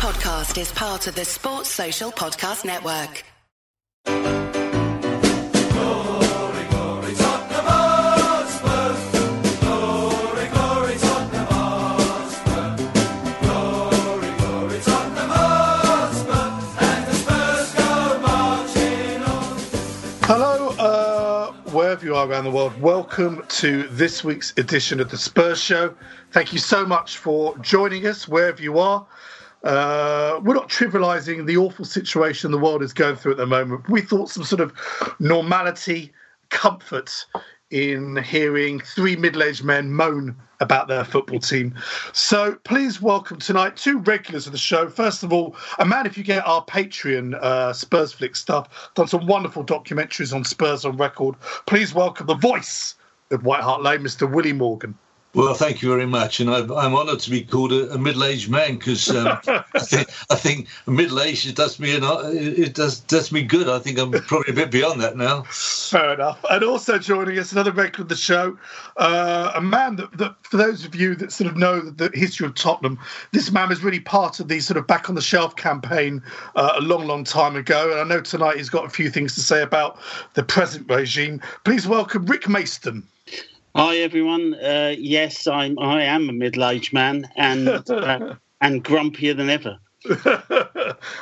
podcast 0.00 0.58
is 0.58 0.72
part 0.72 1.06
of 1.08 1.14
the 1.14 1.26
Sports 1.26 1.68
Social 1.68 2.10
Podcast 2.10 2.64
Network. 2.64 3.22
Hello, 20.22 20.68
uh, 20.78 21.52
wherever 21.72 22.06
you 22.06 22.14
are 22.14 22.26
around 22.26 22.44
the 22.44 22.50
world, 22.50 22.80
welcome 22.80 23.44
to 23.48 23.82
this 23.88 24.24
week's 24.24 24.54
edition 24.56 25.00
of 25.00 25.10
the 25.10 25.18
Spurs 25.18 25.60
Show. 25.60 25.94
Thank 26.30 26.54
you 26.54 26.58
so 26.58 26.86
much 26.86 27.18
for 27.18 27.58
joining 27.58 28.06
us 28.06 28.26
wherever 28.26 28.62
you 28.62 28.78
are. 28.78 29.06
Uh, 29.62 30.40
we're 30.42 30.54
not 30.54 30.68
trivializing 30.68 31.46
the 31.46 31.56
awful 31.56 31.84
situation 31.84 32.50
the 32.50 32.58
world 32.58 32.82
is 32.82 32.92
going 32.92 33.16
through 33.16 33.32
at 33.32 33.38
the 33.38 33.46
moment. 33.46 33.88
We 33.88 34.00
thought 34.00 34.30
some 34.30 34.44
sort 34.44 34.60
of 34.60 34.72
normality, 35.18 36.12
comfort 36.48 37.26
in 37.70 38.16
hearing 38.16 38.80
three 38.80 39.16
middle 39.16 39.42
aged 39.42 39.62
men 39.62 39.92
moan 39.92 40.36
about 40.60 40.88
their 40.88 41.04
football 41.04 41.38
team. 41.38 41.74
So 42.12 42.56
please 42.64 43.00
welcome 43.00 43.38
tonight 43.38 43.76
two 43.76 43.98
regulars 43.98 44.46
of 44.46 44.52
the 44.52 44.58
show. 44.58 44.88
First 44.88 45.22
of 45.22 45.32
all, 45.32 45.56
a 45.78 45.86
man, 45.86 46.06
if 46.06 46.18
you 46.18 46.24
get 46.24 46.46
our 46.46 46.64
Patreon 46.64 47.34
uh, 47.34 47.72
Spurs 47.72 48.12
Flick 48.12 48.36
stuff, 48.36 48.90
done 48.94 49.08
some 49.08 49.26
wonderful 49.26 49.64
documentaries 49.64 50.34
on 50.34 50.44
Spurs 50.44 50.84
on 50.84 50.96
record. 50.96 51.36
Please 51.66 51.94
welcome 51.94 52.26
the 52.26 52.34
voice 52.34 52.94
of 53.30 53.44
White 53.44 53.62
Hart 53.62 53.82
Lane, 53.82 54.00
Mr. 54.00 54.30
Willie 54.30 54.52
Morgan. 54.52 54.96
Well, 55.32 55.54
thank 55.54 55.80
you 55.80 55.88
very 55.88 56.06
much, 56.06 56.40
and 56.40 56.50
I'm, 56.50 56.72
I'm 56.72 56.92
honoured 56.92 57.20
to 57.20 57.30
be 57.30 57.42
called 57.42 57.72
a, 57.72 57.92
a 57.92 57.98
middle-aged 57.98 58.50
man 58.50 58.74
because 58.74 59.08
um, 59.10 59.38
I 59.46 59.78
think 59.78 60.08
I 60.28 60.34
think 60.34 60.66
middle 60.88 61.20
age 61.20 61.46
it 61.46 61.54
does 61.54 61.78
me 61.78 61.94
an, 61.94 62.02
it 62.04 62.74
does 62.74 62.98
does 62.98 63.30
me 63.30 63.42
good. 63.42 63.68
I 63.68 63.78
think 63.78 64.00
I'm 64.00 64.10
probably 64.10 64.52
a 64.52 64.56
bit 64.56 64.72
beyond 64.72 65.00
that 65.02 65.16
now. 65.16 65.42
Fair 65.42 66.14
enough. 66.14 66.44
And 66.50 66.64
also 66.64 66.98
joining 66.98 67.38
us, 67.38 67.52
another 67.52 67.70
regular 67.70 68.02
of 68.02 68.08
the 68.08 68.16
show, 68.16 68.58
uh, 68.96 69.52
a 69.54 69.60
man 69.60 69.96
that, 69.96 70.18
that, 70.18 70.34
for 70.42 70.56
those 70.56 70.84
of 70.84 70.96
you 70.96 71.14
that 71.14 71.30
sort 71.30 71.48
of 71.48 71.56
know 71.56 71.80
the 71.80 72.10
history 72.12 72.46
of 72.46 72.56
Tottenham, 72.56 72.98
this 73.30 73.52
man 73.52 73.68
was 73.68 73.84
really 73.84 74.00
part 74.00 74.40
of 74.40 74.48
the 74.48 74.58
sort 74.58 74.78
of 74.78 74.88
back 74.88 75.08
on 75.08 75.14
the 75.14 75.22
shelf 75.22 75.54
campaign 75.54 76.20
uh, 76.56 76.72
a 76.76 76.80
long, 76.80 77.06
long 77.06 77.22
time 77.22 77.54
ago. 77.54 77.92
And 77.92 78.00
I 78.00 78.04
know 78.04 78.20
tonight 78.20 78.56
he's 78.56 78.70
got 78.70 78.84
a 78.84 78.90
few 78.90 79.08
things 79.08 79.36
to 79.36 79.40
say 79.42 79.62
about 79.62 80.00
the 80.34 80.42
present 80.42 80.90
regime. 80.90 81.40
Please 81.62 81.86
welcome 81.86 82.26
Rick 82.26 82.42
Mayston. 82.42 83.04
Hi 83.76 83.98
everyone. 83.98 84.54
Uh, 84.54 84.96
yes, 84.98 85.46
I'm. 85.46 85.78
I 85.78 86.02
am 86.02 86.28
a 86.28 86.32
middle-aged 86.32 86.92
man 86.92 87.28
and 87.36 87.68
uh, 87.68 88.34
and 88.60 88.84
grumpier 88.84 89.36
than 89.36 89.48
ever. 89.48 89.78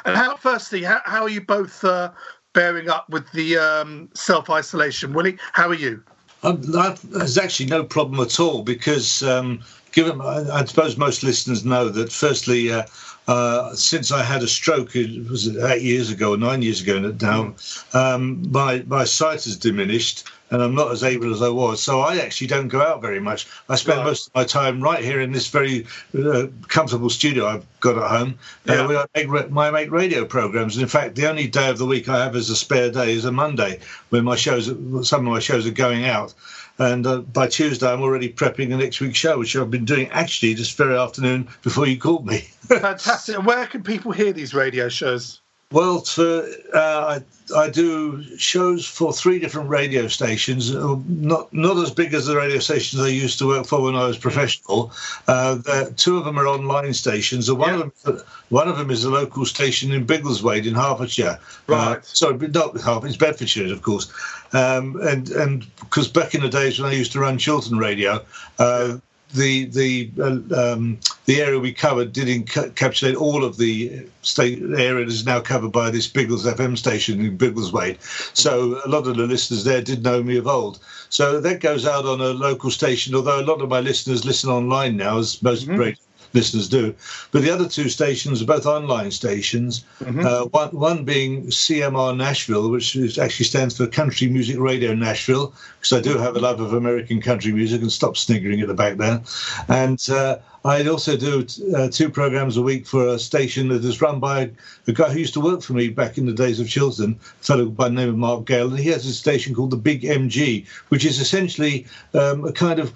and 0.07 0.17
how, 0.17 0.35
firstly, 0.37 0.83
how, 0.83 1.01
how 1.05 1.23
are 1.23 1.29
you 1.29 1.43
both 1.43 1.85
uh, 1.85 2.11
bearing 2.55 2.89
up 2.89 3.07
with 3.11 3.31
the 3.33 3.59
um, 3.59 4.09
self-isolation, 4.15 5.13
Willie? 5.13 5.37
How 5.53 5.69
are 5.69 5.75
you? 5.75 6.03
Um, 6.43 6.63
there's 6.63 7.37
actually 7.37 7.67
no 7.67 7.85
problem 7.85 8.19
at 8.21 8.41
all 8.41 8.63
because, 8.63 9.23
um, 9.23 9.61
given 9.93 10.19
I, 10.23 10.61
I, 10.61 10.65
suppose 10.65 10.97
most 10.97 11.23
listeners 11.23 11.67
know 11.67 11.91
that, 11.91 12.11
firstly. 12.11 12.73
Uh, 12.73 12.85
uh, 13.27 13.75
since 13.75 14.11
I 14.11 14.23
had 14.23 14.43
a 14.43 14.49
stroke, 14.49 14.97
it 14.97 15.29
was 15.29 15.55
eight 15.55 15.83
years 15.83 16.11
ago 16.11 16.33
or 16.33 16.39
nine 16.39 16.63
years 16.63 16.81
ago 16.81 16.99
now, 16.99 17.55
um, 17.93 18.51
my 18.51 18.83
my 18.87 19.05
sight 19.05 19.45
has 19.45 19.59
diminished, 19.59 20.27
and 20.51 20.63
I'm 20.63 20.75
not 20.75 20.93
as 20.93 21.03
able 21.05 21.33
as 21.33 21.43
I 21.43 21.49
was. 21.49 21.83
So 21.83 22.01
I 22.01 22.19
actually 22.19 22.47
don't 22.47 22.69
go 22.69 22.81
out 22.81 23.01
very 23.03 23.21
much. 23.21 23.47
I 23.69 23.77
spend 23.77 23.99
right. 23.99 24.07
most 24.07 24.29
of 24.29 24.35
my 24.35 24.45
time 24.45 24.83
right 24.83 25.03
here 25.03 25.21
in 25.21 25.33
this 25.33 25.49
very 25.49 25.87
uh, 26.19 26.47
comfortable 26.69 27.11
studio 27.11 27.47
I've 27.47 27.67
got 27.81 27.99
at 27.99 28.11
home, 28.11 28.39
uh, 28.69 28.73
yeah. 28.73 28.81
uh, 28.81 28.89
where 28.89 28.99
I 28.99 29.07
make, 29.15 29.51
my 29.51 29.71
make 29.71 29.91
radio 29.91 30.25
programs. 30.25 30.77
And 30.77 30.83
in 30.83 30.89
fact, 30.89 31.15
the 31.15 31.29
only 31.29 31.47
day 31.47 31.69
of 31.69 31.79
the 31.79 31.87
week 31.87 32.09
I 32.09 32.23
have 32.25 32.37
as 32.37 32.51
a 32.51 32.57
spare 32.57 32.91
day 32.91 33.13
is 33.13 33.25
a 33.25 33.33
Monday, 33.33 33.81
when 34.11 34.25
my 34.25 34.37
shows, 34.37 34.67
some 35.07 35.27
of 35.27 35.33
my 35.33 35.41
shows 35.41 35.67
are 35.67 35.73
going 35.73 36.05
out. 36.05 36.35
And 36.79 37.07
uh, 37.07 37.19
by 37.19 37.49
Tuesday, 37.49 37.91
I'm 37.93 38.03
already 38.03 38.33
prepping 38.33 38.69
the 38.69 38.77
next 38.77 39.01
week's 39.01 39.19
show, 39.19 39.39
which 39.39 39.57
I've 39.57 39.71
been 39.71 39.85
doing 39.85 40.09
actually 40.11 40.55
this 40.55 40.73
very 40.73 40.97
afternoon 40.97 41.49
before 41.63 41.89
you 41.89 41.99
called 41.99 42.25
me. 42.25 42.39
Fantastic. 42.69 43.45
Where 43.45 43.67
can 43.67 43.83
people 43.83 44.13
hear 44.13 44.33
these 44.33 44.55
radio 44.55 44.89
shows? 44.89 45.41
Well, 45.71 46.01
to, 46.01 46.51
uh, 46.73 47.21
I, 47.21 47.55
I 47.55 47.69
do 47.69 48.25
shows 48.39 48.87
for 48.87 49.13
three 49.13 49.39
different 49.39 49.69
radio 49.69 50.09
stations, 50.09 50.75
uh, 50.75 50.97
not 51.07 51.53
not 51.53 51.77
as 51.77 51.91
big 51.91 52.15
as 52.15 52.25
the 52.25 52.37
radio 52.37 52.59
stations 52.59 53.03
I 53.03 53.09
used 53.09 53.39
to 53.41 53.49
work 53.49 53.67
for 53.67 53.83
when 53.83 53.95
I 53.95 54.07
was 54.07 54.17
professional. 54.17 54.93
Uh, 55.27 55.59
two 55.95 56.17
of 56.17 56.25
them 56.25 56.39
are 56.39 56.47
online 56.47 56.95
stations, 56.95 57.51
and 57.51 57.59
one 57.59 57.75
yeah. 57.75 57.85
of 57.85 58.03
them 58.03 58.23
one 58.49 58.69
of 58.69 58.79
them 58.79 58.91
is 58.91 59.05
a 59.05 59.11
local 59.11 59.45
station 59.45 59.93
in 59.93 60.07
Biggleswade 60.07 60.65
in 60.67 60.75
Hertfordshire. 60.75 61.39
Uh, 61.39 61.39
right. 61.67 61.99
Uh, 61.99 62.03
sorry, 62.03 62.39
not 62.49 62.73
Hertfordshire, 62.73 63.07
it's 63.09 63.17
Bedfordshire, 63.19 63.71
of 63.71 63.83
course. 63.83 64.11
Um, 64.55 64.99
and 65.03 65.29
and 65.33 65.67
because 65.81 66.09
back 66.09 66.35
in 66.35 66.41
the 66.41 66.49
days 66.49 66.81
when 66.81 66.91
I 66.91 66.95
used 66.95 67.13
to 67.13 67.21
run 67.21 67.37
Chiltern 67.37 67.77
Radio, 67.77 68.25
uh, 68.59 68.97
the 69.35 69.67
the 69.67 70.11
uh, 70.19 70.73
um, 70.73 70.99
the 71.29 71.43
area 71.43 71.59
we 71.59 71.75
covered 71.75 72.15
did 72.15 72.27
encapsulate 72.27 73.15
all 73.15 73.45
of 73.45 73.59
the 73.59 74.03
state 74.23 74.63
area 74.63 75.05
that 75.05 75.13
is 75.13 75.27
now 75.27 75.39
covered 75.39 75.71
by 75.71 75.91
this 75.91 76.09
Biggles 76.09 76.47
FM 76.47 76.79
station 76.79 77.21
in 77.21 77.37
Biggleswade. 77.37 77.99
So 78.35 78.81
a 78.83 78.89
lot 78.89 79.07
of 79.07 79.17
the 79.19 79.27
listeners 79.27 79.63
there 79.63 79.83
did 79.83 80.03
know 80.03 80.23
me 80.23 80.39
of 80.39 80.47
old. 80.47 80.79
So 81.11 81.39
that 81.39 81.61
goes 81.61 81.85
out 81.85 82.07
on 82.07 82.23
a 82.23 82.31
local 82.31 82.71
station. 82.71 83.15
Although 83.15 83.41
a 83.41 83.45
lot 83.45 83.61
of 83.61 83.69
my 83.69 83.81
listeners 83.81 84.25
listen 84.25 84.49
online 84.49 84.97
now, 84.97 85.19
as 85.19 85.43
most 85.43 85.67
mm-hmm. 85.67 85.77
great 85.77 85.99
listeners 86.33 86.69
do. 86.69 86.95
But 87.31 87.43
the 87.43 87.51
other 87.51 87.69
two 87.69 87.89
stations 87.89 88.43
are 88.43 88.47
both 88.47 88.67
online 88.67 89.11
stations. 89.11 89.85
Mm-hmm. 90.01 90.27
Uh, 90.27 90.45
one, 90.47 90.69
one 90.71 91.05
being 91.05 91.47
CMR 91.47 92.17
Nashville, 92.17 92.71
which 92.71 92.97
actually 93.19 93.47
stands 93.47 93.77
for 93.77 93.87
Country 93.87 94.29
Music 94.29 94.59
Radio 94.59 94.95
Nashville, 94.95 95.55
because 95.79 95.93
I 95.93 96.01
do 96.01 96.19
have 96.19 96.37
a 96.37 96.41
love 96.41 96.61
of 96.61 96.73
American 96.73 97.21
country 97.21 97.53
music 97.53 97.83
and 97.83 97.93
stop 97.93 98.17
sniggering 98.17 98.61
at 98.61 98.69
the 98.69 98.75
back 98.75 98.97
there. 98.97 99.23
And 99.69 100.05
uh, 100.11 100.39
I 100.65 100.87
also 100.87 101.17
do 101.17 101.47
uh, 101.75 101.89
two 101.89 102.11
programs 102.11 102.57
a 102.57 102.63
week 102.63 102.87
for 102.87 103.09
a 103.09 103.19
station 103.19 103.69
that 103.69 103.85
is 103.85 104.03
run 104.03 104.21
by 104.21 104.51
a 104.87 104.93
guy 104.93 105.11
who 105.11 105.21
used 105.21 105.35
to 105.35 105.41
work 105.41 105.63
for 105.63 105.73
me 105.73 105.89
back 105.89 106.19
in 106.19 106.27
the 106.27 106.33
days 106.33 106.61
of 106.61 106.69
Chiltern, 106.69 107.19
a 107.41 107.45
fellow 107.45 107.67
by 107.67 107.89
the 107.89 107.95
name 107.95 108.09
of 108.09 108.17
Mark 108.17 108.45
Gale. 108.45 108.69
And 108.69 108.79
he 108.79 108.91
has 108.91 109.07
a 109.07 109.13
station 109.13 109.55
called 109.55 109.71
the 109.71 109.77
Big 109.77 110.03
MG, 110.03 110.67
which 110.89 111.05
is 111.05 111.21
essentially 111.21 111.87
um, 112.15 112.45
a 112.45 112.53
kind 112.53 112.81
of 112.81 112.93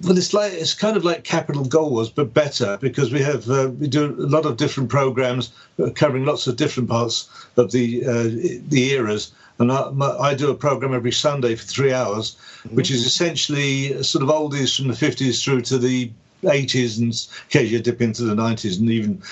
well, 0.00 0.16
it's 0.16 0.32
like 0.32 0.52
it's 0.52 0.74
kind 0.74 0.96
of 0.96 1.04
like 1.04 1.24
Capital 1.24 1.64
Gold, 1.64 2.12
but 2.14 2.32
better 2.32 2.78
because 2.80 3.12
we 3.12 3.20
have 3.20 3.48
uh, 3.48 3.70
we 3.78 3.88
do 3.88 4.06
a 4.06 4.26
lot 4.26 4.46
of 4.46 4.56
different 4.56 4.88
programs 4.88 5.52
uh, 5.78 5.90
covering 5.94 6.24
lots 6.24 6.46
of 6.46 6.56
different 6.56 6.88
parts 6.88 7.28
of 7.56 7.72
the 7.72 8.04
uh, 8.04 8.22
the 8.68 8.90
eras. 8.92 9.32
And 9.58 9.70
I, 9.70 9.90
my, 9.90 10.08
I, 10.08 10.34
do 10.34 10.50
a 10.50 10.54
program 10.54 10.94
every 10.94 11.12
Sunday 11.12 11.54
for 11.54 11.64
three 11.64 11.92
hours, 11.92 12.36
mm-hmm. 12.64 12.74
which 12.74 12.90
is 12.90 13.06
essentially 13.06 14.02
sort 14.02 14.22
of 14.24 14.30
oldies 14.30 14.74
from 14.74 14.88
the 14.88 14.94
50s 14.94 15.44
through 15.44 15.60
to 15.62 15.78
the 15.78 16.10
80s 16.42 16.98
and 16.98 17.14
occasionally 17.48 17.82
dip 17.82 18.00
into 18.00 18.24
the 18.24 18.34
90s 18.34 18.80
and 18.80 18.90
even 18.90 19.22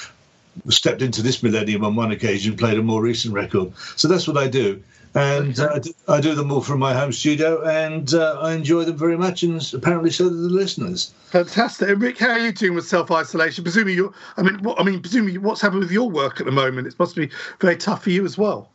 stepped 0.69 1.03
into 1.03 1.23
this 1.23 1.43
millennium 1.43 1.85
on 1.85 1.97
one 1.97 2.13
occasion, 2.13 2.57
played 2.57 2.79
a 2.79 2.83
more 2.83 3.03
recent 3.03 3.35
record. 3.35 3.73
So 3.97 4.07
that's 4.07 4.29
what 4.29 4.37
I 4.37 4.47
do 4.47 4.83
and 5.15 5.59
uh, 5.59 5.71
I, 5.75 5.79
do, 5.81 5.93
I, 6.09 6.21
do, 6.21 6.35
them 6.35 6.53
all 6.53 6.61
from 6.61 6.79
my 6.79 6.95
home 6.95 7.13
studio, 7.13 7.67
and 7.67 8.15
uh, 8.15 8.39
I 8.41 8.53
enjoy 8.53 8.85
them 8.85 8.97
very 8.97 9.17
much, 9.17 9.43
and 9.43 9.61
apparently 9.75 10.11
so 10.11 10.29
do 10.29 10.37
the 10.43 10.49
listeners. 10.49 11.13
Fantastic, 11.27 11.89
and 11.89 12.01
Rick. 12.01 12.19
How 12.19 12.31
are 12.31 12.39
you 12.39 12.53
doing 12.53 12.75
with 12.75 12.87
self 12.87 13.11
isolation? 13.11 13.65
Presumably, 13.65 13.95
you 13.95 14.15
I 14.37 14.43
mean, 14.43 14.63
what, 14.63 14.79
I 14.81 14.85
mean, 14.85 15.01
presumably, 15.01 15.39
what's 15.39 15.61
happening 15.61 15.81
with 15.81 15.91
your 15.91 16.09
work 16.09 16.39
at 16.41 16.47
the 16.47 16.53
moment? 16.53 16.87
It 16.87 16.99
must 16.99 17.17
be 17.17 17.29
very 17.61 17.77
tough 17.77 18.05
for 18.05 18.11
you 18.11 18.25
as 18.25 18.39
well. 18.39 18.71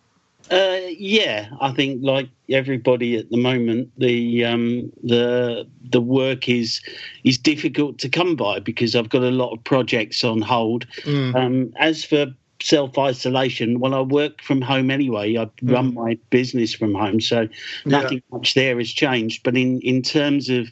Uh, 0.51 0.79
yeah, 0.89 1.49
I 1.59 1.71
think 1.71 2.03
like 2.03 2.29
everybody 2.49 3.17
at 3.17 3.29
the 3.31 3.37
moment, 3.37 3.89
the 3.97 4.45
um, 4.45 4.91
the 5.03 5.67
the 5.89 6.01
work 6.01 6.47
is 6.49 6.81
is 7.23 7.37
difficult 7.37 7.97
to 7.99 8.09
come 8.09 8.35
by 8.35 8.59
because 8.59 8.95
I've 8.95 9.09
got 9.09 9.23
a 9.23 9.31
lot 9.31 9.53
of 9.53 9.63
projects 9.63 10.23
on 10.23 10.41
hold. 10.41 10.85
Mm. 11.03 11.35
Um, 11.35 11.73
as 11.77 12.03
for 12.03 12.27
self 12.65 12.97
isolation. 12.97 13.79
Well, 13.79 13.93
I 13.93 14.01
work 14.01 14.41
from 14.41 14.59
home 14.59 14.89
anyway. 14.89 15.37
I 15.37 15.45
mm. 15.45 15.71
run 15.71 15.93
my 15.93 16.17
business 16.31 16.73
from 16.73 16.95
home, 16.95 17.21
so 17.21 17.47
nothing 17.85 18.17
yeah. 18.17 18.37
much 18.37 18.55
there 18.55 18.77
has 18.79 18.89
changed. 18.89 19.43
But 19.43 19.55
in 19.55 19.79
in 19.81 20.01
terms 20.01 20.49
of 20.49 20.67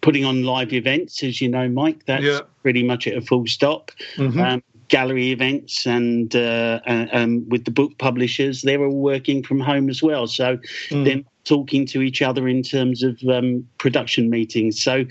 putting 0.00 0.24
on 0.24 0.44
live 0.44 0.72
events, 0.72 1.22
as 1.22 1.40
you 1.40 1.48
know, 1.48 1.68
Mike, 1.68 2.06
that's 2.06 2.24
yeah. 2.24 2.40
pretty 2.62 2.82
much 2.82 3.06
at 3.06 3.16
a 3.16 3.20
full 3.20 3.46
stop. 3.46 3.90
Mm-hmm. 4.16 4.40
Um, 4.40 4.62
gallery 4.88 5.30
events 5.30 5.86
and, 5.86 6.36
uh, 6.36 6.78
and, 6.84 7.10
and, 7.10 7.50
with 7.50 7.64
the 7.64 7.70
book 7.70 7.96
publishers, 7.96 8.62
they're 8.62 8.84
all 8.84 9.00
working 9.00 9.42
from 9.42 9.58
home 9.58 9.88
as 9.88 10.02
well. 10.02 10.26
So 10.26 10.58
mm. 10.90 11.04
they're 11.04 11.22
talking 11.44 11.86
to 11.86 12.02
each 12.02 12.20
other 12.20 12.46
in 12.46 12.62
terms 12.62 13.02
of 13.02 13.18
um, 13.28 13.66
production 13.78 14.28
meetings. 14.28 14.80
So 14.80 15.06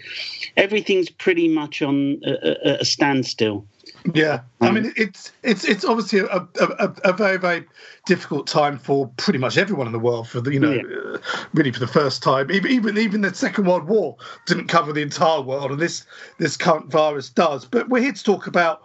everything's 0.58 1.10
pretty 1.10 1.48
much 1.48 1.82
on 1.82 2.22
a, 2.24 2.80
a 2.82 2.86
standstill. 2.86 3.66
Yeah, 4.14 4.42
I 4.60 4.72
mean 4.72 4.92
it's 4.98 5.32
it's 5.44 5.64
it's 5.64 5.86
obviously 5.86 6.20
a, 6.20 6.48
a, 6.60 6.94
a, 7.06 7.14
very 7.14 7.38
very 7.38 7.66
difficult 8.06 8.48
time 8.48 8.78
for 8.78 9.08
pretty 9.16 9.40
much 9.40 9.58
everyone 9.58 9.88
in 9.88 9.94
the 9.94 10.00
world. 10.00 10.28
For 10.28 10.42
the 10.42 10.52
you 10.52 10.60
know, 10.60 10.74
yeah. 10.74 11.14
uh, 11.14 11.18
really 11.54 11.72
for 11.72 11.80
the 11.80 11.88
first 11.88 12.22
time, 12.22 12.52
even 12.52 12.70
even 12.70 12.98
even 12.98 13.22
the 13.22 13.34
Second 13.34 13.66
World 13.66 13.86
War 13.86 14.18
didn't 14.46 14.68
cover 14.68 14.92
the 14.92 15.02
entire 15.02 15.42
world, 15.42 15.72
and 15.72 15.80
this 15.80 16.06
this 16.38 16.58
current 16.58 16.92
virus 16.92 17.30
does. 17.30 17.64
But 17.64 17.88
we're 17.88 18.02
here 18.02 18.12
to 18.12 18.24
talk 18.24 18.46
about 18.46 18.84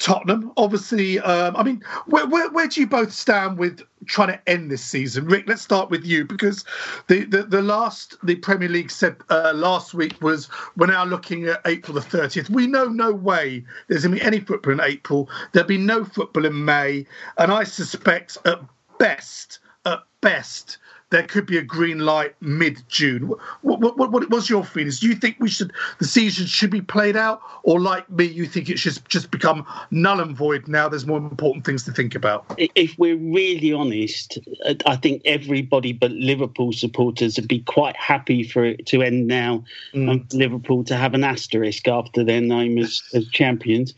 Tottenham. 0.00 0.50
Obviously, 0.56 1.20
um, 1.20 1.54
I 1.56 1.62
mean, 1.62 1.84
where, 2.06 2.26
where, 2.26 2.50
where 2.50 2.66
do 2.66 2.80
you 2.80 2.86
both 2.86 3.12
stand 3.12 3.58
with 3.58 3.82
trying 4.06 4.28
to 4.28 4.48
end 4.48 4.70
this 4.70 4.82
season? 4.82 5.26
Rick, 5.26 5.44
let's 5.46 5.62
start 5.62 5.90
with 5.90 6.04
you 6.04 6.24
because 6.24 6.64
the, 7.06 7.24
the, 7.26 7.42
the 7.44 7.62
last 7.62 8.16
the 8.24 8.34
Premier 8.36 8.68
League 8.68 8.90
said 8.90 9.16
uh, 9.28 9.52
last 9.54 9.92
week 9.94 10.20
was 10.22 10.48
we're 10.76 10.86
now 10.86 11.04
looking 11.04 11.44
at 11.44 11.60
April 11.66 11.94
the 11.94 12.00
30th. 12.00 12.48
We 12.48 12.66
know 12.66 12.86
no 12.86 13.12
way 13.12 13.64
there's 13.88 14.02
going 14.04 14.16
to 14.16 14.20
be 14.20 14.26
any 14.26 14.40
football 14.40 14.72
in 14.72 14.80
April. 14.80 15.28
There'll 15.52 15.68
be 15.68 15.78
no 15.78 16.04
football 16.04 16.46
in 16.46 16.64
May. 16.64 17.06
And 17.36 17.52
I 17.52 17.64
suspect 17.64 18.38
at 18.46 18.58
best, 18.98 19.58
at 19.84 20.00
best, 20.22 20.78
there 21.10 21.24
could 21.24 21.46
be 21.46 21.58
a 21.58 21.62
green 21.62 21.98
light 22.00 22.34
mid 22.40 22.82
June. 22.88 23.32
What, 23.62 23.80
what, 23.80 23.98
what, 23.98 24.12
what 24.12 24.30
was 24.30 24.48
your 24.48 24.64
feelings? 24.64 25.00
Do 25.00 25.08
you 25.08 25.14
think 25.14 25.36
we 25.40 25.48
should 25.48 25.72
the 25.98 26.06
season 26.06 26.46
should 26.46 26.70
be 26.70 26.80
played 26.80 27.16
out, 27.16 27.40
or 27.64 27.80
like 27.80 28.08
me, 28.10 28.24
you 28.24 28.46
think 28.46 28.70
it 28.70 28.78
should 28.78 28.98
just 29.08 29.30
become 29.30 29.66
null 29.90 30.20
and 30.20 30.36
void 30.36 30.68
now? 30.68 30.88
There's 30.88 31.06
more 31.06 31.18
important 31.18 31.64
things 31.64 31.84
to 31.84 31.92
think 31.92 32.14
about. 32.14 32.44
If 32.58 32.96
we're 32.98 33.16
really 33.16 33.72
honest, 33.72 34.38
I 34.86 34.96
think 34.96 35.22
everybody 35.24 35.92
but 35.92 36.12
Liverpool 36.12 36.72
supporters 36.72 37.36
would 37.36 37.48
be 37.48 37.60
quite 37.60 37.96
happy 37.96 38.44
for 38.44 38.64
it 38.64 38.86
to 38.86 39.02
end 39.02 39.26
now, 39.26 39.64
mm. 39.92 40.10
and 40.10 40.32
Liverpool 40.32 40.84
to 40.84 40.96
have 40.96 41.14
an 41.14 41.24
asterisk 41.24 41.88
after 41.88 42.22
their 42.22 42.40
name 42.40 42.78
as, 42.78 43.02
as 43.14 43.28
champions. 43.28 43.94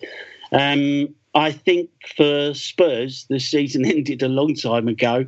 Um, 0.53 1.15
I 1.35 1.53
think 1.53 1.91
for 2.17 2.53
Spurs, 2.55 3.27
the 3.29 3.41
season 3.41 3.85
ended 3.87 4.23
a 4.23 4.29
long 4.29 4.55
time 4.55 4.89
ago. 4.89 5.27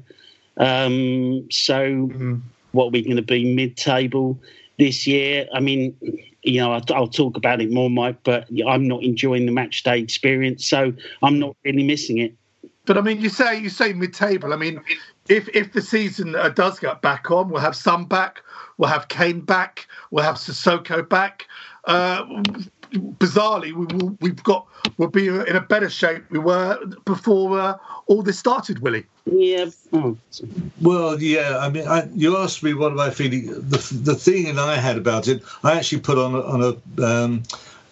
Um, 0.57 1.51
so, 1.51 1.81
mm-hmm. 1.81 2.37
what 2.73 2.93
we're 2.93 3.05
going 3.05 3.17
to 3.17 3.23
be 3.23 3.55
mid-table 3.55 4.39
this 4.79 5.07
year. 5.07 5.47
I 5.55 5.61
mean, 5.61 5.97
you 6.43 6.61
know, 6.61 6.73
I'll, 6.73 6.85
I'll, 6.95 7.09
talk 7.09 7.37
about 7.37 7.61
it 7.61 7.71
more, 7.71 7.91
Mike, 7.91 8.19
but 8.23 8.49
I'm 8.67 8.87
not 8.87 9.03
enjoying 9.03 9.47
the 9.47 9.53
match 9.53 9.83
day 9.83 9.99
experience, 9.99 10.67
so 10.67 10.93
I'm 11.23 11.39
not 11.39 11.57
really 11.65 11.85
missing 11.85 12.19
it. 12.19 12.35
But 12.87 12.99
I 12.99 13.01
mean, 13.01 13.21
you 13.21 13.31
say 13.31 13.59
you 13.59 13.71
say 13.71 13.93
mid-table. 13.95 14.53
I 14.53 14.57
mean, 14.57 14.81
if 15.29 15.49
if 15.49 15.73
the 15.73 15.81
season 15.81 16.37
uh, 16.37 16.51
does 16.51 16.79
get 16.79 17.01
back 17.01 17.31
on, 17.31 17.49
we'll 17.49 17.63
have 17.63 17.77
some 17.77 18.05
back, 18.05 18.43
we'll 18.77 18.91
have 18.91 19.09
Kane 19.09 19.41
back, 19.41 19.87
we'll 20.11 20.25
have 20.25 20.37
Sissoko 20.37 21.09
back. 21.09 21.47
Uh, 21.85 22.25
bizarrely, 22.93 23.73
we 23.73 23.87
will, 23.87 24.17
we've 24.21 24.43
got 24.43 24.67
we'll 24.99 25.09
be 25.09 25.29
in 25.29 25.57
a 25.57 25.61
better 25.61 25.89
shape 25.89 26.25
we 26.31 26.39
were 26.39 26.79
before 27.07 27.59
uh, 27.59 27.77
all 28.07 28.23
this 28.23 28.39
started, 28.39 28.81
Willie. 28.81 29.07
Yeah. 29.27 29.71
Oh. 29.93 30.17
Well, 30.81 31.21
yeah. 31.21 31.59
I 31.59 31.71
mean, 31.71 31.89
I, 31.89 32.09
you 32.15 32.37
asked 32.37 32.63
me 32.63 32.75
what 32.75 32.99
I 33.01 33.11
feeling. 33.11 33.47
The 33.47 34.01
the 34.03 34.15
thing 34.15 34.55
that 34.55 34.59
I 34.59 34.77
had 34.77 34.99
about 34.99 35.29
it, 35.29 35.43
I 35.63 35.77
actually 35.77 36.01
put 36.01 36.19
on 36.19 36.35
a, 36.35 36.41
on 36.41 36.63
a 36.63 37.05
um, 37.07 37.43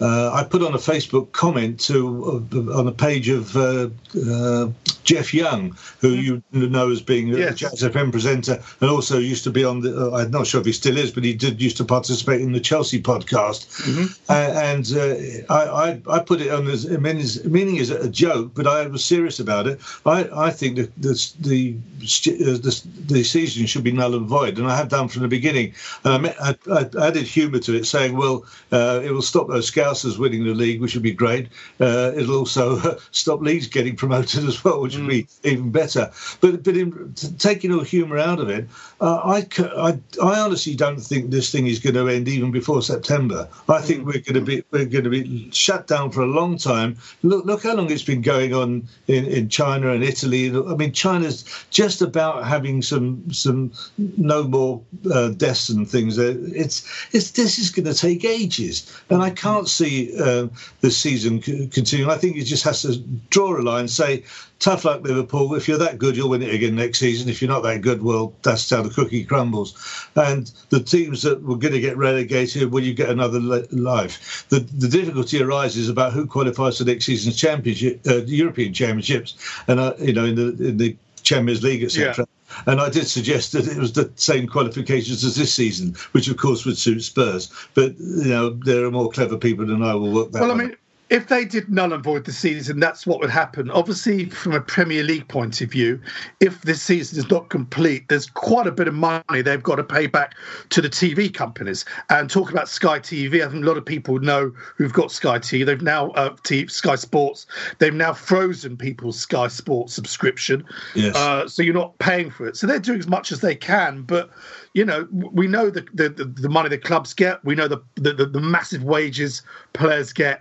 uh, 0.00 0.30
I 0.32 0.44
put 0.44 0.62
on 0.62 0.74
a 0.74 0.78
Facebook 0.78 1.32
comment 1.32 1.80
to 1.80 2.46
uh, 2.52 2.78
on 2.78 2.86
a 2.86 2.92
page 2.92 3.28
of 3.28 3.56
uh, 3.56 3.88
uh 4.14 4.68
Jeff 5.04 5.34
Young, 5.34 5.76
who 6.00 6.10
you 6.10 6.42
know 6.52 6.90
as 6.90 7.00
being 7.00 7.28
yes. 7.28 7.52
a 7.52 7.54
Jazz 7.54 7.82
FM 7.82 8.10
presenter, 8.10 8.62
and 8.80 8.90
also 8.90 9.18
used 9.18 9.44
to 9.44 9.50
be 9.50 9.64
on 9.64 9.80
the. 9.80 9.96
Uh, 9.96 10.18
I'm 10.18 10.30
not 10.30 10.46
sure 10.46 10.60
if 10.60 10.66
he 10.66 10.72
still 10.72 10.96
is, 10.96 11.10
but 11.10 11.24
he 11.24 11.34
did 11.34 11.60
used 11.60 11.76
to 11.78 11.84
participate 11.84 12.40
in 12.40 12.52
the 12.52 12.60
Chelsea 12.60 13.02
podcast. 13.02 13.68
Mm-hmm. 13.82 14.32
and 14.32 15.46
I, 15.50 16.00
I, 16.08 16.16
I 16.16 16.18
put 16.20 16.40
it 16.40 16.50
on 16.50 16.66
as 16.68 16.88
meaning 16.88 17.78
as 17.78 17.90
a 17.90 18.08
joke, 18.08 18.52
but 18.54 18.66
I 18.66 18.86
was 18.86 19.04
serious 19.04 19.40
about 19.40 19.66
it. 19.66 19.80
I, 20.06 20.28
I 20.34 20.50
think 20.50 20.76
that 20.76 20.94
the 21.00 21.32
the, 21.40 21.72
the 21.98 22.82
the 23.06 23.24
season 23.24 23.66
should 23.66 23.84
be 23.84 23.92
null 23.92 24.14
and 24.14 24.26
void, 24.26 24.58
and 24.58 24.66
I 24.66 24.76
have 24.76 24.88
done 24.88 25.08
from 25.08 25.22
the 25.22 25.28
beginning. 25.28 25.74
And 26.04 26.28
I, 26.28 26.56
I, 26.70 26.88
I 26.98 27.06
added 27.06 27.26
humour 27.26 27.58
to 27.60 27.74
it, 27.74 27.86
saying, 27.86 28.16
well, 28.16 28.44
it 28.70 29.12
will 29.12 29.22
stop 29.22 29.48
those 29.48 29.70
Scousers 29.70 30.18
winning 30.18 30.44
the 30.44 30.54
league, 30.54 30.80
which 30.80 30.94
would 30.94 31.02
be 31.02 31.12
great. 31.12 31.48
Uh, 31.80 32.12
it'll 32.14 32.36
also 32.36 32.78
uh, 32.78 32.98
stop 33.10 33.40
Leeds 33.40 33.66
getting 33.66 33.96
promoted 33.96 34.44
as 34.44 34.62
well, 34.64 34.80
which 34.92 35.00
would 35.00 35.08
be 35.08 35.26
even 35.48 35.70
better. 35.70 36.10
But 36.40 36.62
but 36.64 36.76
in, 36.76 37.14
taking 37.38 37.72
all 37.72 37.80
humour 37.80 38.18
out 38.18 38.40
of 38.40 38.48
it, 38.48 38.66
uh, 39.00 39.20
I, 39.24 39.46
I, 39.76 39.98
I 40.22 40.40
honestly 40.40 40.74
don't 40.74 41.00
think 41.00 41.30
this 41.30 41.52
thing 41.52 41.66
is 41.66 41.78
going 41.78 41.94
to 41.94 42.08
end 42.08 42.28
even 42.28 42.50
before 42.50 42.82
September. 42.82 43.48
I 43.68 43.80
think 43.80 44.02
mm. 44.02 44.06
we're 44.06 44.12
going 44.20 44.34
to 44.34 44.40
be 44.40 44.64
we're 44.70 44.86
going 44.86 45.04
to 45.04 45.10
be 45.10 45.50
shut 45.52 45.86
down 45.86 46.10
for 46.10 46.22
a 46.22 46.26
long 46.26 46.56
time. 46.56 46.96
Look 47.22 47.44
look 47.44 47.62
how 47.62 47.74
long 47.74 47.90
it's 47.90 48.02
been 48.02 48.22
going 48.22 48.54
on 48.54 48.88
in, 49.06 49.26
in 49.26 49.48
China 49.48 49.92
and 49.92 50.02
Italy. 50.02 50.48
I 50.50 50.74
mean, 50.74 50.92
China's 50.92 51.44
just 51.70 52.02
about 52.02 52.46
having 52.46 52.82
some 52.82 53.30
some 53.32 53.72
no 53.98 54.44
more 54.44 54.82
uh, 55.12 55.28
deaths 55.28 55.68
and 55.68 55.88
things. 55.88 56.18
It's 56.18 56.82
it's 57.12 57.32
this 57.32 57.58
is 57.58 57.70
going 57.70 57.86
to 57.86 57.94
take 57.94 58.24
ages, 58.24 58.90
and 59.10 59.22
I 59.22 59.30
can't 59.30 59.68
see 59.68 59.82
see 59.82 60.18
uh, 60.18 60.48
the 60.80 60.90
season 60.90 61.40
continuing. 61.40 62.10
I 62.10 62.16
think 62.16 62.36
it 62.36 62.44
just 62.44 62.64
has 62.64 62.82
to 62.82 62.98
draw 63.30 63.58
a 63.58 63.62
line, 63.62 63.88
say, 63.88 64.24
tough 64.62 64.84
luck, 64.84 65.02
Liverpool. 65.02 65.54
If 65.54 65.68
you're 65.68 65.78
that 65.78 65.98
good, 65.98 66.16
you'll 66.16 66.30
win 66.30 66.42
it 66.42 66.54
again 66.54 66.76
next 66.76 67.00
season. 67.00 67.28
If 67.28 67.42
you're 67.42 67.50
not 67.50 67.64
that 67.64 67.82
good, 67.82 68.02
well, 68.02 68.32
that's 68.42 68.70
how 68.70 68.82
the 68.82 68.90
cookie 68.90 69.24
crumbles. 69.24 69.74
And 70.14 70.50
the 70.70 70.80
teams 70.80 71.22
that 71.22 71.42
were 71.42 71.56
going 71.56 71.74
to 71.74 71.80
get 71.80 71.96
relegated, 71.96 72.72
will 72.72 72.82
you 72.82 72.94
get 72.94 73.10
another 73.10 73.40
life? 73.40 74.46
The, 74.48 74.60
the 74.60 74.88
difficulty 74.88 75.42
arises 75.42 75.88
about 75.88 76.12
who 76.12 76.26
qualifies 76.26 76.78
for 76.78 76.84
next 76.84 77.06
season's 77.06 77.36
championship, 77.36 78.00
uh, 78.06 78.22
European 78.24 78.72
Championships, 78.72 79.36
and 79.66 79.80
uh, 79.80 79.94
you 79.98 80.12
know 80.12 80.24
in 80.24 80.36
the 80.36 80.68
in 80.68 80.76
the 80.76 80.96
Champions 81.22 81.62
League, 81.62 81.82
etc. 81.82 82.14
Yeah. 82.18 82.24
And 82.66 82.80
I 82.80 82.90
did 82.90 83.08
suggest 83.08 83.52
that 83.52 83.66
it 83.66 83.78
was 83.78 83.92
the 83.92 84.12
same 84.16 84.46
qualifications 84.46 85.24
as 85.24 85.36
this 85.36 85.54
season, 85.54 85.94
which 86.12 86.28
of 86.28 86.36
course 86.36 86.66
would 86.66 86.76
suit 86.76 87.02
Spurs. 87.02 87.50
But 87.74 87.98
you 87.98 88.28
know, 88.28 88.50
there 88.50 88.84
are 88.84 88.90
more 88.90 89.10
clever 89.10 89.38
people 89.38 89.66
than 89.66 89.82
I 89.82 89.94
will 89.94 90.12
work 90.12 90.32
that. 90.32 90.42
Well, 90.42 90.52
I 90.52 90.54
mean, 90.54 90.76
if 91.12 91.28
they 91.28 91.44
did 91.44 91.68
null 91.68 91.92
and 91.92 92.02
void 92.02 92.24
the 92.24 92.32
season, 92.32 92.80
that's 92.80 93.06
what 93.06 93.20
would 93.20 93.28
happen. 93.28 93.70
Obviously, 93.70 94.30
from 94.30 94.54
a 94.54 94.62
Premier 94.62 95.02
League 95.02 95.28
point 95.28 95.60
of 95.60 95.70
view, 95.70 96.00
if 96.40 96.62
this 96.62 96.80
season 96.80 97.18
is 97.18 97.30
not 97.30 97.50
complete, 97.50 98.08
there's 98.08 98.30
quite 98.30 98.66
a 98.66 98.72
bit 98.72 98.88
of 98.88 98.94
money 98.94 99.42
they've 99.42 99.62
got 99.62 99.76
to 99.76 99.84
pay 99.84 100.06
back 100.06 100.34
to 100.70 100.80
the 100.80 100.88
TV 100.88 101.32
companies. 101.32 101.84
And 102.08 102.30
talk 102.30 102.50
about 102.50 102.66
Sky 102.66 102.98
TV, 102.98 103.44
I 103.44 103.50
think 103.50 103.62
a 103.62 103.66
lot 103.66 103.76
of 103.76 103.84
people 103.84 104.20
know 104.20 104.54
who've 104.78 104.92
got 104.94 105.12
Sky 105.12 105.38
TV. 105.38 105.66
They've 105.66 105.82
now 105.82 106.12
uh, 106.12 106.30
TV, 106.36 106.70
Sky 106.70 106.94
Sports. 106.94 107.44
They've 107.78 107.92
now 107.92 108.14
frozen 108.14 108.78
people's 108.78 109.18
Sky 109.18 109.48
Sports 109.48 109.92
subscription, 109.92 110.64
yes. 110.94 111.14
uh, 111.14 111.46
so 111.46 111.62
you're 111.62 111.74
not 111.74 111.98
paying 111.98 112.30
for 112.30 112.46
it. 112.46 112.56
So 112.56 112.66
they're 112.66 112.78
doing 112.78 113.00
as 113.00 113.06
much 113.08 113.32
as 113.32 113.42
they 113.42 113.54
can, 113.54 114.00
but 114.00 114.30
you 114.72 114.86
know, 114.86 115.06
we 115.10 115.46
know 115.46 115.68
the 115.68 115.86
the, 115.92 116.08
the 116.08 116.48
money 116.48 116.70
the 116.70 116.78
clubs 116.78 117.12
get. 117.12 117.44
We 117.44 117.54
know 117.54 117.68
the, 117.68 117.82
the, 117.96 118.14
the 118.14 118.40
massive 118.40 118.82
wages 118.82 119.42
players 119.74 120.14
get 120.14 120.40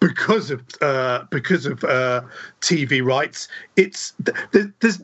because 0.00 0.50
of 0.50 0.62
uh, 0.80 1.24
because 1.30 1.66
of 1.66 1.82
uh, 1.84 2.22
TV 2.60 3.04
rights. 3.04 3.48
It's 3.76 4.12
there's 4.52 5.00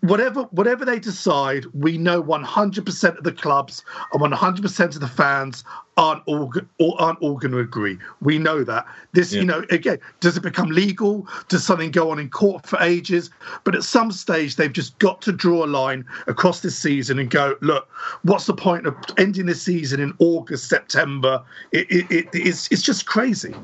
whatever 0.00 0.42
whatever 0.44 0.84
they 0.84 0.98
decide. 0.98 1.66
We 1.74 1.98
know 1.98 2.22
100% 2.22 3.18
of 3.18 3.24
the 3.24 3.32
clubs 3.32 3.84
and 4.12 4.22
100% 4.22 4.80
of 4.80 5.00
the 5.00 5.08
fans 5.08 5.64
aren't 5.96 6.22
all 6.26 6.52
aren't 6.98 7.18
all 7.20 7.36
going 7.36 7.52
to 7.52 7.58
agree. 7.58 7.98
We 8.20 8.38
know 8.38 8.64
that. 8.64 8.86
This, 9.12 9.32
yeah. 9.32 9.40
you 9.40 9.46
know, 9.46 9.64
again, 9.70 9.98
does 10.20 10.36
it 10.36 10.42
become 10.42 10.68
legal? 10.68 11.26
Does 11.48 11.64
something 11.64 11.90
go 11.90 12.10
on 12.10 12.18
in 12.18 12.30
court 12.30 12.66
for 12.66 12.80
ages? 12.80 13.30
But 13.64 13.74
at 13.74 13.82
some 13.82 14.12
stage, 14.12 14.56
they've 14.56 14.72
just 14.72 14.98
got 14.98 15.20
to 15.22 15.32
draw 15.32 15.64
a 15.64 15.66
line 15.66 16.04
across 16.26 16.60
this 16.60 16.78
season 16.78 17.18
and 17.18 17.30
go, 17.30 17.56
look, 17.60 17.88
what's 18.22 18.46
the 18.46 18.54
point 18.54 18.86
of 18.86 18.94
ending 19.16 19.46
this 19.46 19.62
season 19.62 20.00
in 20.00 20.14
August, 20.18 20.68
September? 20.68 21.42
It, 21.72 21.90
it, 21.90 22.10
it 22.10 22.28
it's 22.32 22.68
it's 22.70 22.82
just 22.82 23.06
crazy. 23.06 23.54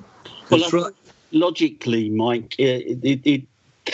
Well, 0.51 0.69
right. 0.71 0.93
logically, 1.33 2.11
Mike, 2.11 2.55
it, 2.59 2.99
it, 3.03 3.21
it, 3.25 3.43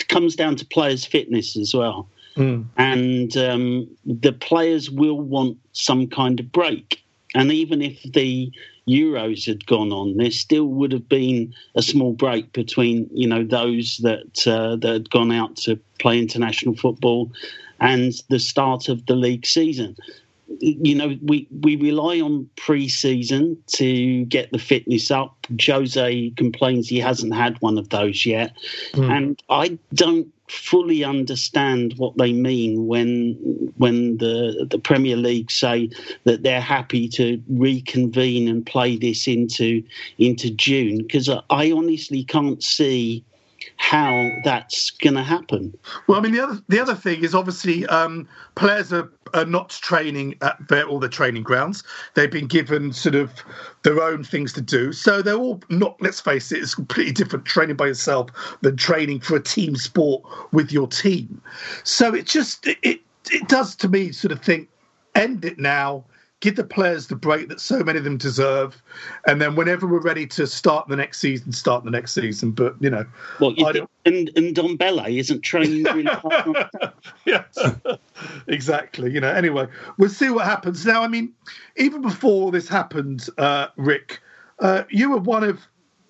comes 0.07 0.35
down 0.35 0.55
to 0.55 0.65
players' 0.65 1.05
fitness 1.05 1.57
as 1.57 1.73
well. 1.73 2.07
Mm. 2.37 2.65
And 2.77 3.35
um, 3.35 3.87
the 4.05 4.31
players 4.31 4.89
will 4.89 5.19
want 5.19 5.57
some 5.73 6.07
kind 6.07 6.39
of 6.39 6.51
break. 6.51 7.03
And 7.35 7.51
even 7.51 7.81
if 7.81 8.01
the 8.03 8.51
Euros 8.87 9.45
had 9.45 9.65
gone 9.65 9.91
on, 9.91 10.17
there 10.17 10.31
still 10.31 10.65
would 10.65 10.91
have 10.91 11.07
been 11.09 11.53
a 11.75 11.81
small 11.81 12.13
break 12.13 12.51
between, 12.53 13.09
you 13.13 13.27
know, 13.27 13.43
those 13.43 13.97
that 13.97 14.47
uh, 14.47 14.75
that 14.77 14.93
had 14.93 15.09
gone 15.09 15.31
out 15.31 15.55
to 15.57 15.77
play 15.99 16.19
international 16.19 16.75
football 16.75 17.31
and 17.81 18.13
the 18.29 18.39
start 18.39 18.87
of 18.89 19.05
the 19.07 19.15
league 19.15 19.45
season 19.45 19.95
you 20.59 20.95
know, 20.95 21.17
we, 21.21 21.47
we 21.61 21.75
rely 21.75 22.19
on 22.19 22.49
pre-season 22.55 23.57
to 23.67 24.25
get 24.25 24.51
the 24.51 24.59
fitness 24.59 25.11
up. 25.11 25.35
Jose 25.63 26.33
complains 26.37 26.87
he 26.87 26.99
hasn't 26.99 27.33
had 27.33 27.59
one 27.61 27.77
of 27.77 27.89
those 27.89 28.25
yet, 28.25 28.53
mm. 28.93 29.09
and 29.09 29.41
I 29.49 29.77
don't 29.93 30.31
fully 30.51 31.01
understand 31.01 31.93
what 31.95 32.17
they 32.17 32.33
mean 32.33 32.85
when 32.85 33.33
when 33.77 34.17
the 34.17 34.67
the 34.69 34.77
Premier 34.77 35.15
League 35.15 35.49
say 35.49 35.89
that 36.25 36.43
they're 36.43 36.59
happy 36.59 37.07
to 37.07 37.41
reconvene 37.47 38.49
and 38.49 38.65
play 38.65 38.97
this 38.97 39.27
into 39.27 39.81
into 40.17 40.49
June 40.51 40.97
because 40.97 41.29
I 41.29 41.71
honestly 41.71 42.23
can't 42.25 42.61
see 42.61 43.23
how 43.81 44.29
that's 44.43 44.91
going 44.91 45.15
to 45.15 45.23
happen. 45.23 45.75
Well, 46.05 46.19
I 46.19 46.21
mean, 46.21 46.33
the 46.33 46.43
other 46.43 46.61
the 46.69 46.79
other 46.79 46.93
thing 46.93 47.23
is 47.23 47.33
obviously 47.33 47.85
um, 47.87 48.29
players 48.53 48.93
are, 48.93 49.11
are 49.33 49.43
not 49.43 49.69
training 49.69 50.35
at 50.41 50.55
their, 50.69 50.85
all 50.85 50.99
the 50.99 51.09
training 51.09 51.41
grounds. 51.41 51.83
They've 52.13 52.29
been 52.29 52.45
given 52.45 52.93
sort 52.93 53.15
of 53.15 53.33
their 53.81 53.99
own 53.99 54.23
things 54.23 54.53
to 54.53 54.61
do, 54.61 54.93
so 54.93 55.23
they're 55.23 55.33
all 55.35 55.61
not. 55.69 55.99
Let's 55.99 56.21
face 56.21 56.51
it, 56.51 56.59
it's 56.59 56.75
completely 56.75 57.11
different 57.11 57.45
training 57.45 57.75
by 57.75 57.87
yourself 57.87 58.29
than 58.61 58.77
training 58.77 59.21
for 59.21 59.35
a 59.35 59.41
team 59.41 59.75
sport 59.75 60.21
with 60.53 60.71
your 60.71 60.87
team. 60.87 61.41
So 61.83 62.13
it 62.13 62.27
just 62.27 62.67
it 62.67 62.77
it, 62.83 63.01
it 63.31 63.47
does 63.47 63.75
to 63.77 63.89
me 63.89 64.11
sort 64.11 64.31
of 64.31 64.41
think 64.41 64.69
end 65.15 65.43
it 65.43 65.57
now 65.57 66.05
give 66.41 66.55
the 66.55 66.63
players 66.63 67.07
the 67.07 67.15
break 67.15 67.47
that 67.47 67.61
so 67.61 67.83
many 67.83 67.97
of 67.97 68.03
them 68.03 68.17
deserve, 68.17 68.81
and 69.25 69.41
then 69.41 69.55
whenever 69.55 69.87
we're 69.87 70.01
ready 70.01 70.27
to 70.27 70.45
start 70.45 70.87
the 70.89 70.95
next 70.95 71.19
season, 71.19 71.51
start 71.53 71.85
the 71.85 71.91
next 71.91 72.13
season. 72.13 72.51
But 72.51 72.75
you 72.81 72.89
know, 72.89 73.05
well, 73.39 73.53
you 73.53 73.71
think, 73.71 73.89
and 74.05 74.31
and 74.35 74.55
Ndombele 74.55 75.17
isn't 75.17 75.41
training 75.41 75.83
really 75.83 76.03
hard. 76.05 76.69
yes, 77.25 77.57
exactly. 78.47 79.11
You 79.11 79.21
know, 79.21 79.31
anyway, 79.31 79.67
we'll 79.97 80.09
see 80.09 80.29
what 80.29 80.45
happens. 80.45 80.85
Now, 80.85 81.03
I 81.03 81.07
mean, 81.07 81.33
even 81.77 82.01
before 82.01 82.51
this 82.51 82.67
happened, 82.67 83.27
uh, 83.37 83.67
Rick, 83.77 84.19
uh, 84.59 84.83
you 84.89 85.11
were 85.11 85.19
one 85.19 85.43
of 85.43 85.61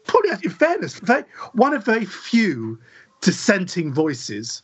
probably, 0.05 0.31
in 0.43 0.49
fairness, 0.49 0.99
one 1.53 1.73
of 1.73 1.85
very 1.85 2.05
few 2.05 2.79
dissenting 3.21 3.93
voices 3.93 4.63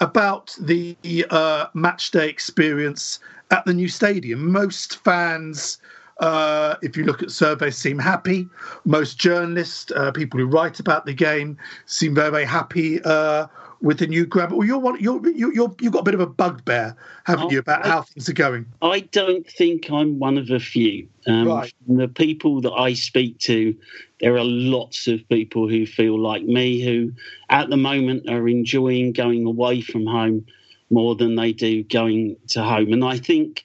about 0.00 0.56
the 0.60 0.96
uh, 1.30 1.66
match 1.74 2.10
day 2.10 2.28
experience 2.28 3.20
at 3.52 3.64
the 3.66 3.74
new 3.74 3.86
stadium. 3.86 4.50
Most 4.50 4.96
fans, 5.04 5.78
uh, 6.18 6.76
if 6.82 6.96
you 6.96 7.04
look 7.04 7.22
at 7.22 7.30
surveys, 7.30 7.76
seem 7.76 7.98
happy. 7.98 8.48
Most 8.84 9.18
journalists, 9.18 9.92
uh, 9.94 10.10
people 10.10 10.40
who 10.40 10.46
write 10.46 10.80
about 10.80 11.06
the 11.06 11.14
game, 11.14 11.56
seem 11.86 12.14
very, 12.14 12.30
very 12.30 12.44
happy 12.46 13.00
uh, 13.04 13.46
with 13.82 13.98
the 13.98 14.06
new 14.06 14.24
ground. 14.24 14.52
Well, 14.52 14.66
you're, 14.66 14.98
you're, 14.98 15.30
you're, 15.30 15.52
you're, 15.52 15.74
you've 15.80 15.92
got 15.92 16.00
a 16.00 16.04
bit 16.04 16.14
of 16.14 16.20
a 16.20 16.26
bugbear, 16.26 16.96
haven't 17.24 17.50
you, 17.52 17.58
about 17.58 17.84
I, 17.84 17.88
how 17.88 18.02
things 18.02 18.28
are 18.28 18.32
going? 18.32 18.64
I 18.80 19.00
don't 19.00 19.46
think 19.46 19.90
I'm 19.90 20.18
one 20.18 20.38
of 20.38 20.50
a 20.50 20.60
few. 20.60 21.06
Um, 21.26 21.46
right. 21.46 21.72
The 21.86 22.08
people 22.08 22.62
that 22.62 22.72
I 22.72 22.94
speak 22.94 23.38
to, 23.40 23.76
there 24.20 24.36
are 24.36 24.44
lots 24.44 25.08
of 25.08 25.28
people 25.28 25.68
who 25.68 25.84
feel 25.84 26.18
like 26.18 26.44
me 26.44 26.80
who, 26.80 27.12
at 27.50 27.68
the 27.68 27.76
moment, 27.76 28.30
are 28.30 28.48
enjoying 28.48 29.12
going 29.12 29.44
away 29.44 29.82
from 29.82 30.06
home 30.06 30.46
more 30.92 31.14
than 31.14 31.34
they 31.34 31.52
do 31.52 31.82
going 31.84 32.36
to 32.48 32.62
home. 32.62 32.92
And 32.92 33.04
I 33.04 33.18
think 33.18 33.64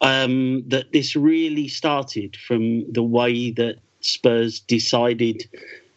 um, 0.00 0.62
that 0.68 0.92
this 0.92 1.16
really 1.16 1.68
started 1.68 2.36
from 2.36 2.90
the 2.92 3.02
way 3.02 3.50
that 3.52 3.76
Spurs 4.00 4.60
decided 4.60 5.48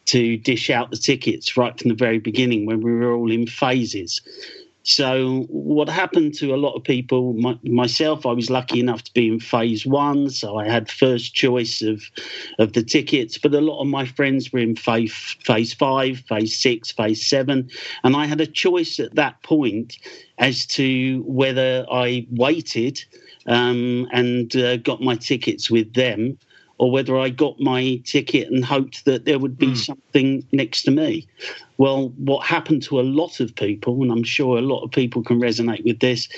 to 0.06 0.38
dish 0.38 0.70
out 0.70 0.92
the 0.92 0.98
tickets 0.98 1.56
right 1.56 1.80
from 1.80 1.90
the 1.90 1.96
very 1.96 2.20
beginning 2.20 2.66
when 2.66 2.82
we 2.82 2.92
were 2.92 3.14
all 3.14 3.32
in 3.32 3.48
phases. 3.48 4.22
So, 4.86 5.44
what 5.48 5.88
happened 5.88 6.34
to 6.36 6.54
a 6.54 6.58
lot 6.58 6.76
of 6.76 6.84
people, 6.84 7.34
my, 7.34 7.58
myself, 7.64 8.26
I 8.26 8.34
was 8.34 8.50
lucky 8.50 8.82
enough 8.82 9.02
to 9.04 9.14
be 9.14 9.30
in 9.30 9.40
phase 9.40 9.86
one, 9.86 10.30
so 10.30 10.58
I 10.58 10.68
had 10.68 10.92
first 10.92 11.34
choice 11.34 11.82
of 11.82 12.04
of 12.60 12.74
the 12.74 12.84
tickets. 12.84 13.38
But 13.38 13.54
a 13.54 13.62
lot 13.62 13.82
of 13.82 13.88
my 13.88 14.06
friends 14.06 14.52
were 14.52 14.60
in 14.60 14.76
phase 14.76 15.14
phase 15.46 15.74
five, 15.74 16.20
phase 16.28 16.60
six, 16.60 16.92
phase 16.92 17.26
seven, 17.26 17.70
and 18.04 18.18
I 18.18 18.26
had 18.26 18.42
a 18.42 18.48
choice 18.48 19.00
at 19.00 19.16
that 19.16 19.42
point 19.44 19.98
as 20.38 20.66
to 20.66 21.24
whether 21.26 21.86
I 21.90 22.28
waited 22.32 23.02
um, 23.46 24.10
and 24.12 24.54
uh, 24.56 24.78
got 24.78 25.02
my 25.02 25.16
tickets 25.16 25.72
with 25.72 25.94
them 25.94 26.38
or 26.78 26.92
whether 26.92 27.18
I 27.18 27.30
got 27.30 27.60
my 27.60 28.02
ticket 28.04 28.52
and 28.52 28.66
hoped 28.66 29.06
that 29.06 29.26
there 29.26 29.40
would 29.40 29.58
be 29.58 29.68
mm. 29.68 29.78
something 29.78 30.46
next 30.52 30.84
to 30.84 30.92
me. 30.92 31.28
Well, 31.84 32.14
what 32.16 32.46
happened 32.46 32.82
to 32.84 33.02
a 33.02 33.04
lot 33.04 33.42
of 33.42 33.54
people, 33.56 34.02
and 34.04 34.10
I'm 34.10 34.24
sure 34.24 34.58
a 34.58 34.62
lot 34.62 34.86
of 34.86 34.92
people 34.92 35.22
can 35.22 35.42
resonate 35.42 35.84
with 35.84 36.00
this, 36.00 36.30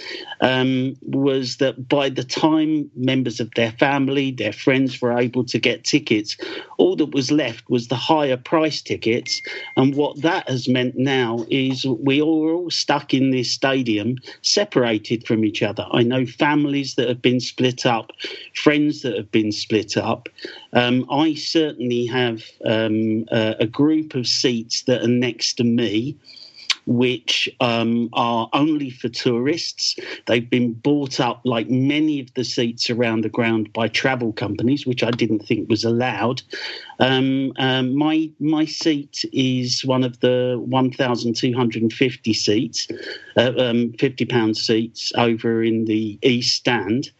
um, 0.42 0.98
was 1.04 1.58
that 1.58 1.88
by 1.88 2.10
the 2.10 2.24
time 2.24 2.90
members 2.96 3.40
of 3.40 3.52
their 3.56 3.72
family, 3.74 4.32
their 4.32 4.54
friends 4.54 5.00
were 5.00 5.16
able 5.16 5.44
to 5.46 5.60
get 5.60 5.84
tickets, 5.84 6.36
all 6.80 6.96
that 6.96 7.14
was 7.14 7.32
left 7.32 7.70
was 7.70 7.90
the 7.90 7.96
higher 7.96 8.38
price 8.38 8.82
tickets. 8.82 9.40
And 9.78 9.94
what 9.94 10.20
that 10.24 10.50
has 10.50 10.68
meant 10.68 10.96
now 10.96 11.46
is 11.52 11.86
we 11.86 12.22
are 12.22 12.24
all 12.24 12.72
stuck 12.72 13.14
in 13.14 13.30
this 13.30 13.52
stadium, 13.52 14.18
separated 14.42 15.28
from 15.28 15.46
each 15.46 15.62
other. 15.62 15.86
I 15.92 16.02
know 16.02 16.26
families 16.26 16.96
that 16.96 17.08
have 17.08 17.22
been 17.22 17.40
split 17.40 17.86
up, 17.86 18.10
friends 18.56 19.04
that 19.04 19.16
have 19.16 19.30
been 19.30 19.52
split 19.52 19.96
up. 19.96 20.28
Um, 20.76 21.06
I 21.10 21.34
certainly 21.34 22.06
have 22.06 22.44
um, 22.66 23.26
a, 23.32 23.56
a 23.62 23.68
group 23.68 24.14
of 24.14 24.28
seats 24.28 24.84
that 24.84 25.02
are 25.02 25.08
next 25.08 25.54
to 25.56 25.64
me 25.64 26.18
which 26.86 27.50
um, 27.60 28.10
are 28.14 28.50
only 28.54 28.90
for 28.90 29.10
tourists. 29.10 29.96
They've 30.26 30.50
been 30.50 30.74
bought 30.74 31.20
up, 31.20 31.42
like 31.44 31.70
many 31.70 32.20
of 32.20 32.34
the 32.36 32.44
seats 32.44 32.90
around 32.90 33.22
the 33.24 33.30
ground, 33.30 33.74
by 33.74 33.88
travel 33.88 34.34
companies, 34.34 34.86
which 34.86 35.04
I 35.04 35.12
didn't 35.12 35.46
think 35.46 35.70
was 35.70 35.84
allowed. 35.84 36.42
Um, 37.00 37.54
um, 37.58 37.96
my 37.96 38.30
my 38.40 38.66
seat 38.66 39.26
is 39.34 39.84
one 39.84 40.04
of 40.04 40.20
the 40.20 40.62
1,250 40.66 42.34
seats, 42.34 42.88
uh, 43.38 43.52
um, 43.58 43.94
50 43.94 44.26
pound 44.26 44.58
seats 44.58 45.12
over 45.18 45.64
in 45.64 45.86
the 45.86 46.20
east 46.22 46.56
stand. 46.56 47.12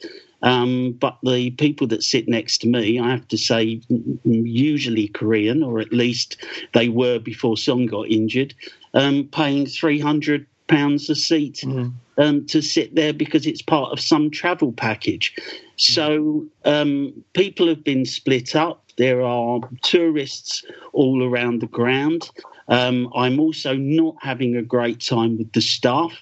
Um, 0.46 0.94
but 0.94 1.18
the 1.24 1.50
people 1.52 1.88
that 1.88 2.04
sit 2.04 2.30
next 2.30 2.60
to 2.60 2.68
me, 2.68 3.00
I 3.00 3.10
have 3.10 3.28
to 3.30 3.38
say, 3.38 3.82
usually 4.24 5.08
Korean, 5.10 5.64
or 5.64 5.80
at 5.80 5.92
least 5.92 6.38
they 6.74 6.88
were 6.88 7.20
before 7.20 7.58
Son 7.58 7.88
got 7.88 8.08
injured, 8.08 8.54
um, 8.94 9.28
paying 9.32 9.66
three 9.66 10.00
hundred 10.00 10.46
pounds 10.68 11.10
a 11.10 11.16
seat 11.16 11.62
mm. 11.64 11.92
um, 12.18 12.46
to 12.46 12.62
sit 12.62 12.96
there 12.96 13.14
because 13.14 13.46
it's 13.46 13.62
part 13.62 13.92
of 13.92 14.00
some 14.00 14.30
travel 14.32 14.72
package. 14.72 15.36
So 15.78 16.46
um, 16.64 17.24
people 17.34 17.68
have 17.68 17.84
been 17.84 18.06
split 18.06 18.56
up. 18.56 18.84
There 18.98 19.22
are 19.22 19.60
tourists 19.82 20.64
all 20.94 21.24
around 21.24 21.62
the 21.62 21.68
ground. 21.68 22.30
Um, 22.68 23.12
I'm 23.16 23.40
also 23.40 23.76
not 23.76 24.16
having 24.22 24.56
a 24.56 24.64
great 24.64 25.02
time 25.02 25.38
with 25.38 25.52
the 25.54 25.62
staff. 25.62 26.14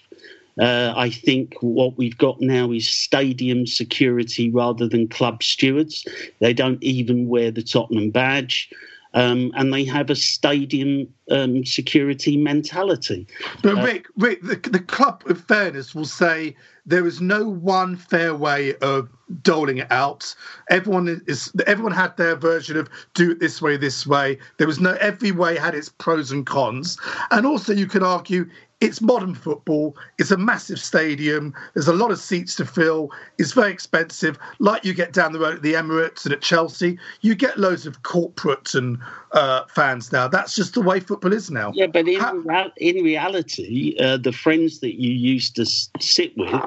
Uh, 0.59 0.93
I 0.95 1.09
think 1.09 1.55
what 1.61 1.97
we've 1.97 2.17
got 2.17 2.39
now 2.39 2.71
is 2.71 2.87
stadium 2.87 3.65
security 3.65 4.51
rather 4.51 4.87
than 4.87 5.07
club 5.07 5.41
stewards. 5.41 6.05
They 6.39 6.53
don't 6.53 6.81
even 6.83 7.27
wear 7.27 7.51
the 7.51 7.63
Tottenham 7.63 8.11
badge. 8.11 8.69
Um, 9.15 9.51
and 9.55 9.71
they 9.71 9.85
have 9.85 10.09
a 10.09 10.15
stadium 10.15 11.07
um, 11.29 11.63
security 11.65 12.35
mentality. 12.35 13.27
But 13.61 13.77
uh, 13.77 13.83
Rick, 13.83 14.07
Rick, 14.17 14.41
the, 14.41 14.55
the 14.55 14.79
club, 14.79 15.21
of 15.27 15.39
fairness, 15.45 15.93
will 15.93 16.05
say 16.05 16.55
there 16.87 17.05
is 17.05 17.21
no 17.21 17.47
one 17.47 17.95
fair 17.95 18.33
way 18.33 18.73
of 18.77 19.09
doling 19.43 19.77
it 19.77 19.91
out. 19.91 20.33
Everyone 20.71 21.21
is 21.27 21.51
everyone 21.67 21.93
had 21.93 22.17
their 22.17 22.35
version 22.35 22.75
of 22.75 22.89
do 23.13 23.31
it 23.31 23.39
this 23.39 23.61
way, 23.61 23.77
this 23.77 24.07
way. 24.07 24.39
There 24.57 24.65
was 24.65 24.79
no 24.79 24.93
every 24.99 25.31
way 25.31 25.57
had 25.57 25.75
its 25.75 25.89
pros 25.89 26.31
and 26.31 26.43
cons, 26.43 26.97
and 27.29 27.45
also 27.45 27.71
you 27.71 27.85
can 27.85 28.01
argue 28.01 28.49
it's 28.83 28.99
modern 28.99 29.33
football. 29.33 29.95
It's 30.19 30.31
a 30.31 30.37
massive 30.37 30.77
stadium. 30.79 31.53
There's 31.73 31.87
a 31.87 31.93
lot 31.93 32.11
of 32.11 32.19
seats 32.19 32.53
to 32.55 32.65
fill. 32.65 33.11
It's 33.37 33.53
very 33.53 33.71
expensive. 33.71 34.37
Like 34.59 34.83
you 34.83 34.93
get 34.93 35.13
down 35.13 35.31
the 35.31 35.39
road 35.39 35.55
at 35.55 35.61
the 35.61 35.73
Emirates 35.73 36.25
and 36.25 36.33
at 36.33 36.41
Chelsea, 36.41 36.99
you 37.21 37.33
get 37.33 37.57
loads 37.57 37.85
of 37.85 38.03
corporate 38.03 38.73
and 38.75 38.97
uh, 39.31 39.63
fans 39.67 40.11
now. 40.11 40.27
That's 40.27 40.53
just 40.53 40.73
the 40.73 40.81
way 40.81 40.99
football 40.99 41.31
is 41.31 41.49
now. 41.49 41.71
Yeah, 41.73 41.87
but 41.87 42.07
in, 42.07 42.19
How- 42.19 42.71
in 42.77 43.03
reality, 43.03 43.95
uh, 43.99 44.17
the 44.17 44.33
friends 44.33 44.79
that 44.79 44.99
you 44.99 45.11
used 45.11 45.55
to 45.55 45.65
sit 45.65 46.37
with, 46.37 46.61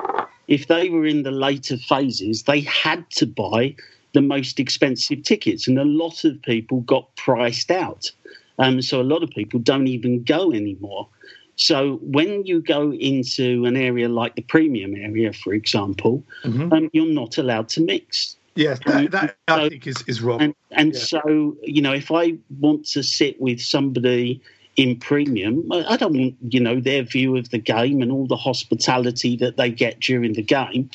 if 0.48 0.68
they 0.68 0.88
were 0.88 1.04
in 1.04 1.22
the 1.22 1.30
later 1.30 1.76
phases, 1.76 2.44
they 2.44 2.60
had 2.60 3.08
to 3.10 3.26
buy 3.26 3.76
the 4.14 4.22
most 4.22 4.58
expensive 4.58 5.22
tickets, 5.22 5.68
and 5.68 5.78
a 5.78 5.84
lot 5.84 6.24
of 6.24 6.40
people 6.42 6.80
got 6.80 7.14
priced 7.16 7.70
out. 7.70 8.10
Um, 8.58 8.80
so 8.80 9.02
a 9.02 9.04
lot 9.04 9.22
of 9.22 9.28
people 9.30 9.60
don't 9.60 9.86
even 9.86 10.22
go 10.22 10.50
anymore. 10.52 11.08
So 11.56 11.96
when 12.02 12.44
you 12.44 12.60
go 12.60 12.92
into 12.92 13.64
an 13.64 13.76
area 13.76 14.08
like 14.08 14.36
the 14.36 14.42
premium 14.42 14.94
area, 14.94 15.32
for 15.32 15.54
example, 15.54 16.22
mm-hmm. 16.44 16.72
um, 16.72 16.90
you're 16.92 17.06
not 17.06 17.38
allowed 17.38 17.68
to 17.70 17.80
mix. 17.80 18.36
Yes, 18.54 18.78
that, 18.86 19.10
that 19.10 19.36
so, 19.48 19.54
I 19.56 19.68
think 19.68 19.86
is, 19.86 20.02
is 20.06 20.22
wrong. 20.22 20.40
And, 20.40 20.54
and 20.70 20.94
yeah. 20.94 21.00
so, 21.00 21.56
you 21.62 21.82
know, 21.82 21.92
if 21.92 22.10
I 22.10 22.34
want 22.58 22.86
to 22.88 23.02
sit 23.02 23.40
with 23.40 23.60
somebody 23.60 24.40
in 24.76 24.98
premium, 24.98 25.66
I 25.72 25.96
don't 25.96 26.16
want, 26.16 26.36
you 26.48 26.60
know, 26.60 26.80
their 26.80 27.02
view 27.02 27.36
of 27.36 27.50
the 27.50 27.58
game 27.58 28.02
and 28.02 28.12
all 28.12 28.26
the 28.26 28.36
hospitality 28.36 29.36
that 29.36 29.56
they 29.56 29.70
get 29.70 30.00
during 30.00 30.34
the 30.34 30.42
game. 30.42 30.90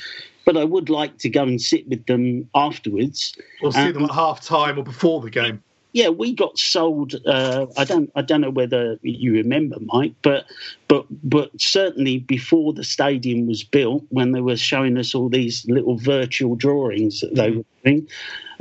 But 0.45 0.57
I 0.57 0.63
would 0.63 0.89
like 0.89 1.17
to 1.19 1.29
go 1.29 1.43
and 1.43 1.61
sit 1.61 1.87
with 1.87 2.05
them 2.05 2.49
afterwards. 2.55 3.35
Or 3.61 3.71
see 3.71 3.79
um, 3.79 3.93
them 3.93 4.05
at 4.05 4.11
half 4.11 4.41
time 4.41 4.79
or 4.79 4.83
before 4.83 5.21
the 5.21 5.29
game 5.29 5.63
yeah, 5.93 6.09
we 6.09 6.33
got 6.33 6.57
sold. 6.57 7.15
Uh, 7.25 7.67
I 7.77 7.83
don't, 7.83 8.11
I 8.15 8.21
don't 8.21 8.41
know 8.41 8.49
whether 8.51 8.97
you 9.01 9.33
remember, 9.33 9.77
Mike, 9.81 10.13
but, 10.21 10.45
but, 10.87 11.05
but 11.23 11.49
certainly 11.59 12.19
before 12.19 12.73
the 12.73 12.83
stadium 12.83 13.47
was 13.47 13.63
built, 13.63 14.03
when 14.09 14.31
they 14.31 14.41
were 14.41 14.57
showing 14.57 14.97
us 14.97 15.13
all 15.13 15.29
these 15.29 15.65
little 15.67 15.97
virtual 15.97 16.55
drawings 16.55 17.21
that 17.21 17.35
they 17.35 17.51
were 17.51 17.65
doing, 17.83 18.07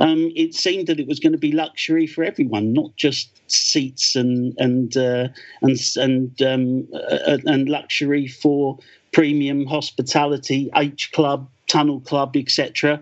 um, 0.01 0.31
it 0.35 0.55
seemed 0.55 0.87
that 0.87 0.99
it 0.99 1.07
was 1.07 1.19
going 1.19 1.31
to 1.31 1.37
be 1.37 1.51
luxury 1.51 2.07
for 2.07 2.23
everyone, 2.23 2.73
not 2.73 2.95
just 2.95 3.39
seats 3.51 4.15
and 4.15 4.55
and 4.57 4.97
uh, 4.97 5.27
and 5.61 5.77
and 5.95 6.41
um, 6.41 6.87
uh, 6.91 7.37
and 7.45 7.69
luxury 7.69 8.27
for 8.27 8.79
premium 9.11 9.67
hospitality, 9.67 10.71
H 10.75 11.11
Club, 11.11 11.47
Tunnel 11.67 11.99
Club, 11.99 12.35
etc. 12.35 12.99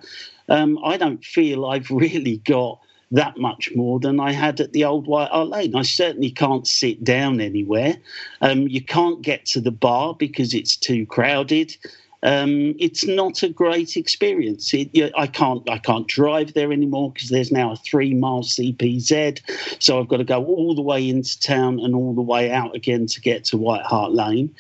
Um, 0.50 0.78
I 0.84 0.98
don't 0.98 1.24
feel 1.24 1.66
I've 1.66 1.90
really 2.06 2.38
got 2.38 2.82
that 3.12 3.38
much 3.38 3.72
more 3.76 4.00
than 4.00 4.20
I 4.20 4.32
had 4.32 4.60
at 4.60 4.74
the 4.74 4.86
old 4.86 5.08
White 5.08 5.30
Hart 5.30 5.50
Lane. 5.50 5.76
I 5.76 5.82
certainly 5.82 6.32
can't 6.32 6.68
sit 6.68 7.04
down 7.04 7.42
anywhere. 7.42 7.98
Um, 8.42 8.68
you 8.68 8.84
can't 8.84 9.22
get 9.22 9.46
to 9.48 9.62
the 9.62 9.72
bar 9.72 10.16
because 10.16 10.54
it's 10.54 10.76
too 10.76 11.06
crowded. 11.06 11.76
Um, 12.22 12.76
it's 12.80 13.08
not 13.08 13.44
a 13.44 13.50
great 13.50 13.96
experience. 13.96 14.74
It, 14.74 14.90
you, 14.94 15.10
I 15.18 15.28
can't 15.28 15.68
I 15.70 15.78
can't 15.78 16.08
drive 16.08 16.54
there 16.54 16.74
anymore 16.74 17.12
because 17.14 17.30
there's 17.30 17.52
now 17.52 17.72
a 17.72 17.78
three 17.78 18.14
mile 18.14 18.44
CPZ, 18.44 19.82
so 19.82 20.00
I've 20.00 20.10
got 20.10 20.18
to 20.18 20.26
go 20.26 20.46
all 20.46 20.76
the 20.76 20.82
way 20.82 21.08
into 21.08 21.40
town 21.40 21.80
and 21.80 21.96
all 21.96 22.14
the 22.14 22.22
way 22.22 22.52
out 22.52 22.76
again 22.76 23.06
to 23.08 23.22
get 23.22 23.46
to 23.46 23.58
White 23.58 23.84
Hart 23.86 24.12
Lane. 24.12 24.54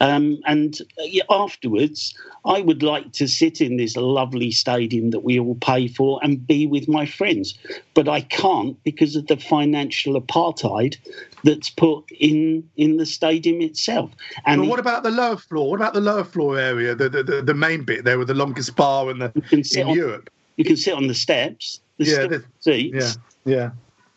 Um, 0.00 0.40
and 0.46 0.78
uh, 0.98 1.34
afterwards, 1.34 2.14
I 2.44 2.60
would 2.60 2.82
like 2.82 3.12
to 3.12 3.28
sit 3.28 3.60
in 3.60 3.76
this 3.76 3.96
lovely 3.96 4.50
stadium 4.50 5.10
that 5.10 5.20
we 5.20 5.38
all 5.38 5.54
pay 5.56 5.88
for 5.88 6.20
and 6.22 6.46
be 6.46 6.66
with 6.66 6.88
my 6.88 7.06
friends. 7.06 7.54
But 7.94 8.08
I 8.08 8.22
can't 8.22 8.82
because 8.84 9.16
of 9.16 9.26
the 9.26 9.36
financial 9.36 10.20
apartheid 10.20 10.96
that's 11.44 11.70
put 11.70 12.04
in 12.18 12.68
in 12.76 12.96
the 12.96 13.06
stadium 13.06 13.60
itself. 13.60 14.10
And 14.46 14.62
well, 14.62 14.70
what 14.70 14.80
about 14.80 15.02
the 15.02 15.10
lower 15.10 15.36
floor? 15.36 15.70
What 15.70 15.80
about 15.80 15.94
the 15.94 16.00
lower 16.00 16.24
floor 16.24 16.58
area, 16.58 16.94
the 16.94 17.08
the, 17.08 17.22
the, 17.22 17.42
the 17.42 17.54
main 17.54 17.84
bit 17.84 18.04
there 18.04 18.18
with 18.18 18.28
the 18.28 18.34
longest 18.34 18.76
bar 18.76 19.10
in 19.10 19.18
the 19.18 19.32
in 19.50 19.88
on, 19.88 19.94
Europe? 19.94 20.30
You 20.56 20.64
can 20.64 20.76
sit 20.76 20.94
on 20.94 21.06
the 21.06 21.14
steps. 21.14 21.80
The 21.98 22.04
yeah, 22.06 22.38
seats. 22.60 23.18
yeah, 23.44 23.54
yeah 23.54 23.70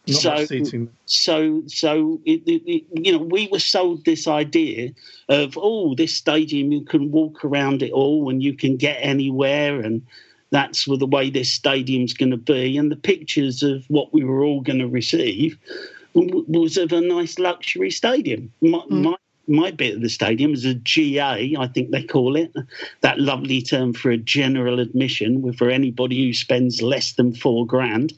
so, 0.07 0.45
so, 1.05 1.63
so, 1.67 2.21
it, 2.25 2.41
it, 2.45 2.63
it, 2.65 2.83
you 2.93 3.11
know, 3.11 3.19
we 3.19 3.47
were 3.51 3.59
sold 3.59 4.05
this 4.05 4.27
idea 4.27 4.91
of, 5.29 5.57
oh, 5.61 5.95
this 5.95 6.15
stadium, 6.15 6.71
you 6.71 6.81
can 6.81 7.11
walk 7.11 7.43
around 7.43 7.83
it 7.83 7.91
all 7.91 8.29
and 8.29 8.41
you 8.41 8.53
can 8.53 8.77
get 8.77 8.97
anywhere, 9.01 9.81
and 9.81 10.05
that's 10.49 10.85
the 10.85 11.05
way 11.05 11.29
this 11.29 11.51
stadium's 11.51 12.13
going 12.13 12.31
to 12.31 12.37
be. 12.37 12.77
And 12.77 12.91
the 12.91 12.95
pictures 12.95 13.63
of 13.63 13.85
what 13.89 14.13
we 14.13 14.23
were 14.23 14.43
all 14.43 14.61
going 14.61 14.79
to 14.79 14.87
receive 14.87 15.57
was 16.13 16.77
of 16.77 16.91
a 16.91 17.01
nice 17.01 17.37
luxury 17.37 17.91
stadium. 17.91 18.51
My, 18.61 18.79
mm. 18.79 18.89
my, 18.89 19.15
my 19.47 19.71
bit 19.71 19.95
of 19.95 20.01
the 20.01 20.09
stadium 20.09 20.53
is 20.53 20.65
a 20.65 20.73
GA, 20.73 21.55
I 21.57 21.67
think 21.67 21.91
they 21.91 22.03
call 22.03 22.35
it, 22.35 22.53
that 23.01 23.19
lovely 23.19 23.61
term 23.61 23.93
for 23.93 24.11
a 24.11 24.17
general 24.17 24.79
admission 24.79 25.53
for 25.53 25.69
anybody 25.69 26.25
who 26.25 26.33
spends 26.33 26.81
less 26.81 27.13
than 27.13 27.33
four 27.33 27.65
grand. 27.65 28.13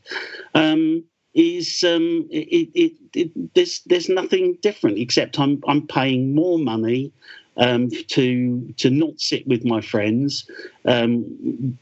Um, 0.56 1.04
is 1.34 1.84
um, 1.84 2.28
it, 2.32 2.70
it, 2.74 2.94
it, 3.14 3.54
there's 3.54 3.82
there's 3.86 4.10
nothing 4.10 4.58
different 4.62 4.98
except 4.98 5.40
I'm 5.40 5.62
I'm 5.68 5.86
paying 5.88 6.34
more 6.34 6.58
money 6.60 7.12
um, 7.58 7.90
to 7.90 8.74
to 8.78 8.90
not 8.90 9.20
sit 9.20 9.48
with 9.48 9.66
my 9.66 9.82
friends. 9.82 10.50
Um, 10.86 11.78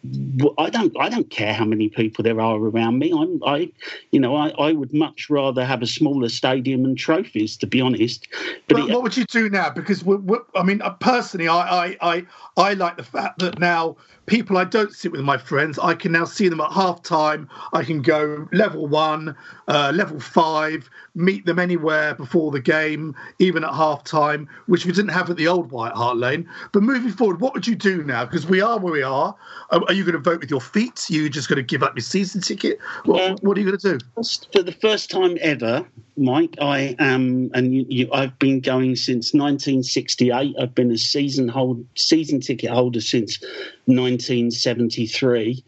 I 0.58 0.70
don't 0.70 0.96
I 1.00 1.10
don't 1.10 1.30
care 1.30 1.54
how 1.54 1.66
many 1.66 1.90
people 1.90 2.24
there 2.24 2.42
are 2.42 2.58
around 2.58 2.98
me. 2.98 3.14
I'm 3.16 3.42
I 3.46 3.72
you 4.12 4.20
know 4.20 4.36
I, 4.36 4.50
I 4.58 4.74
would 4.74 4.94
much 4.94 5.30
rather 5.30 5.64
have 5.64 5.82
a 5.82 5.88
smaller 5.88 6.30
stadium 6.30 6.84
and 6.84 6.98
trophies 6.98 7.56
to 7.58 7.68
be 7.68 7.80
honest. 7.80 8.28
But 8.68 8.80
it, 8.80 8.90
what 8.90 9.04
would 9.04 9.16
you 9.16 9.26
do 9.26 9.50
now? 9.50 9.70
Because 9.70 10.04
we're, 10.04 10.18
we're, 10.18 10.42
I 10.56 10.64
mean 10.64 10.82
uh, 10.82 10.92
personally 10.92 11.48
I, 11.48 11.86
I 11.86 11.98
I 12.02 12.26
I 12.58 12.74
like 12.74 12.98
the 12.98 13.04
fact 13.04 13.40
that 13.40 13.60
now 13.60 13.98
people 14.28 14.58
I 14.58 14.66
don't 14.66 14.94
sit 14.94 15.12
with 15.12 15.22
my 15.22 15.38
friends, 15.38 15.80
I 15.80 15.96
can 15.96 16.12
now 16.12 16.26
see 16.26 16.50
them 16.50 16.62
at 16.62 16.72
half 16.72 17.02
time. 17.02 17.50
I 17.74 17.84
can 17.84 18.02
go 18.02 18.48
level 18.52 18.86
one, 18.86 19.36
uh, 19.68 19.92
level 19.96 20.20
five, 20.20 20.90
meet 21.16 21.46
them 21.46 21.58
anywhere 21.58 22.14
before 22.14 22.52
the 22.52 22.60
game, 22.60 23.16
even 23.40 23.64
at 23.64 23.74
half 23.74 24.04
time, 24.04 24.48
which 24.68 24.86
we 24.86 24.92
didn't 24.92 25.12
have 25.12 25.30
at 25.30 25.38
the 25.38 25.48
old 25.48 25.72
White 25.72 25.94
Hart 25.94 26.18
Lane. 26.18 26.48
But 26.74 26.84
moving 26.84 27.12
forward, 27.12 27.40
what 27.42 27.54
would 27.54 27.66
you 27.66 27.76
do 27.76 28.04
now? 28.04 28.26
Because 28.26 28.46
we 28.46 28.62
are 28.62 28.78
where 28.88 28.94
we 28.94 29.04
are. 29.04 29.36
Are 29.70 29.94
you 29.94 30.04
going 30.04 30.14
to 30.14 30.20
vote 30.20 30.40
with 30.40 30.50
your 30.50 30.62
feet? 30.62 31.08
Are 31.10 31.14
you 31.14 31.30
just 31.30 31.50
going 31.50 31.58
to 31.58 31.64
give 31.64 31.84
up 31.84 31.96
your 31.96 32.04
season 32.04 32.42
ticket? 32.42 32.80
What, 33.04 33.22
uh, 33.22 33.36
what 33.42 33.58
are 33.58 33.62
you 33.62 33.68
going 33.68 33.78
to 33.80 33.98
do? 33.98 34.24
For 34.54 34.64
the 34.64 34.72
first 34.72 35.12
time 35.12 35.38
ever, 35.42 35.86
Mike, 36.16 36.56
I 36.62 36.96
am, 37.00 37.52
and 37.54 37.76
you, 37.76 37.86
you, 37.90 38.10
I've 38.14 38.40
been 38.40 38.62
going 38.62 38.96
since 38.96 39.34
1968. 39.34 40.56
I've 40.60 40.74
been 40.74 40.92
a 40.92 40.98
season 40.98 41.50
hold 41.50 41.86
season 41.96 42.40
ticket 42.40 42.70
holder 42.70 43.02
since 43.02 43.42
1973. 43.86 45.64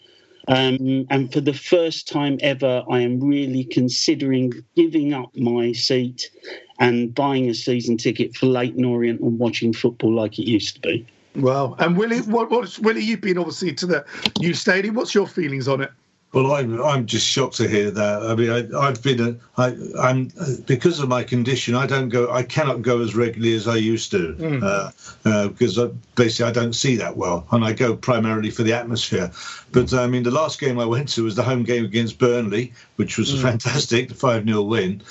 Um, 0.47 1.05
and 1.09 1.31
for 1.31 1.41
the 1.41 1.53
first 1.53 2.07
time 2.07 2.39
ever, 2.41 2.83
I 2.89 3.01
am 3.01 3.19
really 3.19 3.65
considering 3.65 4.53
giving 4.75 5.13
up 5.13 5.35
my 5.35 5.73
seat 5.73 6.31
and 6.79 7.13
buying 7.13 7.49
a 7.49 7.53
season 7.53 7.97
ticket 7.97 8.35
for 8.35 8.45
Leyton 8.45 8.85
Orient 8.85 9.19
and 9.19 9.37
watching 9.37 9.73
football 9.73 10.15
like 10.15 10.39
it 10.39 10.49
used 10.49 10.75
to 10.75 10.81
be. 10.81 11.05
Well, 11.41 11.75
and 11.79 11.97
Willie, 11.97 12.21
what, 12.21 12.49
what's 12.49 12.79
Willie? 12.79 13.03
You've 13.03 13.21
been 13.21 13.37
obviously 13.37 13.73
to 13.73 13.85
the 13.85 14.05
new 14.39 14.53
stadium. 14.53 14.95
What's 14.95 15.13
your 15.13 15.27
feelings 15.27 15.67
on 15.67 15.81
it? 15.81 15.91
Well, 16.31 16.53
I'm 16.53 16.79
I'm 16.83 17.07
just 17.07 17.25
shocked 17.25 17.57
to 17.57 17.67
hear 17.67 17.89
that. 17.89 18.21
I 18.23 18.35
mean, 18.35 18.51
I, 18.51 18.85
have 18.85 19.01
been 19.01 19.19
a, 19.19 19.35
I, 19.59 19.75
I'm 19.99 20.31
because 20.67 20.99
of 20.99 21.09
my 21.09 21.23
condition, 21.23 21.73
I 21.73 21.87
don't 21.87 22.09
go, 22.09 22.31
I 22.31 22.43
cannot 22.43 22.83
go 22.83 23.01
as 23.01 23.15
regularly 23.15 23.55
as 23.55 23.67
I 23.67 23.77
used 23.77 24.11
to, 24.11 24.35
mm. 24.35 24.61
uh, 24.61 24.91
uh, 25.27 25.47
because 25.47 25.79
I, 25.79 25.87
basically 26.13 26.49
I 26.49 26.51
don't 26.51 26.73
see 26.73 26.97
that 26.97 27.17
well, 27.17 27.47
and 27.51 27.65
I 27.65 27.73
go 27.73 27.95
primarily 27.95 28.51
for 28.51 28.61
the 28.61 28.73
atmosphere. 28.73 29.31
But 29.71 29.91
I 29.91 30.05
mean, 30.05 30.21
the 30.21 30.29
last 30.29 30.59
game 30.59 30.77
I 30.77 30.85
went 30.85 31.09
to 31.09 31.23
was 31.23 31.35
the 31.35 31.41
home 31.41 31.63
game 31.63 31.83
against 31.83 32.19
Burnley, 32.19 32.73
which 32.97 33.17
was 33.17 33.33
mm. 33.33 33.41
fantastic, 33.41 34.09
the 34.09 34.15
five 34.15 34.45
0 34.45 34.61
win. 34.61 35.01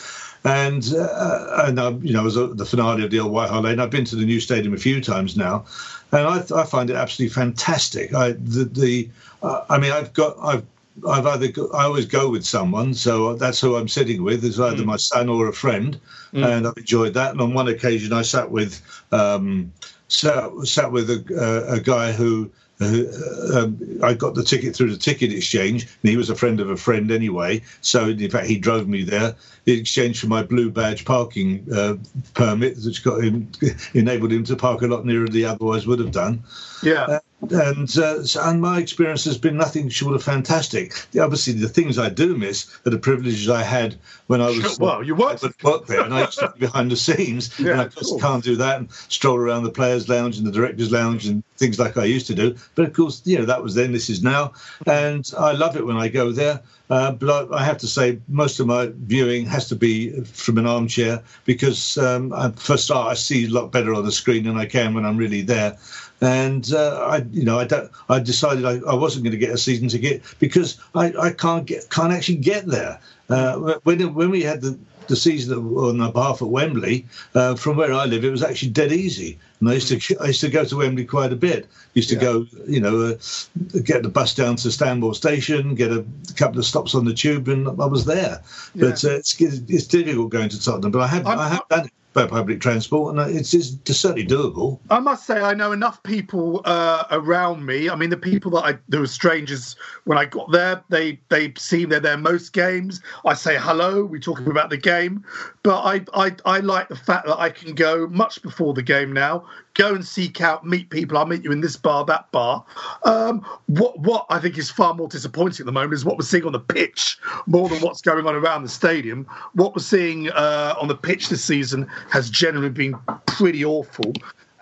And 0.44 0.94
uh, 0.94 1.64
and 1.66 1.78
uh, 1.78 1.94
you 2.00 2.12
know, 2.12 2.20
it 2.20 2.24
was 2.24 2.34
the 2.34 2.64
finale 2.64 3.04
of 3.04 3.10
the 3.10 3.20
old 3.20 3.32
White 3.32 3.50
Hart 3.50 3.64
Lane. 3.64 3.80
I've 3.80 3.90
been 3.90 4.04
to 4.06 4.16
the 4.16 4.24
new 4.24 4.40
stadium 4.40 4.72
a 4.72 4.78
few 4.78 5.00
times 5.00 5.36
now, 5.36 5.64
and 6.12 6.26
I, 6.26 6.44
I 6.54 6.64
find 6.64 6.90
it 6.90 6.96
absolutely 6.96 7.34
fantastic. 7.34 8.14
I 8.14 8.32
the, 8.32 8.64
the 8.64 9.10
uh, 9.42 9.64
I 9.68 9.78
mean, 9.78 9.92
I've 9.92 10.12
got 10.12 10.36
I've 10.40 10.64
I've 11.06 11.26
either 11.26 11.48
go, 11.48 11.70
I 11.72 11.84
always 11.84 12.06
go 12.06 12.30
with 12.30 12.44
someone, 12.44 12.94
so 12.94 13.34
that's 13.34 13.60
who 13.60 13.76
I'm 13.76 13.88
sitting 13.88 14.22
with 14.22 14.44
is 14.44 14.58
either 14.60 14.82
mm. 14.82 14.86
my 14.86 14.96
son 14.96 15.28
or 15.28 15.48
a 15.48 15.52
friend, 15.52 16.00
mm. 16.32 16.44
and 16.44 16.66
I've 16.66 16.76
enjoyed 16.76 17.14
that. 17.14 17.32
And 17.32 17.40
on 17.40 17.54
one 17.54 17.68
occasion, 17.68 18.12
I 18.12 18.22
sat 18.22 18.50
with 18.50 18.80
um, 19.12 19.72
sat, 20.08 20.50
sat 20.64 20.92
with 20.92 21.10
a, 21.10 21.66
a 21.68 21.80
guy 21.80 22.12
who 22.12 22.50
uh, 22.80 23.58
um, 23.58 23.78
I 24.02 24.14
got 24.14 24.34
the 24.34 24.44
ticket 24.44 24.74
through 24.74 24.90
the 24.92 24.98
ticket 24.98 25.32
exchange, 25.32 25.82
and 26.02 26.10
he 26.10 26.16
was 26.16 26.30
a 26.30 26.36
friend 26.36 26.60
of 26.60 26.70
a 26.70 26.76
friend 26.76 27.10
anyway. 27.10 27.62
So, 27.80 28.08
in 28.08 28.30
fact, 28.30 28.46
he 28.46 28.58
drove 28.58 28.88
me 28.88 29.02
there 29.02 29.34
in 29.66 29.78
exchange 29.78 30.20
for 30.20 30.28
my 30.28 30.42
blue 30.42 30.70
badge 30.70 31.04
parking 31.04 31.66
uh, 31.74 31.96
permit, 32.34 32.78
which 32.84 33.02
got 33.02 33.22
him 33.22 33.50
enabled 33.94 34.32
him 34.32 34.44
to 34.44 34.56
park 34.56 34.82
a 34.82 34.86
lot 34.86 35.04
nearer 35.04 35.26
than 35.26 35.34
he 35.34 35.44
otherwise 35.44 35.86
would 35.86 35.98
have 35.98 36.12
done. 36.12 36.42
Yeah. 36.82 37.18
And 37.40 37.96
uh, 37.96 38.24
and 38.42 38.60
my 38.60 38.80
experience 38.80 39.24
has 39.24 39.38
been 39.38 39.56
nothing 39.56 39.88
short 39.88 40.14
of 40.16 40.24
fantastic. 40.24 40.92
Obviously, 41.18 41.52
the 41.52 41.68
things 41.68 41.96
I 41.96 42.08
do 42.08 42.36
miss 42.36 42.68
are 42.84 42.90
the 42.90 42.98
privileges 42.98 43.48
I 43.48 43.62
had 43.62 43.94
when 44.26 44.40
I 44.40 44.48
was 44.48 44.76
well, 44.80 45.04
you 45.04 45.14
worked, 45.14 45.44
worked 45.62 45.86
there, 45.86 46.02
and 46.02 46.12
I 46.12 46.24
used 46.24 46.40
to 46.40 46.52
be 46.52 46.60
behind 46.66 46.90
the 46.90 46.96
scenes, 46.96 47.56
yeah, 47.60 47.72
and 47.72 47.80
I 47.82 47.84
just 47.86 48.20
can't 48.20 48.42
do 48.42 48.56
that 48.56 48.80
and 48.80 48.90
stroll 48.90 49.36
around 49.36 49.62
the 49.62 49.70
players' 49.70 50.08
lounge 50.08 50.36
and 50.36 50.46
the 50.46 50.50
directors' 50.50 50.90
lounge 50.90 51.26
and 51.26 51.44
things 51.56 51.78
like 51.78 51.96
I 51.96 52.06
used 52.06 52.26
to 52.26 52.34
do. 52.34 52.56
But 52.74 52.86
of 52.86 52.92
course, 52.92 53.22
you 53.24 53.38
know 53.38 53.44
that 53.44 53.62
was 53.62 53.76
then, 53.76 53.92
this 53.92 54.10
is 54.10 54.20
now, 54.20 54.52
and 54.86 55.30
I 55.38 55.52
love 55.52 55.76
it 55.76 55.86
when 55.86 55.96
I 55.96 56.08
go 56.08 56.32
there. 56.32 56.60
Uh, 56.90 57.12
but 57.12 57.52
I, 57.52 57.58
I, 57.58 57.64
have 57.64 57.76
to 57.78 57.86
say, 57.86 58.18
most 58.28 58.60
of 58.60 58.66
my 58.66 58.90
viewing 59.00 59.44
has 59.44 59.68
to 59.68 59.76
be 59.76 60.22
from 60.22 60.56
an 60.56 60.64
armchair 60.64 61.22
because, 61.44 61.98
um, 61.98 62.32
I, 62.32 62.50
for 62.52 62.78
start, 62.78 63.10
I 63.10 63.14
see 63.14 63.44
a 63.44 63.50
lot 63.50 63.70
better 63.70 63.92
on 63.92 64.06
the 64.06 64.10
screen 64.10 64.44
than 64.44 64.56
I 64.56 64.64
can 64.64 64.94
when 64.94 65.04
I'm 65.04 65.18
really 65.18 65.42
there 65.42 65.76
and 66.20 66.72
uh, 66.72 67.06
I, 67.06 67.16
you 67.30 67.44
know, 67.44 67.58
I 67.58 67.64
don't. 67.64 67.90
I 68.08 68.18
decided 68.18 68.64
I, 68.64 68.78
I 68.88 68.94
wasn't 68.94 69.24
going 69.24 69.32
to 69.32 69.38
get 69.38 69.50
a 69.50 69.58
season 69.58 69.88
ticket 69.88 70.22
because 70.38 70.78
I, 70.94 71.12
I 71.18 71.30
can't 71.30 71.66
get 71.66 71.90
can't 71.90 72.12
actually 72.12 72.36
get 72.38 72.66
there. 72.66 72.98
Uh, 73.30 73.78
when 73.84 74.14
when 74.14 74.30
we 74.30 74.42
had 74.42 74.60
the 74.60 74.78
the 75.08 75.16
season 75.16 75.58
on 75.58 75.98
the 75.98 76.08
behalf 76.08 76.42
at 76.42 76.48
Wembley, 76.48 77.06
uh, 77.34 77.54
from 77.54 77.76
where 77.76 77.92
I 77.92 78.04
live, 78.04 78.24
it 78.24 78.30
was 78.30 78.42
actually 78.42 78.70
dead 78.70 78.92
easy. 78.92 79.38
And 79.60 79.68
I 79.68 79.74
used 79.74 79.88
to 79.88 80.16
I 80.20 80.26
used 80.26 80.40
to 80.42 80.48
go 80.48 80.64
to 80.64 80.76
Wembley 80.76 81.04
quite 81.04 81.32
a 81.32 81.36
bit. 81.36 81.66
Used 81.94 82.10
to 82.10 82.16
yeah. 82.16 82.20
go, 82.20 82.46
you 82.66 82.80
know, 82.80 83.02
uh, 83.02 83.78
get 83.84 84.02
the 84.02 84.08
bus 84.08 84.34
down 84.34 84.56
to 84.56 84.70
Stanmore 84.70 85.14
Station, 85.14 85.74
get 85.74 85.92
a 85.92 86.04
couple 86.36 86.58
of 86.58 86.66
stops 86.66 86.94
on 86.94 87.04
the 87.04 87.14
tube, 87.14 87.48
and 87.48 87.68
I 87.68 87.86
was 87.86 88.04
there. 88.04 88.42
Yeah. 88.74 88.90
But 88.90 89.04
uh, 89.04 89.16
it's 89.16 89.40
it's 89.40 89.86
difficult 89.86 90.30
going 90.30 90.48
to 90.50 90.62
Tottenham. 90.62 90.92
But 90.92 91.02
I 91.02 91.06
have 91.08 91.26
I'm, 91.26 91.38
I 91.38 91.48
have 91.48 91.68
done 91.68 91.86
it 91.86 91.92
public 92.26 92.60
transport, 92.60 93.16
and 93.16 93.36
it's, 93.36 93.54
it's 93.54 93.98
certainly 93.98 94.26
doable. 94.26 94.80
I 94.90 94.98
must 94.98 95.26
say, 95.26 95.40
I 95.40 95.54
know 95.54 95.72
enough 95.72 96.02
people 96.02 96.62
uh, 96.64 97.04
around 97.10 97.64
me. 97.64 97.88
I 97.88 97.94
mean, 97.96 98.10
the 98.10 98.16
people 98.16 98.50
that 98.52 98.64
I 98.64 98.78
there 98.88 99.00
were 99.00 99.06
strangers 99.06 99.76
when 100.04 100.18
I 100.18 100.24
got 100.24 100.50
there. 100.50 100.82
They 100.88 101.20
they 101.28 101.52
seem 101.56 101.90
they're 101.90 102.00
there 102.00 102.16
most 102.16 102.52
games. 102.52 103.00
I 103.24 103.34
say 103.34 103.56
hello. 103.58 104.04
We 104.04 104.20
talk 104.20 104.40
about 104.40 104.70
the 104.70 104.76
game, 104.76 105.24
but 105.62 105.82
I 105.82 106.04
I 106.14 106.34
I 106.44 106.60
like 106.60 106.88
the 106.88 106.96
fact 106.96 107.26
that 107.26 107.38
I 107.38 107.50
can 107.50 107.74
go 107.74 108.06
much 108.08 108.42
before 108.42 108.74
the 108.74 108.82
game 108.82 109.12
now. 109.12 109.44
Go 109.78 109.94
and 109.94 110.04
seek 110.04 110.40
out, 110.40 110.66
meet 110.66 110.90
people. 110.90 111.16
I'll 111.16 111.26
meet 111.26 111.44
you 111.44 111.52
in 111.52 111.60
this 111.60 111.76
bar, 111.76 112.04
that 112.06 112.30
bar. 112.32 112.64
Um, 113.04 113.46
what 113.66 113.98
what 114.00 114.26
I 114.28 114.40
think 114.40 114.58
is 114.58 114.70
far 114.70 114.92
more 114.92 115.06
disappointing 115.06 115.62
at 115.62 115.66
the 115.66 115.72
moment 115.72 115.94
is 115.94 116.04
what 116.04 116.18
we're 116.18 116.24
seeing 116.24 116.44
on 116.44 116.52
the 116.52 116.60
pitch 116.60 117.16
more 117.46 117.68
than 117.68 117.80
what's 117.80 118.02
going 118.02 118.26
on 118.26 118.34
around 118.34 118.64
the 118.64 118.68
stadium. 118.68 119.24
What 119.54 119.76
we're 119.76 119.82
seeing 119.82 120.30
uh, 120.30 120.74
on 120.80 120.88
the 120.88 120.96
pitch 120.96 121.28
this 121.28 121.44
season 121.44 121.86
has 122.10 122.28
generally 122.28 122.70
been 122.70 122.96
pretty 123.26 123.64
awful. 123.64 124.12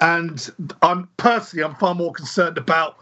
And 0.02 0.50
I'm 0.82 1.08
personally, 1.16 1.64
I'm 1.64 1.74
far 1.76 1.94
more 1.94 2.12
concerned 2.12 2.58
about 2.58 2.98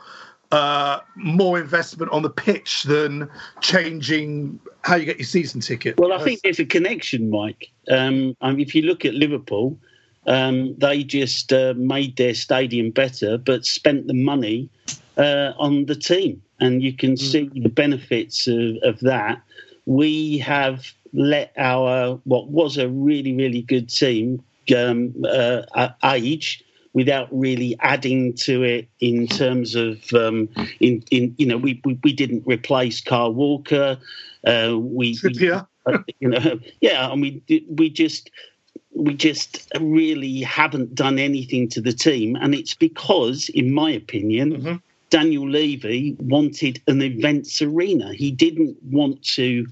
uh, 0.53 1.01
more 1.17 1.59
investment 1.59 2.13
on 2.13 2.23
the 2.23 2.31
pitch 2.31 2.85
than 2.85 3.29
changing 3.61 4.61
how 4.83 4.95
you 4.95 5.05
get 5.05 5.19
your 5.19 5.27
season 5.27 5.61
ticket. 5.61 5.99
Well, 5.99 6.13
I 6.13 6.23
think 6.23 6.43
there's 6.43 6.61
a 6.61 6.65
connection, 6.65 7.29
Mike. 7.29 7.73
Um, 7.91 8.37
I 8.41 8.51
mean, 8.51 8.61
if 8.61 8.73
you 8.73 8.83
look 8.83 9.05
at 9.05 9.15
Liverpool, 9.15 9.77
um, 10.27 10.75
they 10.79 11.05
just 11.05 11.53
uh, 11.53 11.75
made 11.77 12.17
their 12.17 12.35
stadium 12.35 12.91
better, 12.91 13.39
but 13.39 13.65
spent 13.65 14.07
the 14.07 14.15
money 14.15 14.69
uh, 15.17 15.53
on 15.59 15.87
the 15.87 15.95
team, 15.95 16.43
and 16.61 16.83
you 16.83 16.93
can 16.93 17.15
mm. 17.15 17.19
see 17.19 17.51
the 17.55 17.69
benefits 17.69 18.47
of, 18.47 18.77
of 18.83 19.01
that. 19.01 19.41
We 19.87 20.39
have 20.39 20.93
let 21.13 21.53
our 21.57 22.21
what 22.25 22.49
was 22.49 22.77
a 22.77 22.89
really 22.89 23.33
really 23.33 23.63
good 23.63 23.89
team 23.89 24.43
um, 24.77 25.15
uh, 25.29 25.89
age 26.05 26.65
without 26.93 27.29
really 27.31 27.77
adding 27.81 28.33
to 28.33 28.63
it 28.63 28.89
in 29.01 29.27
terms 29.27 29.75
of 29.75 30.13
um, 30.15 30.49
in 30.81 31.05
in 31.11 31.35
you 31.39 31.47
know 31.47 31.57
we, 31.57 31.81
we, 31.85 31.99
we 32.03 32.13
didn't 32.13 32.43
replace 32.47 33.01
Kyle 33.01 33.33
Walker 33.33 33.99
uh, 34.47 34.77
we, 34.79 35.19
we 35.23 35.51
uh, 35.51 35.63
you 36.21 36.29
know 36.29 36.59
yeah 36.81 37.13
and 37.13 37.21
we 37.21 37.65
we 37.69 37.91
just 37.91 38.31
we 38.95 39.15
just 39.15 39.69
really 39.81 40.41
haven't 40.41 40.95
done 40.95 41.19
anything 41.19 41.69
to 41.69 41.81
the 41.81 41.93
team 41.93 42.37
and 42.37 42.55
it's 42.55 42.75
because 42.75 43.49
in 43.51 43.73
my 43.73 43.91
opinion 43.91 44.53
mm-hmm. 44.53 44.77
Daniel 45.11 45.49
Levy 45.49 46.17
wanted 46.19 46.83
an 46.89 47.01
events 47.01 47.63
arena. 47.63 48.13
He 48.15 48.33
didn't 48.33 48.77
want 48.83 49.23
to 49.35 49.65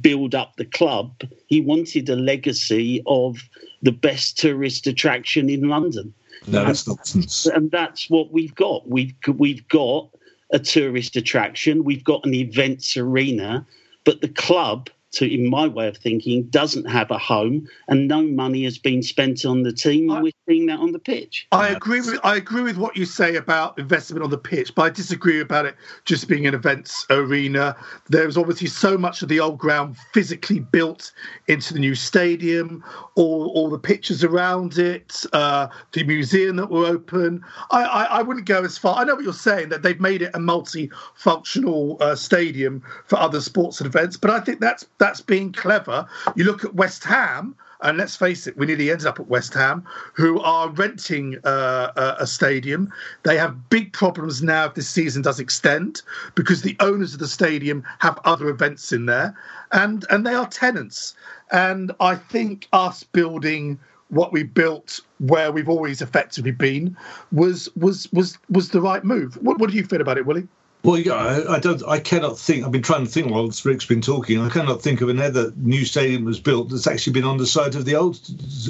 build 0.00 0.34
up 0.34 0.56
the 0.56 0.64
club. 0.64 1.22
He 1.46 1.60
wanted 1.60 2.08
a 2.08 2.16
legacy 2.16 3.00
of 3.06 3.38
the 3.80 3.92
best 3.92 4.38
tourist 4.38 4.88
attraction 4.88 5.48
in 5.50 5.68
London. 5.68 6.12
No, 6.48 6.64
that's 6.64 6.88
nonsense. 6.88 7.46
And 7.46 7.70
that's 7.70 8.10
what 8.10 8.32
we've 8.32 8.54
got. 8.56 8.88
We've 8.88 9.14
we've 9.36 9.66
got 9.68 10.08
a 10.52 10.58
tourist 10.58 11.14
attraction. 11.14 11.84
We've 11.84 12.04
got 12.04 12.24
an 12.24 12.34
events 12.34 12.96
arena, 12.96 13.64
but 14.04 14.20
the 14.20 14.28
club 14.28 14.90
to, 15.12 15.32
in 15.32 15.48
my 15.48 15.66
way 15.66 15.88
of 15.88 15.96
thinking, 15.96 16.44
doesn't 16.44 16.88
have 16.88 17.10
a 17.10 17.18
home, 17.18 17.66
and 17.88 18.08
no 18.08 18.22
money 18.22 18.64
has 18.64 18.78
been 18.78 19.02
spent 19.02 19.44
on 19.44 19.62
the 19.62 19.72
team. 19.72 20.10
I, 20.10 20.22
we're 20.22 20.32
seeing 20.48 20.66
that 20.66 20.78
on 20.78 20.92
the 20.92 20.98
pitch. 20.98 21.46
I 21.52 21.68
agree 21.68 22.00
with 22.00 22.18
I 22.24 22.36
agree 22.36 22.62
with 22.62 22.76
what 22.76 22.96
you 22.96 23.04
say 23.04 23.36
about 23.36 23.78
investment 23.78 24.22
on 24.22 24.30
the 24.30 24.38
pitch, 24.38 24.74
but 24.74 24.82
I 24.82 24.90
disagree 24.90 25.40
about 25.40 25.66
it 25.66 25.76
just 26.04 26.28
being 26.28 26.46
an 26.46 26.54
events 26.54 27.06
arena. 27.10 27.76
There's 28.08 28.36
obviously 28.36 28.68
so 28.68 28.98
much 28.98 29.22
of 29.22 29.28
the 29.28 29.40
old 29.40 29.58
ground 29.58 29.96
physically 30.12 30.60
built 30.60 31.12
into 31.46 31.74
the 31.74 31.80
new 31.80 31.94
stadium, 31.94 32.84
all 33.14 33.50
all 33.54 33.70
the 33.70 33.78
pictures 33.78 34.22
around 34.22 34.78
it, 34.78 35.24
uh, 35.32 35.68
the 35.92 36.04
museum 36.04 36.56
that 36.56 36.70
will 36.70 36.84
open. 36.84 37.42
I, 37.70 37.82
I, 37.84 38.04
I 38.04 38.22
wouldn't 38.22 38.46
go 38.46 38.62
as 38.62 38.76
far. 38.76 38.96
I 38.96 39.04
know 39.04 39.14
what 39.14 39.24
you're 39.24 39.32
saying 39.32 39.70
that 39.70 39.82
they've 39.82 40.00
made 40.00 40.22
it 40.22 40.30
a 40.34 40.40
multi-functional 40.40 41.96
uh, 42.00 42.14
stadium 42.14 42.82
for 43.06 43.18
other 43.18 43.40
sports 43.40 43.80
and 43.80 43.86
events, 43.86 44.16
but 44.16 44.30
I 44.30 44.40
think 44.40 44.60
that's 44.60 44.84
that's 44.98 45.20
being 45.20 45.52
clever. 45.52 46.06
You 46.36 46.44
look 46.44 46.64
at 46.64 46.74
West 46.74 47.04
Ham, 47.04 47.54
and 47.80 47.96
let's 47.96 48.16
face 48.16 48.46
it, 48.46 48.56
we 48.56 48.66
nearly 48.66 48.90
ended 48.90 49.06
up 49.06 49.20
at 49.20 49.28
West 49.28 49.54
Ham, 49.54 49.84
who 50.12 50.40
are 50.40 50.68
renting 50.70 51.38
uh, 51.44 52.16
a 52.18 52.26
stadium. 52.26 52.92
They 53.22 53.36
have 53.38 53.70
big 53.70 53.92
problems 53.92 54.42
now 54.42 54.66
if 54.66 54.74
this 54.74 54.88
season 54.88 55.22
does 55.22 55.38
extend 55.38 56.02
because 56.34 56.62
the 56.62 56.76
owners 56.80 57.14
of 57.14 57.20
the 57.20 57.28
stadium 57.28 57.84
have 58.00 58.18
other 58.24 58.48
events 58.48 58.92
in 58.92 59.06
there, 59.06 59.36
and 59.72 60.04
and 60.10 60.26
they 60.26 60.34
are 60.34 60.48
tenants. 60.48 61.14
And 61.50 61.92
I 62.00 62.16
think 62.16 62.68
us 62.72 63.04
building 63.04 63.78
what 64.10 64.32
we 64.32 64.42
built 64.42 65.00
where 65.20 65.52
we've 65.52 65.68
always 65.68 66.00
effectively 66.02 66.50
been 66.50 66.96
was 67.30 67.68
was 67.76 68.10
was 68.12 68.38
was 68.50 68.70
the 68.70 68.80
right 68.80 69.04
move. 69.04 69.36
What, 69.36 69.58
what 69.58 69.70
do 69.70 69.76
you 69.76 69.84
feel 69.84 70.00
about 70.00 70.18
it, 70.18 70.26
Willie? 70.26 70.48
Well, 70.84 70.96
yeah, 70.96 71.14
I, 71.14 71.54
I, 71.54 71.58
don't. 71.58 71.82
I 71.88 71.98
cannot 71.98 72.38
think. 72.38 72.64
I've 72.64 72.70
been 72.72 72.82
trying 72.82 73.04
to 73.04 73.10
think 73.10 73.30
while 73.30 73.50
Rick's 73.64 73.84
been 73.84 74.00
talking. 74.00 74.40
I 74.40 74.48
cannot 74.48 74.80
think 74.80 75.00
of 75.00 75.08
another 75.08 75.52
new 75.56 75.84
stadium 75.84 76.24
was 76.24 76.38
built 76.38 76.70
that's 76.70 76.86
actually 76.86 77.14
been 77.14 77.24
on 77.24 77.36
the 77.36 77.46
site 77.46 77.74
of 77.74 77.84
the 77.84 77.96
old 77.96 78.16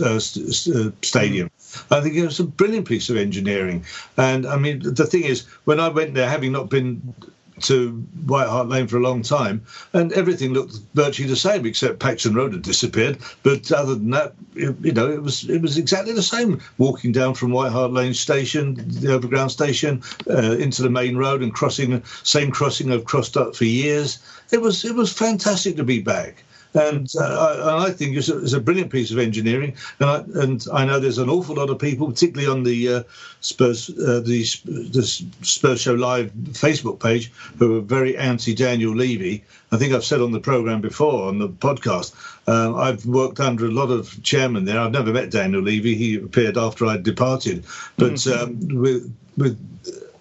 uh, 0.02 0.18
st- 0.18 0.74
uh, 0.74 0.90
stadium. 1.02 1.50
I 1.90 2.00
think 2.00 2.14
it 2.14 2.24
was 2.24 2.40
a 2.40 2.44
brilliant 2.44 2.88
piece 2.88 3.10
of 3.10 3.18
engineering. 3.18 3.84
And 4.16 4.46
I 4.46 4.56
mean, 4.56 4.80
the 4.94 5.06
thing 5.06 5.24
is, 5.24 5.46
when 5.64 5.80
I 5.80 5.88
went 5.88 6.14
there, 6.14 6.28
having 6.28 6.52
not 6.52 6.70
been 6.70 7.14
to 7.62 7.90
White 8.26 8.48
Hart 8.48 8.68
Lane 8.68 8.86
for 8.86 8.96
a 8.96 9.02
long 9.02 9.22
time, 9.22 9.62
and 9.92 10.12
everything 10.12 10.52
looked 10.52 10.78
virtually 10.94 11.28
the 11.28 11.36
same 11.36 11.66
except 11.66 11.98
Paxton 11.98 12.34
Road 12.34 12.52
had 12.52 12.62
disappeared. 12.62 13.18
But 13.42 13.70
other 13.72 13.94
than 13.94 14.10
that, 14.10 14.34
it, 14.54 14.76
you 14.82 14.92
know, 14.92 15.10
it 15.10 15.22
was 15.22 15.48
it 15.48 15.62
was 15.62 15.78
exactly 15.78 16.12
the 16.12 16.22
same. 16.22 16.60
Walking 16.78 17.12
down 17.12 17.34
from 17.34 17.52
White 17.52 17.72
Hart 17.72 17.92
Lane 17.92 18.14
station, 18.14 18.74
the 18.88 19.12
overground 19.12 19.50
station, 19.50 20.02
uh, 20.28 20.56
into 20.56 20.82
the 20.82 20.90
main 20.90 21.16
road 21.16 21.42
and 21.42 21.52
crossing 21.52 22.02
same 22.22 22.50
crossing 22.50 22.92
I've 22.92 23.04
crossed 23.04 23.36
up 23.36 23.56
for 23.56 23.64
years. 23.64 24.18
It 24.52 24.60
was 24.60 24.84
it 24.84 24.94
was 24.94 25.12
fantastic 25.12 25.76
to 25.76 25.84
be 25.84 26.00
back. 26.00 26.44
And, 26.74 27.10
uh, 27.18 27.80
I, 27.80 27.86
I, 27.86 27.90
think 27.90 28.16
it's 28.16 28.28
a, 28.28 28.38
it's 28.42 28.52
a, 28.52 28.60
brilliant 28.60 28.92
piece 28.92 29.10
of 29.10 29.18
engineering. 29.18 29.74
And 30.00 30.10
I, 30.10 30.42
and 30.42 30.66
I 30.72 30.84
know 30.84 31.00
there's 31.00 31.18
an 31.18 31.30
awful 31.30 31.56
lot 31.56 31.70
of 31.70 31.78
people, 31.78 32.06
particularly 32.06 32.50
on 32.50 32.62
the 32.62 32.88
uh, 32.88 33.02
Spurs 33.40 33.88
uh, 33.90 34.20
the, 34.20 34.44
the 34.64 35.02
Spurs 35.42 35.80
Show 35.80 35.94
Live 35.94 36.30
Facebook 36.52 37.00
page, 37.00 37.32
who 37.58 37.78
are 37.78 37.80
very 37.80 38.16
anti 38.16 38.54
Daniel 38.54 38.94
Levy. 38.94 39.44
I 39.72 39.76
think 39.76 39.94
I've 39.94 40.04
said 40.04 40.20
on 40.20 40.32
the 40.32 40.40
program 40.40 40.80
before 40.80 41.28
on 41.28 41.38
the 41.38 41.48
podcast. 41.48 42.14
Um, 42.46 42.76
I've 42.76 43.04
worked 43.06 43.40
under 43.40 43.66
a 43.66 43.70
lot 43.70 43.90
of 43.90 44.22
chairmen 44.22 44.64
there. 44.64 44.80
I've 44.80 44.92
never 44.92 45.12
met 45.12 45.30
Daniel 45.30 45.62
Levy. 45.62 45.94
He 45.94 46.16
appeared 46.16 46.58
after 46.58 46.86
I 46.86 46.96
departed, 46.96 47.64
but 47.96 48.14
mm-hmm. 48.14 48.74
um, 48.74 48.80
with 48.82 49.14
with 49.36 49.58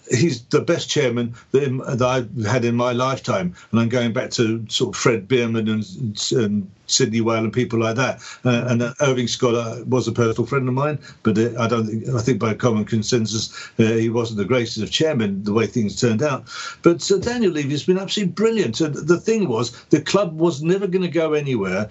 he's 0.10 0.44
the 0.46 0.62
best 0.62 0.90
chairman 0.90 1.36
that, 1.52 2.02
I've 2.02 2.46
had 2.46 2.66
in 2.66 2.76
my 2.76 2.92
lifetime. 2.94 3.56
And 3.72 3.80
I'm 3.80 3.90
going 3.90 4.14
back 4.14 4.32
to 4.32 4.66
sort 4.70 4.96
of 4.96 5.02
Fred 5.02 5.28
Bearman 5.28 5.70
and, 5.70 6.32
and 6.32 6.72
Sidney 6.88 7.22
Wale 7.22 7.44
and 7.44 7.54
people 7.54 7.80
like 7.80 7.96
that. 7.96 8.22
Uh, 8.44 8.66
and 8.68 8.82
uh, 8.82 8.94
Irving 9.02 9.28
Scholar 9.28 9.84
was 9.86 10.08
a 10.08 10.12
personal 10.12 10.48
friend 10.48 10.68
of 10.68 10.74
mine, 10.74 11.00
but 11.24 11.38
uh, 11.38 11.52
I 11.60 11.68
don't 11.68 11.88
think 11.88 12.10
I 12.10 12.22
think 12.22 12.40
by 12.40 12.54
common 12.54 12.86
consensus 12.86 13.70
uh, 13.80 13.84
he 13.84 14.10
wasn't 14.10 14.40
the 14.40 14.46
greatest 14.46 14.78
of 14.80 14.92
chairmen 14.92 15.44
the 15.44 15.54
way 15.54 15.68
things 15.68 16.00
turned 16.00 16.24
out. 16.24 16.46
But 16.82 17.10
uh, 17.12 17.18
Daniel 17.18 17.52
Levy 17.52 17.72
has 17.72 17.84
been 17.84 17.98
absolutely 17.98 18.34
brilliant. 18.34 18.82
And 18.82 18.96
the 18.96 19.20
thing 19.20 19.48
was, 19.48 19.72
the 19.86 20.02
club 20.02 20.40
was 20.40 20.64
never 20.64 20.88
going 20.88 21.04
to 21.04 21.08
go 21.08 21.34
anywhere. 21.34 21.90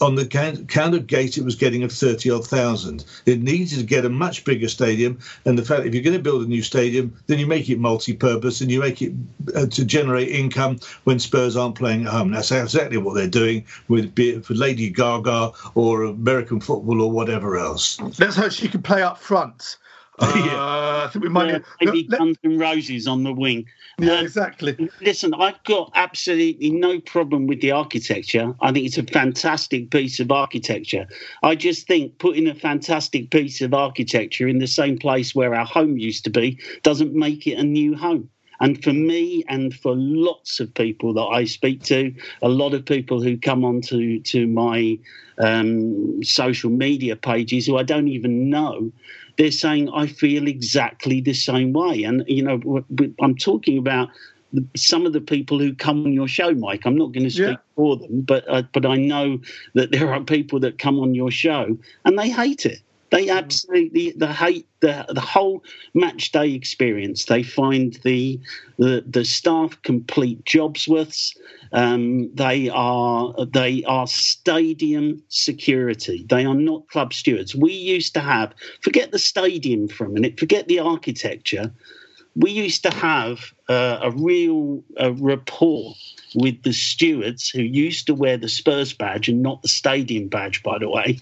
On 0.00 0.14
the 0.14 0.26
count, 0.26 0.94
of 0.94 1.06
gate, 1.06 1.38
it 1.38 1.44
was 1.44 1.54
getting 1.54 1.82
a 1.82 1.88
thirty 1.88 2.30
odd 2.30 2.46
thousand. 2.46 3.04
It 3.26 3.42
needed 3.42 3.78
to 3.78 3.84
get 3.84 4.04
a 4.04 4.10
much 4.10 4.44
bigger 4.44 4.68
stadium. 4.68 5.18
And 5.44 5.58
the 5.58 5.64
fact 5.64 5.86
if 5.86 5.94
you're 5.94 6.02
going 6.02 6.16
to 6.16 6.22
build 6.22 6.42
a 6.42 6.48
new 6.48 6.62
stadium, 6.62 7.16
then 7.26 7.38
you 7.38 7.46
make 7.46 7.68
it 7.68 7.78
multi-purpose 7.78 8.60
and 8.60 8.70
you 8.70 8.80
make 8.80 9.02
it 9.02 9.12
uh, 9.54 9.66
to 9.66 9.84
generate 9.84 10.28
income 10.28 10.78
when 11.04 11.18
Spurs 11.18 11.56
aren't 11.56 11.76
playing 11.76 12.06
at 12.06 12.12
home. 12.12 12.30
That's 12.30 12.52
exactly 12.52 12.98
what 12.98 13.14
they're 13.14 13.26
doing 13.26 13.64
with 13.88 14.14
for 14.42 14.54
Lady 14.54 14.90
Gaga 14.90 15.52
or 15.74 16.04
American 16.04 16.60
football 16.60 17.02
or 17.02 17.10
whatever 17.10 17.56
else. 17.56 18.00
Let's 18.18 18.36
hope 18.36 18.52
she 18.52 18.68
can 18.68 18.82
play 18.82 19.02
up 19.02 19.18
front. 19.18 19.76
Uh, 20.16 20.32
yeah. 20.36 21.04
I 21.06 21.10
think 21.10 21.24
we 21.24 21.28
might 21.28 21.50
yeah, 21.50 21.58
maybe 21.80 22.04
Guns 22.04 22.36
and 22.44 22.60
Roses 22.60 23.08
on 23.08 23.24
the 23.24 23.32
wing. 23.32 23.66
Yeah, 23.98 24.12
um, 24.12 24.24
exactly. 24.24 24.88
Listen, 25.00 25.34
I've 25.34 25.60
got 25.64 25.90
absolutely 25.96 26.70
no 26.70 27.00
problem 27.00 27.48
with 27.48 27.60
the 27.60 27.72
architecture. 27.72 28.54
I 28.60 28.70
think 28.70 28.86
it's 28.86 28.96
a 28.96 29.02
fantastic 29.02 29.90
piece 29.90 30.20
of 30.20 30.30
architecture. 30.30 31.08
I 31.42 31.56
just 31.56 31.88
think 31.88 32.18
putting 32.18 32.46
a 32.46 32.54
fantastic 32.54 33.32
piece 33.32 33.60
of 33.60 33.74
architecture 33.74 34.46
in 34.46 34.60
the 34.60 34.68
same 34.68 34.98
place 34.98 35.34
where 35.34 35.52
our 35.52 35.66
home 35.66 35.98
used 35.98 36.22
to 36.24 36.30
be 36.30 36.60
doesn't 36.84 37.12
make 37.12 37.48
it 37.48 37.58
a 37.58 37.64
new 37.64 37.96
home. 37.96 38.30
And 38.60 38.82
for 38.82 38.92
me 38.92 39.44
and 39.48 39.74
for 39.74 39.94
lots 39.96 40.60
of 40.60 40.72
people 40.74 41.14
that 41.14 41.22
I 41.24 41.44
speak 41.44 41.82
to, 41.84 42.14
a 42.42 42.48
lot 42.48 42.74
of 42.74 42.84
people 42.84 43.22
who 43.22 43.36
come 43.36 43.64
onto 43.64 44.20
to 44.20 44.46
my 44.46 44.98
um, 45.38 46.22
social 46.22 46.70
media 46.70 47.16
pages 47.16 47.66
who 47.66 47.76
I 47.76 47.82
don't 47.82 48.08
even 48.08 48.50
know, 48.50 48.92
they're 49.36 49.50
saying 49.50 49.90
I 49.90 50.06
feel 50.06 50.46
exactly 50.46 51.20
the 51.20 51.34
same 51.34 51.72
way. 51.72 52.04
And 52.04 52.24
you 52.28 52.42
know, 52.42 52.84
I'm 53.20 53.36
talking 53.36 53.78
about 53.78 54.08
some 54.76 55.06
of 55.06 55.12
the 55.12 55.20
people 55.20 55.58
who 55.58 55.74
come 55.74 56.04
on 56.04 56.12
your 56.12 56.28
show, 56.28 56.52
Mike. 56.52 56.82
I'm 56.84 56.96
not 56.96 57.12
going 57.12 57.24
to 57.24 57.30
speak 57.30 57.46
yeah. 57.46 57.74
for 57.74 57.96
them, 57.96 58.20
but 58.20 58.44
uh, 58.48 58.62
but 58.72 58.86
I 58.86 58.96
know 58.96 59.40
that 59.74 59.90
there 59.90 60.12
are 60.12 60.20
people 60.20 60.60
that 60.60 60.78
come 60.78 60.98
on 61.00 61.14
your 61.14 61.30
show 61.30 61.76
and 62.04 62.18
they 62.18 62.30
hate 62.30 62.66
it. 62.66 62.80
They 63.14 63.28
absolutely 63.28 64.10
the 64.16 64.32
hate 64.32 64.66
the 64.80 65.06
the 65.08 65.20
whole 65.20 65.62
match 65.94 66.32
day 66.32 66.52
experience. 66.52 67.26
They 67.26 67.44
find 67.44 67.96
the 68.02 68.40
the, 68.76 69.04
the 69.06 69.24
staff 69.24 69.80
complete 69.82 70.44
jobsworths. 70.44 71.36
Um, 71.72 72.34
they 72.34 72.68
are 72.70 73.32
they 73.46 73.84
are 73.84 74.08
stadium 74.08 75.22
security. 75.28 76.26
They 76.28 76.44
are 76.44 76.56
not 76.56 76.88
club 76.88 77.14
stewards. 77.14 77.54
We 77.54 77.72
used 77.72 78.14
to 78.14 78.20
have 78.20 78.52
forget 78.80 79.12
the 79.12 79.20
stadium 79.20 79.86
for 79.86 80.06
a 80.06 80.10
minute. 80.10 80.40
Forget 80.40 80.66
the 80.66 80.80
architecture 80.80 81.72
we 82.36 82.50
used 82.50 82.82
to 82.82 82.90
have 82.90 83.52
uh, 83.68 83.98
a 84.02 84.10
real 84.10 84.82
uh, 85.00 85.12
rapport 85.14 85.94
with 86.34 86.62
the 86.64 86.72
stewards 86.72 87.48
who 87.48 87.62
used 87.62 88.06
to 88.06 88.14
wear 88.14 88.36
the 88.36 88.48
Spurs 88.48 88.92
badge 88.92 89.28
and 89.28 89.42
not 89.42 89.62
the 89.62 89.68
stadium 89.68 90.28
badge, 90.28 90.62
by 90.62 90.78
the 90.78 90.88
way. 90.88 91.18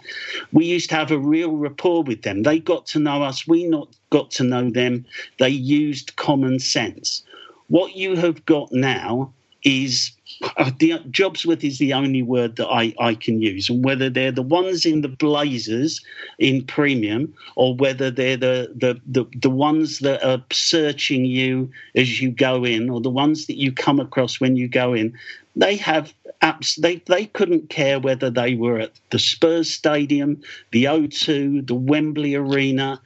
We 0.53 0.65
used 0.65 0.89
to 0.91 0.97
have 0.97 1.11
a 1.11 1.19
real 1.19 1.55
rapport 1.55 2.03
with 2.03 2.23
them. 2.23 2.43
They 2.43 2.59
got 2.59 2.87
to 2.87 2.99
know 2.99 3.23
us, 3.23 3.47
we 3.47 3.67
not 3.67 3.89
got 4.11 4.31
to 4.33 4.45
know 4.45 4.71
them. 4.71 5.05
They 5.39 5.51
used 5.51 6.17
common 6.17 6.59
sense. 6.59 7.23
What 7.69 7.95
you 7.95 8.17
have 8.17 8.45
got 8.47 8.73
now 8.73 9.33
is 9.65 10.13
uh, 10.57 10.71
the 10.79 10.99
Jobsworth 11.11 11.63
is 11.63 11.79
the 11.79 11.93
only 11.93 12.23
word 12.23 12.57
that 12.57 12.69
I, 12.69 12.95
I 12.99 13.15
can 13.15 13.41
use, 13.41 13.69
and 13.69 13.85
whether 13.85 14.11
they're 14.11 14.33
the 14.33 14.43
ones 14.43 14.85
in 14.85 15.03
the 15.03 15.09
blazers 15.09 16.01
in 16.39 16.65
premium 16.65 17.33
or 17.57 17.77
whether 17.77 18.11
they're 18.11 18.37
the, 18.37 18.73
the, 18.75 19.01
the, 19.07 19.25
the 19.41 19.51
ones 19.51 20.01
that 20.01 20.23
are 20.25 20.43
searching 20.51 21.25
you 21.25 21.71
as 21.95 22.21
you 22.21 22.31
go 22.31 22.65
in 22.65 22.91
or 22.91 23.01
the 23.01 23.11
ones 23.11 23.47
that 23.47 23.57
you 23.57 23.73
come 23.73 24.01
across 24.01 24.41
when 24.41 24.57
you 24.57 24.69
go 24.69 24.95
in, 24.95 25.17
they 25.55 25.77
have 25.77 26.13
apps. 26.41 26.77
They, 26.81 26.97
they 27.07 27.27
couldn't 27.27 27.69
care 27.71 28.01
whether 28.01 28.31
they 28.31 28.55
were 28.55 28.79
at 28.81 28.93
the 29.11 29.19
Spurs 29.19 29.71
Stadium, 29.71 30.41
the 30.73 30.85
O2, 30.85 31.67
the 31.67 31.75
Wembley 31.75 32.35
Arena. 32.35 33.01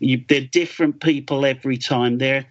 You, 0.00 0.22
they're 0.28 0.42
different 0.42 1.00
people 1.00 1.44
every 1.44 1.78
time. 1.78 2.18
They're 2.18 2.44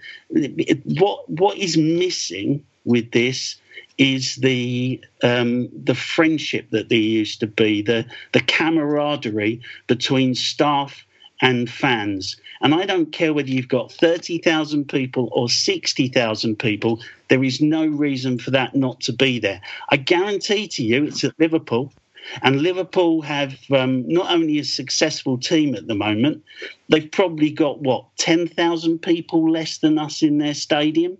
what 0.99 1.29
what 1.29 1.57
is 1.57 1.77
missing 1.77 2.65
with 2.87 3.11
this 3.11 3.57
is 3.97 4.35
the 4.37 5.01
um, 5.23 5.69
the 5.83 5.95
friendship 5.95 6.69
that 6.71 6.89
there 6.89 6.97
used 6.97 7.39
to 7.41 7.47
be, 7.47 7.81
the 7.81 8.05
the 8.31 8.41
camaraderie 8.41 9.61
between 9.87 10.33
staff 10.35 11.05
and 11.41 11.69
fans. 11.69 12.37
And 12.61 12.73
I 12.73 12.85
don't 12.85 13.11
care 13.11 13.33
whether 13.33 13.49
you've 13.49 13.67
got 13.67 13.91
30,000 13.91 14.89
people 14.89 15.29
or 15.31 15.47
60,000 15.47 16.57
people, 16.57 16.99
there 17.27 17.43
is 17.43 17.61
no 17.61 17.85
reason 17.85 18.39
for 18.39 18.49
that 18.51 18.73
not 18.75 19.01
to 19.01 19.13
be 19.13 19.37
there. 19.37 19.61
I 19.89 19.97
guarantee 19.97 20.67
to 20.69 20.83
you 20.83 21.05
it's 21.05 21.23
at 21.23 21.37
Liverpool. 21.37 21.93
And 22.41 22.61
Liverpool 22.61 23.21
have 23.21 23.55
um, 23.71 24.05
not 24.07 24.31
only 24.31 24.57
a 24.57 24.63
successful 24.63 25.37
team 25.37 25.75
at 25.75 25.87
the 25.87 25.95
moment, 25.95 26.43
they've 26.89 27.11
probably 27.11 27.51
got 27.51 27.81
what, 27.81 28.05
10,000 28.17 28.99
people 28.99 29.49
less 29.49 29.77
than 29.77 29.99
us 29.99 30.23
in 30.23 30.39
their 30.39 30.55
stadium 30.55 31.17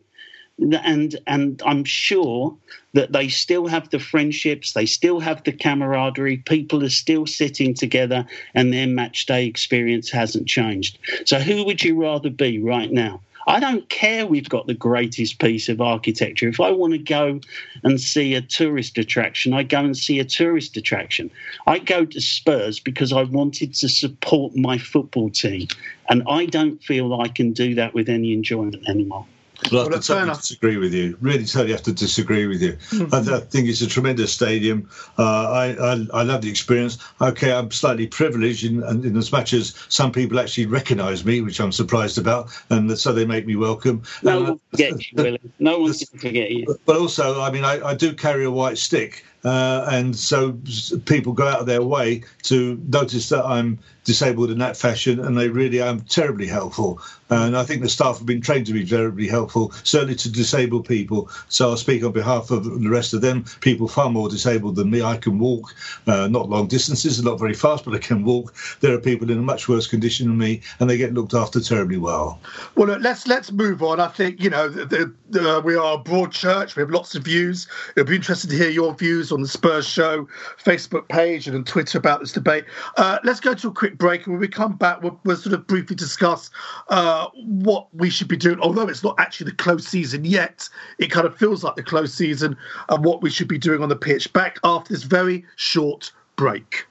and 0.60 1.20
and 1.28 1.62
I'm 1.66 1.84
sure 1.84 2.56
that 2.94 3.12
they 3.12 3.30
still 3.30 3.68
have 3.68 3.90
the 3.90 4.00
friendships, 4.00 4.74
they 4.74 4.86
still 4.86 5.20
have 5.20 5.44
the 5.44 5.52
camaraderie. 5.52 6.38
People 6.38 6.84
are 6.84 6.90
still 6.90 7.26
sitting 7.28 7.74
together, 7.74 8.26
and 8.56 8.74
their 8.74 8.88
match 8.88 9.26
day 9.26 9.46
experience 9.46 10.10
hasn't 10.10 10.48
changed. 10.48 10.98
So, 11.26 11.40
who 11.40 11.64
would 11.66 11.84
you 11.84 12.02
rather 12.02 12.30
be 12.30 12.60
right 12.60 12.92
now? 12.92 13.22
I 13.48 13.62
don't 13.62 13.88
care 13.88 14.28
we've 14.28 14.50
got 14.50 14.68
the 14.68 14.74
greatest 14.74 15.40
piece 15.40 15.70
of 15.70 15.80
architecture. 15.80 16.50
If 16.50 16.60
I 16.60 16.72
want 16.72 16.92
to 16.94 17.00
go 17.00 17.40
and 17.84 18.00
see 18.02 18.36
a 18.36 18.42
tourist 18.42 18.98
attraction, 18.98 19.54
I 19.54 19.64
go 19.64 19.80
and 19.80 19.96
see 19.96 20.20
a 20.20 20.26
tourist 20.26 20.76
attraction. 20.76 21.32
I 21.66 21.80
go 21.80 22.04
to 22.04 22.20
Spurs 22.20 22.82
because 22.82 23.14
I 23.14 23.24
wanted 23.24 23.74
to 23.76 23.88
support 23.88 24.54
my 24.58 24.78
football 24.78 25.30
team. 25.30 25.70
And 26.10 26.24
I 26.28 26.46
don't 26.46 26.84
feel 26.84 27.22
I 27.22 27.30
can 27.30 27.54
do 27.54 27.74
that 27.76 27.94
with 27.94 28.10
any 28.10 28.34
enjoyment 28.34 28.86
anymore. 28.90 29.26
Well, 29.72 29.82
I 29.82 29.84
have 29.92 30.02
to 30.02 30.08
totally 30.08 30.36
disagree 30.36 30.78
with 30.78 30.94
you. 30.94 31.18
Really, 31.20 31.46
totally 31.46 31.72
have 31.72 31.84
to 31.84 31.92
disagree 31.92 32.48
with 32.48 32.62
you. 32.62 32.78
I, 33.12 33.18
I, 33.18 33.40
think 33.40 33.68
it's 33.68 33.82
a 33.82 33.88
tremendous 33.88 34.32
stadium. 34.32 34.90
Uh, 35.18 35.24
I, 35.24 35.94
I, 35.94 36.08
I 36.14 36.24
love 36.24 36.42
the 36.42 36.50
experience. 36.50 36.98
Okay, 37.20 37.52
I'm 37.52 37.72
slightly 37.72 38.08
privileged 38.08 38.64
in, 38.64 38.84
in 38.84 39.18
as 39.18 39.32
much 39.32 39.54
as 39.54 39.74
some 39.90 40.12
people 40.12 40.40
actually 40.40 40.68
recognise 40.68 41.26
me, 41.26 41.42
which 41.42 41.60
I'm 41.60 41.72
surprised 41.72 42.18
about, 42.18 42.50
and 42.70 42.98
so 42.98 43.14
they 43.14 43.26
make 43.26 43.46
me 43.46 43.56
welcome. 43.56 44.04
No 44.24 44.38
uh, 44.38 44.44
one 44.44 44.60
forgets 44.72 45.12
you, 45.12 45.24
really. 45.24 45.40
No 45.60 45.80
one's 45.80 46.04
going 46.04 46.20
to 46.20 46.28
forget 46.28 46.52
you. 46.52 46.78
But 46.86 46.98
also, 46.98 47.42
I 47.42 47.52
mean, 47.52 47.66
I, 47.66 47.82
I 47.88 47.94
do 47.96 48.14
carry 48.14 48.46
a 48.46 48.52
white 48.52 48.78
stick, 48.78 49.26
uh, 49.44 49.88
and 49.90 50.16
so 50.16 50.58
people 51.06 51.34
go 51.34 51.48
out 51.48 51.60
of 51.60 51.66
their 51.66 51.84
way 51.84 52.24
to 52.44 52.82
notice 52.88 53.30
that 53.30 53.46
I'm 53.46 53.80
disabled 54.04 54.52
in 54.52 54.60
that 54.60 54.78
fashion, 54.78 55.20
and 55.20 55.38
they 55.38 55.50
really 55.50 55.82
are 55.82 55.98
terribly 56.10 56.48
helpful. 56.48 57.02
And 57.30 57.58
I 57.58 57.64
think 57.64 57.82
the 57.82 57.90
staff 57.90 58.18
have 58.18 58.26
been 58.26 58.42
trained 58.42 58.66
to 58.68 58.74
be 58.74 58.84
very 58.84 59.28
helpful, 59.28 59.72
certainly 59.84 60.16
to 60.16 60.32
disabled 60.32 60.88
people. 60.88 61.30
So 61.50 61.70
I'll 61.70 61.78
speak 61.78 62.04
on 62.04 62.12
behalf 62.12 62.52
of 62.52 62.82
the 62.82 62.90
rest 62.90 63.14
of 63.14 63.22
them, 63.22 63.46
people 63.62 63.88
far 63.88 64.10
more 64.10 64.30
disabled 64.30 64.76
than 64.76 64.90
me. 64.90 65.02
I 65.02 65.18
can 65.18 65.40
walk, 65.40 65.76
uh, 66.08 66.28
not 66.28 66.50
long 66.50 66.68
distances, 66.68 67.22
not 67.22 67.40
very 67.40 67.54
fast, 67.54 67.86
but 67.86 67.94
I 67.94 68.00
can 68.00 68.24
walk. 68.24 68.54
There 68.80 68.94
are 68.94 69.00
people 69.00 69.30
in 69.30 69.38
a 69.38 69.42
much 69.42 69.68
worse 69.68 69.88
condition 69.88 70.28
than 70.28 70.38
me, 70.38 70.62
and 70.80 70.90
they 70.90 70.98
get 70.98 71.14
looked 71.14 71.34
after 71.34 71.60
terribly 71.60 71.98
well. 71.98 72.40
Well, 72.76 72.88
look, 72.88 73.02
let's 73.02 73.28
let's 73.28 73.52
move 73.52 73.84
on. 73.84 74.00
I 74.00 74.08
think 74.08 74.42
you 74.42 74.50
know 74.50 74.70
the, 74.70 75.14
the, 75.30 75.58
uh, 75.58 75.62
we 75.62 75.76
are 75.76 75.96
a 75.96 75.98
broad 75.98 76.32
church. 76.32 76.76
We 76.76 76.82
have 76.82 76.92
lots 76.92 77.16
of 77.16 77.24
views. 77.24 77.68
It'll 77.96 78.08
be 78.08 78.16
interesting 78.16 78.52
to 78.52 78.58
hear 78.58 78.70
your 78.70 78.94
views 78.94 79.32
on 79.32 79.42
the 79.42 79.48
Spurs 79.48 79.88
Show 79.88 80.28
Facebook 80.64 81.08
page 81.10 81.48
and 81.48 81.56
on 81.56 81.64
Twitter 81.64 81.98
about 81.98 82.20
this 82.20 82.32
debate. 82.32 82.66
Uh, 82.96 83.20
let's 83.24 83.40
go 83.40 83.54
to 83.54 83.68
a 83.68 83.72
quick 83.72 83.98
break, 83.98 84.26
and 84.26 84.34
when 84.34 84.42
we 84.42 84.48
come 84.48 84.78
back, 84.78 85.02
we'll, 85.02 85.20
we'll 85.24 85.36
sort 85.36 85.54
of 85.54 85.68
briefly 85.68 85.96
discuss 85.96 86.50
uh, 86.90 87.17
what 87.36 87.88
we 87.94 88.10
should 88.10 88.28
be 88.28 88.38
doing. 88.38 88.60
Although 88.60 88.88
it's 88.88 89.04
not 89.04 89.16
actually 89.20 89.52
the 89.52 89.58
close 89.58 89.88
season 89.88 90.26
yet, 90.26 90.68
it 91.00 91.12
kind 91.12 91.26
of 91.26 91.38
feels 91.38 91.64
like 91.64 91.76
the 91.76 91.84
close 91.84 92.14
season, 92.14 92.58
and 92.90 93.06
what 93.06 93.22
we 93.22 93.30
should 93.30 93.48
be 93.48 93.58
doing 93.58 93.82
on 93.82 93.90
the 93.90 93.96
pitch. 93.96 94.32
Back 94.34 94.60
after 94.64 94.94
this 94.94 95.04
very 95.04 95.46
short 95.56 96.12
break. 96.36 96.86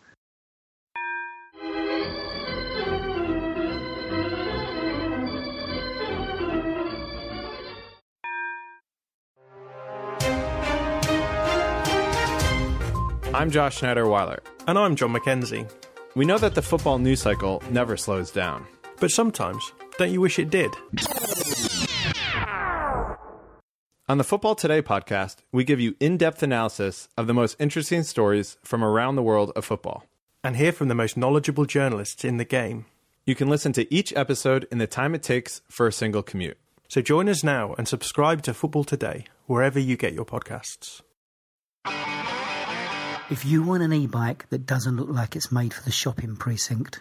I'm 13.37 13.51
Josh 13.51 13.77
Schneider 13.77 14.09
Weiler. 14.09 14.43
And 14.67 14.79
I'm 14.79 14.97
John 14.97 15.13
McKenzie. 15.13 15.71
We 16.15 16.25
know 16.25 16.39
that 16.39 16.55
the 16.55 16.63
football 16.63 16.99
news 16.99 17.21
cycle 17.21 17.63
never 17.71 17.99
slows 17.99 18.31
down. 18.31 18.67
But 18.99 19.11
sometimes, 19.11 19.73
don't 19.99 20.13
you 20.13 20.21
wish 20.21 20.39
it 20.39 20.51
did? 20.51 20.75
On 24.09 24.19
the 24.19 24.25
Football 24.25 24.55
Today 24.55 24.83
podcast, 24.83 25.39
we 25.51 25.65
give 25.65 25.81
you 25.81 25.97
in 25.99 26.17
depth 26.17 26.43
analysis 26.43 27.09
of 27.17 27.27
the 27.27 27.35
most 27.35 27.57
interesting 27.59 28.05
stories 28.05 28.57
from 28.63 28.85
around 28.85 29.17
the 29.17 29.23
world 29.23 29.51
of 29.57 29.65
football. 29.65 30.05
And 30.45 30.57
hear 30.57 30.71
from 30.71 30.87
the 30.87 30.95
most 30.95 31.17
knowledgeable 31.17 31.65
journalists 31.65 32.25
in 32.25 32.37
the 32.37 32.45
game. 32.45 32.87
You 33.25 33.35
can 33.35 33.49
listen 33.49 33.73
to 33.73 33.93
each 33.93 34.15
episode 34.15 34.69
in 34.71 34.79
the 34.79 34.87
time 34.87 35.15
it 35.17 35.25
takes 35.25 35.61
for 35.69 35.89
a 35.89 35.93
single 35.93 36.23
commute. 36.23 36.57
So 36.87 37.03
join 37.03 37.29
us 37.29 37.43
now 37.43 37.75
and 37.77 37.89
subscribe 37.89 38.43
to 38.43 38.55
Football 38.55 38.85
Today, 38.85 39.25
wherever 39.47 39.81
you 39.81 39.97
get 39.97 40.13
your 40.13 40.25
podcasts. 40.25 41.01
If 43.29 43.45
you 43.45 43.65
want 43.65 43.83
an 43.83 43.93
e 43.93 44.07
bike 44.07 44.49
that 44.51 44.67
doesn't 44.67 44.95
look 44.95 45.09
like 45.09 45.35
it's 45.35 45.51
made 45.51 45.75
for 45.75 45.83
the 45.83 45.91
shopping 45.91 46.37
precinct, 46.37 47.01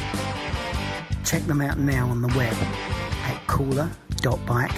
Check 1.31 1.43
them 1.43 1.61
out 1.61 1.79
now 1.79 2.09
on 2.09 2.21
the 2.21 2.27
web 2.35 2.53
at 3.23 3.47
cooler.bike 3.47 4.75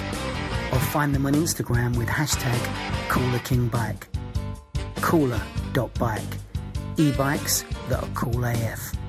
or 0.71 0.79
find 0.79 1.15
them 1.15 1.25
on 1.25 1.33
Instagram 1.33 1.97
with 1.97 2.07
hashtag 2.07 2.59
CoolerKingBike. 3.07 4.03
Cooler.bike. 5.01 6.21
E-bikes 6.97 7.65
that 7.89 8.03
are 8.03 8.09
cool 8.13 8.45
AF. 8.45 9.02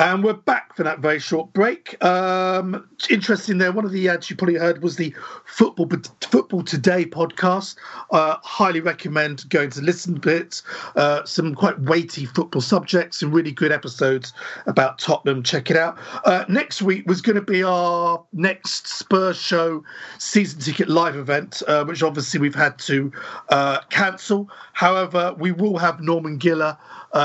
And 0.00 0.24
we're 0.24 0.32
back 0.32 0.74
for 0.74 0.82
that 0.82 0.98
very 0.98 1.20
short 1.20 1.52
break. 1.52 2.02
Um, 2.04 2.88
interesting 3.08 3.58
there. 3.58 3.70
One 3.70 3.84
of 3.84 3.92
the 3.92 4.08
ads 4.08 4.28
you 4.28 4.34
probably 4.34 4.56
heard 4.56 4.82
was 4.82 4.96
the 4.96 5.14
Football 5.44 5.88
Football 6.20 6.64
Today 6.64 7.04
podcast. 7.04 7.76
Uh, 8.10 8.38
highly 8.42 8.80
recommend 8.80 9.48
going 9.50 9.70
to 9.70 9.80
listen 9.82 10.20
to 10.20 10.36
it. 10.36 10.62
Uh, 10.96 11.24
some 11.24 11.54
quite 11.54 11.78
weighty 11.78 12.26
football 12.26 12.60
subjects 12.60 13.22
and 13.22 13.32
really 13.32 13.52
good 13.52 13.70
episodes 13.70 14.32
about 14.66 14.98
Tottenham. 14.98 15.44
Check 15.44 15.70
it 15.70 15.76
out. 15.76 15.96
Uh, 16.24 16.44
next 16.48 16.82
week 16.82 17.06
was 17.06 17.22
going 17.22 17.36
to 17.36 17.42
be 17.42 17.62
our 17.62 18.20
next 18.32 18.88
Spurs 18.88 19.40
show 19.40 19.84
season 20.18 20.58
ticket 20.58 20.88
live 20.88 21.14
event, 21.14 21.62
uh, 21.68 21.84
which 21.84 22.02
obviously 22.02 22.40
we've 22.40 22.52
had 22.56 22.76
to 22.80 23.12
uh, 23.50 23.78
cancel. 23.90 24.50
However, 24.72 25.36
we 25.38 25.52
will 25.52 25.78
have 25.78 26.00
Norman 26.00 26.36
Giller 26.40 26.76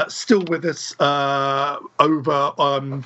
still 0.08 0.44
with 0.44 0.66
us 0.66 0.96
uh, 1.00 1.78
over 2.00 2.54
um, 2.60 3.04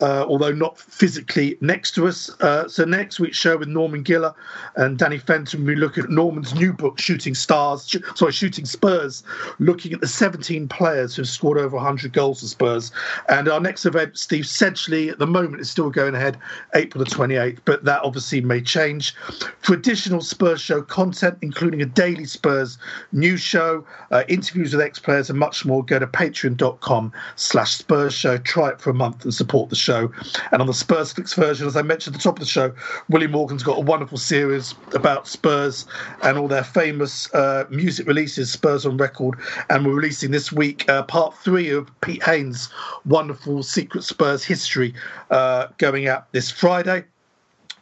uh, 0.00 0.24
although 0.28 0.52
not 0.52 0.78
physically 0.78 1.58
next 1.60 1.94
to 1.94 2.06
us. 2.06 2.30
Uh, 2.40 2.68
so 2.68 2.84
next 2.84 3.18
week's 3.18 3.36
show 3.36 3.56
with 3.56 3.68
Norman 3.68 4.04
Giller 4.04 4.34
and 4.76 4.98
Danny 4.98 5.18
Fenton, 5.18 5.64
we 5.64 5.74
look 5.74 5.98
at 5.98 6.08
Norman's 6.08 6.54
new 6.54 6.72
book, 6.72 7.00
Shooting 7.00 7.34
Stars, 7.34 7.88
sh- 7.88 7.96
sorry, 8.14 8.32
Shooting 8.32 8.64
Spurs, 8.64 9.22
looking 9.58 9.92
at 9.92 10.00
the 10.00 10.06
17 10.06 10.68
players 10.68 11.16
who've 11.16 11.28
scored 11.28 11.58
over 11.58 11.76
100 11.76 12.12
goals 12.12 12.40
for 12.40 12.46
Spurs. 12.46 12.92
And 13.28 13.48
our 13.48 13.60
next 13.60 13.86
event, 13.86 14.16
Steve 14.16 14.44
Sedgley, 14.44 15.10
at 15.10 15.18
the 15.18 15.26
moment 15.26 15.60
is 15.60 15.70
still 15.70 15.90
going 15.90 16.14
ahead, 16.14 16.38
April 16.74 17.04
the 17.04 17.10
28th, 17.10 17.58
but 17.64 17.84
that 17.84 18.02
obviously 18.04 18.40
may 18.40 18.60
change. 18.60 19.14
For 19.60 19.74
additional 19.74 20.20
Spurs 20.20 20.60
show 20.60 20.82
content, 20.82 21.38
including 21.42 21.82
a 21.82 21.86
daily 21.86 22.24
Spurs 22.24 22.78
news 23.12 23.40
show, 23.40 23.84
uh, 24.10 24.22
interviews 24.28 24.72
with 24.72 24.82
ex-players 24.82 25.28
and 25.30 25.38
much 25.38 25.64
more, 25.64 25.84
go 25.84 25.98
to 25.98 26.06
patreon.com 26.06 27.12
slash 27.36 27.74
Spurs 27.74 28.14
show. 28.14 28.38
Try 28.38 28.70
it 28.70 28.80
for 28.80 28.90
a 28.90 28.94
month 28.94 29.24
and 29.24 29.34
support 29.34 29.70
the 29.70 29.76
show 29.76 29.87
show. 29.88 30.12
And 30.52 30.60
on 30.60 30.66
the 30.66 30.74
Spurs 30.74 31.12
Fix 31.12 31.32
version, 31.32 31.66
as 31.66 31.76
I 31.76 31.82
mentioned 31.82 32.14
at 32.14 32.20
the 32.20 32.24
top 32.24 32.36
of 32.36 32.40
the 32.40 32.46
show, 32.46 32.74
Willie 33.08 33.26
Morgan's 33.26 33.62
got 33.62 33.78
a 33.78 33.80
wonderful 33.80 34.18
series 34.18 34.74
about 34.92 35.26
Spurs 35.26 35.86
and 36.22 36.36
all 36.36 36.48
their 36.48 36.64
famous 36.64 37.32
uh, 37.32 37.64
music 37.70 38.06
releases, 38.06 38.52
Spurs 38.52 38.84
on 38.84 38.98
Record. 38.98 39.38
And 39.70 39.86
we're 39.86 39.94
releasing 39.94 40.30
this 40.30 40.52
week 40.52 40.86
uh, 40.90 41.04
part 41.04 41.34
three 41.38 41.70
of 41.70 41.88
Pete 42.02 42.22
Haynes' 42.22 42.68
wonderful 43.06 43.62
Secret 43.62 44.04
Spurs 44.04 44.44
history 44.44 44.94
uh, 45.30 45.68
going 45.78 46.06
out 46.06 46.30
this 46.32 46.50
Friday. 46.50 47.04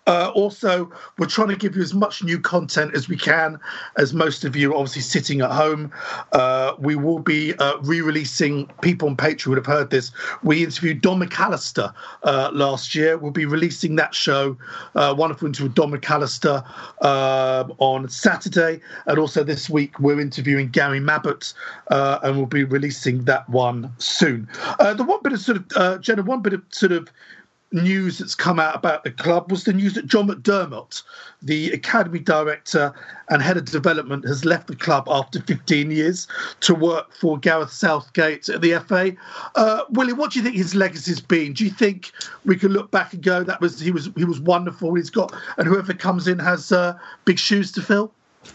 Uh, 0.06 0.30
also, 0.34 0.90
we're 1.18 1.26
trying 1.26 1.48
to 1.48 1.56
give 1.56 1.74
you 1.74 1.82
as 1.82 1.92
much 1.92 2.22
new 2.22 2.38
content 2.38 2.94
as 2.94 3.08
we 3.08 3.16
can, 3.16 3.58
as 3.96 4.14
most 4.14 4.44
of 4.44 4.54
you 4.54 4.72
are 4.72 4.76
obviously 4.76 5.02
sitting 5.02 5.40
at 5.40 5.50
home. 5.50 5.90
Uh, 6.32 6.74
we 6.78 6.94
will 6.94 7.18
be 7.18 7.54
uh, 7.54 7.76
re 7.78 8.00
releasing, 8.00 8.66
people 8.82 9.08
on 9.08 9.16
Patreon 9.16 9.48
would 9.48 9.58
have 9.58 9.66
heard 9.66 9.90
this. 9.90 10.12
We 10.42 10.62
interviewed 10.62 11.00
Don 11.00 11.20
McAllister 11.20 11.92
uh, 12.22 12.50
last 12.52 12.94
year. 12.94 13.18
We'll 13.18 13.32
be 13.32 13.46
releasing 13.46 13.96
that 13.96 14.14
show, 14.14 14.56
uh, 14.94 15.14
wonderful 15.16 15.48
interview 15.48 15.66
with 15.66 15.74
Don 15.74 15.90
McAllister 15.90 16.64
uh, 17.02 17.64
on 17.78 18.08
Saturday. 18.08 18.80
And 19.06 19.18
also 19.18 19.42
this 19.42 19.68
week, 19.68 19.98
we're 19.98 20.20
interviewing 20.20 20.68
Gary 20.68 21.00
Mabbutt, 21.00 21.52
and 21.90 22.36
we'll 22.36 22.46
be 22.46 22.64
releasing 22.64 23.24
that 23.24 23.48
one 23.48 23.92
soon. 23.98 24.48
the 24.78 25.04
one 25.04 25.20
bit 25.22 25.32
of 25.32 25.40
sort 25.40 25.72
of, 25.76 26.00
Jenna, 26.00 26.22
one 26.22 26.42
bit 26.42 26.52
of 26.52 26.62
sort 26.70 26.92
of 26.92 27.10
news 27.82 28.18
that's 28.18 28.34
come 28.34 28.58
out 28.58 28.74
about 28.74 29.04
the 29.04 29.10
club 29.10 29.50
was 29.50 29.64
the 29.64 29.72
news 29.72 29.94
that 29.94 30.06
John 30.06 30.28
McDermott, 30.28 31.02
the 31.42 31.70
academy 31.70 32.18
director 32.18 32.94
and 33.28 33.42
head 33.42 33.56
of 33.56 33.66
development, 33.66 34.26
has 34.26 34.44
left 34.44 34.66
the 34.66 34.76
club 34.76 35.08
after 35.08 35.40
15 35.40 35.90
years 35.90 36.26
to 36.60 36.74
work 36.74 37.12
for 37.14 37.38
Gareth 37.38 37.72
Southgate 37.72 38.48
at 38.48 38.60
the 38.60 38.78
FA. 38.86 39.14
Uh, 39.54 39.82
Willie, 39.90 40.12
what 40.12 40.32
do 40.32 40.38
you 40.38 40.44
think 40.44 40.56
his 40.56 40.74
legacy's 40.74 41.20
been? 41.20 41.52
Do 41.52 41.64
you 41.64 41.70
think 41.70 42.12
we 42.44 42.56
can 42.56 42.72
look 42.72 42.90
back 42.90 43.12
and 43.12 43.22
go, 43.22 43.42
that 43.42 43.60
was 43.60 43.80
he 43.80 43.90
was 43.90 44.10
he 44.16 44.24
was 44.24 44.40
wonderful. 44.40 44.94
He's 44.94 45.10
got 45.10 45.34
and 45.58 45.68
whoever 45.68 45.94
comes 45.94 46.28
in 46.28 46.38
has 46.38 46.72
uh, 46.72 46.98
big 47.24 47.38
shoes 47.38 47.72
to 47.72 47.82
fill. 47.82 48.12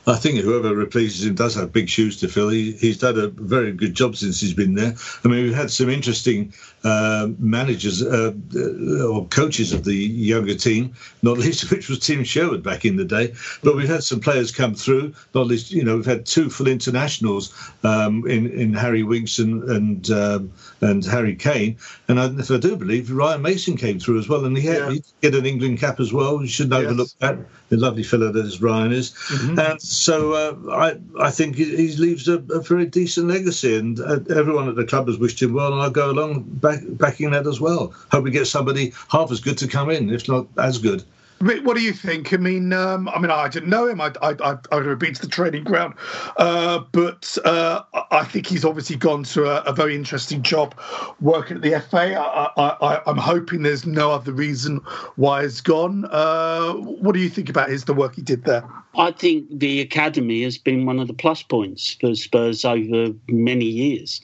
I 0.08 0.15
think 0.15 0.39
whoever 0.39 0.75
replaces 0.75 1.25
him 1.25 1.36
does 1.36 1.56
have 1.56 1.71
big 1.71 1.89
shoes 1.89 2.19
to 2.21 2.27
fill. 2.27 2.49
He, 2.49 2.73
he's 2.73 2.97
done 2.97 3.19
a 3.19 3.27
very 3.27 3.71
good 3.71 3.93
job 3.93 4.15
since 4.15 4.39
he's 4.39 4.54
been 4.54 4.75
there. 4.75 4.95
I 5.23 5.27
mean, 5.27 5.43
we've 5.43 5.54
had 5.54 5.71
some 5.71 5.89
interesting 5.89 6.54
uh, 6.84 7.27
managers 7.38 8.01
uh, 8.01 8.34
uh 8.56 9.06
or 9.06 9.27
coaches 9.27 9.71
of 9.71 9.84
the 9.84 9.95
younger 9.95 10.56
team, 10.56 10.93
not 11.21 11.38
least 11.38 11.63
of 11.63 11.71
which 11.71 11.89
was 11.89 11.99
Tim 11.99 12.23
Sherwood 12.23 12.63
back 12.63 12.86
in 12.86 12.95
the 12.95 13.06
day. 13.06 13.34
But 13.63 13.75
we've 13.75 13.88
had 13.88 14.04
some 14.04 14.19
players 14.19 14.51
come 14.51 14.73
through, 14.73 15.13
not 15.36 15.47
least, 15.47 15.71
you 15.71 15.84
know, 15.84 15.95
we've 15.95 16.06
had 16.06 16.25
two 16.25 16.49
full 16.49 16.67
internationals 16.67 17.54
um, 17.84 18.27
in, 18.27 18.49
in 18.51 18.73
Harry 18.73 19.04
Winks 19.04 19.39
and 19.39 19.63
and, 19.63 20.10
um, 20.12 20.51
and 20.82 21.06
Harry 21.06 21.36
Kane. 21.36 21.77
And 22.08 22.19
I, 22.19 22.25
if 22.39 22.51
I 22.51 22.58
do 22.58 22.75
believe, 22.75 23.12
Ryan 23.12 23.41
Mason 23.41 23.77
came 23.77 23.99
through 23.99 24.19
as 24.19 24.27
well. 24.27 24.45
And 24.45 24.58
he 24.58 24.65
had 24.65 24.77
yeah. 24.77 24.89
he 24.91 25.04
get 25.21 25.36
an 25.36 25.45
England 25.45 25.80
cap 25.80 25.99
as 25.99 26.12
well. 26.12 26.41
You 26.41 26.47
shouldn't 26.47 26.73
yes. 26.73 26.84
overlook 26.86 27.10
that. 27.19 27.38
The 27.69 27.77
lovely 27.77 28.04
fellow 28.04 28.32
that 28.32 28.45
is 28.45 28.62
Ryan 28.62 28.91
is. 28.91 29.12
Mm-hmm. 29.12 29.60
And 29.60 29.80
so 29.83 30.33
uh, 30.33 30.71
I 30.71 31.25
I 31.25 31.31
think 31.31 31.55
he, 31.55 31.65
leaves 31.93 32.27
a, 32.27 32.35
a, 32.49 32.61
very 32.61 32.85
decent 32.85 33.27
legacy, 33.27 33.75
and 33.75 33.99
uh, 33.99 34.19
everyone 34.29 34.69
at 34.69 34.75
the 34.75 34.85
club 34.85 35.07
has 35.07 35.17
wished 35.17 35.41
him 35.41 35.53
well, 35.53 35.73
and 35.73 35.81
I'll 35.81 35.89
go 35.89 36.11
along 36.11 36.43
back, 36.43 36.81
backing 36.83 37.31
that 37.31 37.47
as 37.47 37.59
well. 37.59 37.93
Hope 38.11 38.23
we 38.23 38.31
get 38.31 38.45
somebody 38.45 38.93
half 39.09 39.31
as 39.31 39.39
good 39.39 39.57
to 39.57 39.67
come 39.67 39.89
in, 39.89 40.11
if 40.11 40.27
not 40.27 40.47
as 40.57 40.77
good. 40.77 41.03
What 41.39 41.75
do 41.75 41.81
you 41.81 41.93
think? 41.93 42.31
I 42.31 42.37
mean, 42.37 42.71
um, 42.71 43.09
I 43.09 43.17
mean, 43.17 43.31
I 43.31 43.47
didn't 43.47 43.69
know 43.69 43.87
him. 43.87 43.99
I, 43.99 44.13
I, 44.21 44.35
I, 44.43 44.57
I 44.71 44.75
have 44.83 44.99
been 44.99 45.15
to 45.15 45.21
the 45.21 45.27
training 45.27 45.63
ground, 45.63 45.95
uh, 46.37 46.83
but 46.91 47.35
uh, 47.43 47.81
I 48.11 48.23
think 48.25 48.45
he's 48.45 48.63
obviously 48.63 48.95
gone 48.95 49.23
to 49.23 49.45
a, 49.45 49.61
a, 49.61 49.73
very 49.73 49.95
interesting 49.95 50.43
job 50.43 50.79
working 51.19 51.57
at 51.57 51.63
the 51.63 51.79
FA. 51.79 52.15
I, 52.15 53.01
am 53.09 53.17
hoping 53.17 53.63
there's 53.63 53.87
no 53.87 54.11
other 54.11 54.31
reason 54.31 54.77
why 55.15 55.41
he's 55.41 55.61
gone. 55.61 56.05
Uh, 56.11 56.73
what 56.73 57.13
do 57.13 57.19
you 57.19 57.29
think 57.29 57.49
about 57.49 57.69
his 57.69 57.85
the 57.85 57.95
work 57.95 58.13
he 58.13 58.21
did 58.21 58.43
there? 58.43 58.63
I 58.97 59.12
think 59.12 59.47
the 59.49 59.80
academy 59.80 60.43
has 60.43 60.58
been 60.58 60.86
one 60.86 60.99
of 60.99 61.08
the 61.08 61.13
plus 61.13 61.43
points 61.43 61.95
for 61.99 62.13
Spurs 62.13 62.65
over 62.65 63.13
many 63.30 63.65
years, 63.65 64.21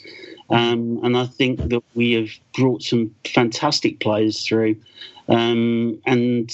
um, 0.49 0.99
and 1.03 1.17
I 1.17 1.25
think 1.25 1.69
that 1.69 1.83
we 1.95 2.13
have 2.13 2.29
brought 2.53 2.83
some 2.83 3.13
fantastic 3.25 3.99
players 3.99 4.45
through. 4.45 4.75
Um, 5.29 6.01
and 6.05 6.49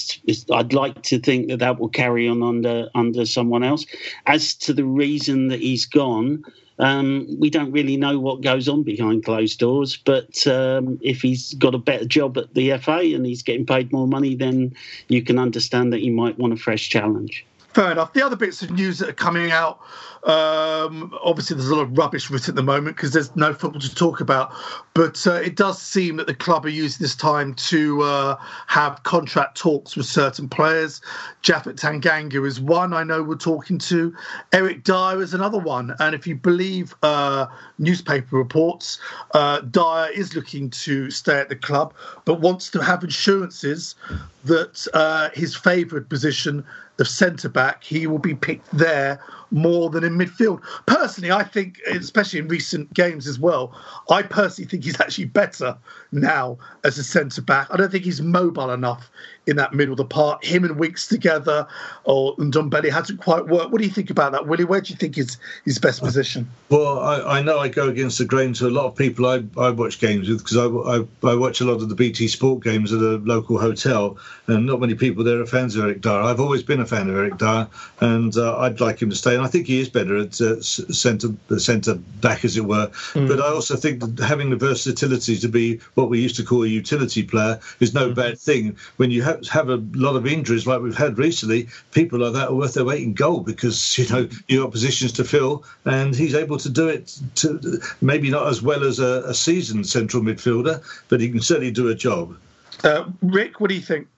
I'd 0.52 0.72
like 0.72 1.02
to 1.02 1.18
think 1.20 1.48
that 1.48 1.60
that 1.60 1.78
will 1.78 1.88
carry 1.88 2.28
on 2.28 2.42
under 2.42 2.88
under 2.94 3.26
someone 3.26 3.64
else. 3.64 3.84
As 4.26 4.54
to 4.54 4.72
the 4.72 4.84
reason 4.84 5.48
that 5.48 5.60
he's 5.60 5.86
gone, 5.86 6.44
um, 6.78 7.26
we 7.38 7.50
don't 7.50 7.70
really 7.70 7.96
know 7.96 8.18
what 8.18 8.42
goes 8.42 8.68
on 8.68 8.82
behind 8.82 9.24
closed 9.24 9.58
doors. 9.58 9.96
But 9.96 10.46
um, 10.46 10.98
if 11.02 11.22
he's 11.22 11.54
got 11.54 11.74
a 11.74 11.78
better 11.78 12.04
job 12.04 12.36
at 12.38 12.54
the 12.54 12.76
FA 12.78 12.98
and 13.14 13.24
he's 13.26 13.42
getting 13.42 13.66
paid 13.66 13.92
more 13.92 14.08
money, 14.08 14.34
then 14.34 14.74
you 15.08 15.22
can 15.22 15.38
understand 15.38 15.92
that 15.92 16.00
he 16.00 16.10
might 16.10 16.38
want 16.38 16.52
a 16.52 16.56
fresh 16.56 16.88
challenge. 16.88 17.44
Fair 17.74 17.90
enough. 17.90 18.12
The 18.12 18.24
other 18.24 18.36
bits 18.36 18.62
of 18.62 18.70
news 18.70 19.00
that 19.00 19.08
are 19.08 19.14
coming 19.14 19.50
out, 19.50 19.80
um, 20.22 21.12
obviously, 21.24 21.56
there's 21.56 21.68
a 21.68 21.74
lot 21.74 21.82
of 21.82 21.98
rubbish 21.98 22.30
written 22.30 22.52
at 22.52 22.54
the 22.54 22.62
moment 22.62 22.94
because 22.94 23.12
there's 23.12 23.34
no 23.34 23.52
football 23.52 23.80
to 23.80 23.92
talk 23.92 24.20
about. 24.20 24.52
But 24.94 25.26
uh, 25.26 25.34
it 25.34 25.56
does 25.56 25.82
seem 25.82 26.16
that 26.16 26.28
the 26.28 26.34
club 26.34 26.64
are 26.64 26.70
using 26.70 27.02
this 27.02 27.16
time 27.16 27.52
to 27.54 28.02
uh, 28.02 28.36
have 28.68 29.02
contract 29.02 29.56
talks 29.56 29.96
with 29.96 30.06
certain 30.06 30.48
players. 30.48 31.00
Japhet 31.42 31.74
Tanganga 31.74 32.46
is 32.46 32.60
one 32.60 32.92
I 32.92 33.02
know 33.02 33.24
we're 33.24 33.34
talking 33.34 33.78
to. 33.78 34.14
Eric 34.52 34.84
Dier 34.84 35.20
is 35.20 35.34
another 35.34 35.58
one. 35.58 35.96
And 35.98 36.14
if 36.14 36.28
you 36.28 36.36
believe 36.36 36.94
uh, 37.02 37.46
newspaper 37.78 38.36
reports, 38.36 39.00
uh, 39.32 39.62
Dier 39.62 40.10
is 40.14 40.36
looking 40.36 40.70
to 40.70 41.10
stay 41.10 41.40
at 41.40 41.48
the 41.48 41.56
club, 41.56 41.92
but 42.24 42.40
wants 42.40 42.70
to 42.70 42.80
have 42.80 43.02
insurances 43.02 43.96
that 44.44 44.86
uh, 44.94 45.30
his 45.34 45.56
favourite 45.56 46.08
position 46.08 46.64
of 46.98 47.08
centre 47.08 47.48
back, 47.48 47.84
he 47.84 48.06
will 48.06 48.18
be 48.18 48.34
picked 48.34 48.70
there 48.72 49.20
more 49.50 49.90
than 49.90 50.04
in 50.04 50.16
midfield. 50.16 50.60
Personally, 50.86 51.32
I 51.32 51.44
think, 51.44 51.80
especially 51.90 52.40
in 52.40 52.48
recent 52.48 52.92
games 52.94 53.26
as 53.26 53.38
well, 53.38 53.78
I 54.10 54.22
personally 54.22 54.68
think 54.68 54.84
he's 54.84 55.00
actually 55.00 55.26
better 55.26 55.76
now 56.12 56.58
as 56.84 56.98
a 56.98 57.04
centre 57.04 57.42
back. 57.42 57.68
I 57.70 57.76
don't 57.76 57.90
think 57.90 58.04
he's 58.04 58.22
mobile 58.22 58.70
enough 58.70 59.10
in 59.46 59.56
that 59.56 59.74
middle 59.74 59.92
of 59.92 59.98
the 59.98 60.04
park. 60.04 60.44
Him 60.44 60.64
and 60.64 60.78
Winks 60.78 61.06
together, 61.06 61.66
or 62.04 62.36
Ndombele 62.36 62.90
hasn't 62.90 63.20
quite 63.20 63.46
worked. 63.46 63.70
What 63.70 63.78
do 63.80 63.86
you 63.86 63.92
think 63.92 64.10
about 64.10 64.32
that, 64.32 64.46
Willie? 64.46 64.64
Where 64.64 64.80
do 64.80 64.90
you 64.92 64.96
think 64.96 65.18
is 65.18 65.36
his 65.64 65.78
best 65.78 66.02
position? 66.02 66.48
Well, 66.68 66.98
I, 66.98 67.38
I 67.38 67.42
know 67.42 67.58
I 67.58 67.68
go 67.68 67.88
against 67.88 68.18
the 68.18 68.24
grain 68.24 68.52
to 68.54 68.66
a 68.66 68.70
lot 68.70 68.86
of 68.86 68.96
people 68.96 69.26
I, 69.26 69.42
I 69.58 69.70
watch 69.70 70.00
games 70.00 70.28
with 70.28 70.38
because 70.38 70.56
I, 70.56 70.66
I, 70.66 71.30
I, 71.30 71.34
watch 71.34 71.60
a 71.60 71.64
lot 71.64 71.82
of 71.82 71.88
the 71.88 71.94
BT 71.94 72.28
Sport 72.28 72.62
games 72.62 72.92
at 72.92 73.00
a 73.00 73.18
local 73.18 73.58
hotel, 73.58 74.16
and 74.46 74.66
not 74.66 74.80
many 74.80 74.94
people 74.94 75.24
there 75.24 75.40
are 75.40 75.46
fans 75.46 75.76
of 75.76 75.84
Eric 75.84 76.00
Dier. 76.00 76.12
I've 76.12 76.40
always 76.40 76.62
been 76.62 76.80
a 76.80 76.86
fan 76.86 77.08
of 77.08 77.16
Eric 77.16 77.38
Dier, 77.38 77.68
and 78.00 78.36
uh, 78.36 78.58
I'd 78.58 78.80
like 78.80 79.00
him 79.00 79.10
to 79.10 79.16
stay. 79.16 79.33
And 79.34 79.42
I 79.42 79.48
think 79.48 79.66
he 79.66 79.80
is 79.80 79.88
better 79.88 80.16
at 80.16 80.40
uh, 80.40 80.60
centre 80.60 81.28
centre 81.58 81.94
back, 81.94 82.44
as 82.44 82.56
it 82.56 82.64
were. 82.64 82.88
Mm. 83.12 83.28
But 83.28 83.40
I 83.40 83.48
also 83.48 83.76
think 83.76 84.00
that 84.00 84.24
having 84.24 84.50
the 84.50 84.56
versatility 84.56 85.36
to 85.38 85.48
be 85.48 85.80
what 85.94 86.08
we 86.08 86.20
used 86.20 86.36
to 86.36 86.44
call 86.44 86.62
a 86.62 86.68
utility 86.68 87.22
player 87.22 87.60
is 87.80 87.94
no 87.94 88.10
mm. 88.10 88.14
bad 88.14 88.38
thing. 88.38 88.76
When 88.96 89.10
you 89.10 89.22
have, 89.22 89.46
have 89.48 89.68
a 89.68 89.82
lot 89.94 90.16
of 90.16 90.26
injuries 90.26 90.66
like 90.66 90.80
we've 90.80 90.96
had 90.96 91.18
recently, 91.18 91.68
people 91.92 92.20
like 92.20 92.32
that 92.34 92.48
are 92.48 92.54
worth 92.54 92.74
their 92.74 92.84
weight 92.84 93.02
in 93.02 93.14
gold 93.14 93.46
because 93.46 93.98
you 93.98 94.08
know 94.08 94.28
you 94.48 94.62
got 94.62 94.72
positions 94.72 95.12
to 95.12 95.24
fill, 95.24 95.64
and 95.84 96.14
he's 96.14 96.34
able 96.34 96.58
to 96.58 96.68
do 96.68 96.88
it. 96.88 97.18
To 97.36 97.80
maybe 98.00 98.30
not 98.30 98.48
as 98.48 98.62
well 98.62 98.84
as 98.84 98.98
a, 98.98 99.24
a 99.26 99.34
seasoned 99.34 99.86
central 99.86 100.22
midfielder, 100.22 100.82
but 101.08 101.20
he 101.20 101.30
can 101.30 101.40
certainly 101.40 101.70
do 101.70 101.88
a 101.88 101.94
job. 101.94 102.36
Uh, 102.82 103.04
Rick, 103.22 103.60
what 103.60 103.68
do 103.68 103.74
you 103.74 103.82
think? 103.82 104.08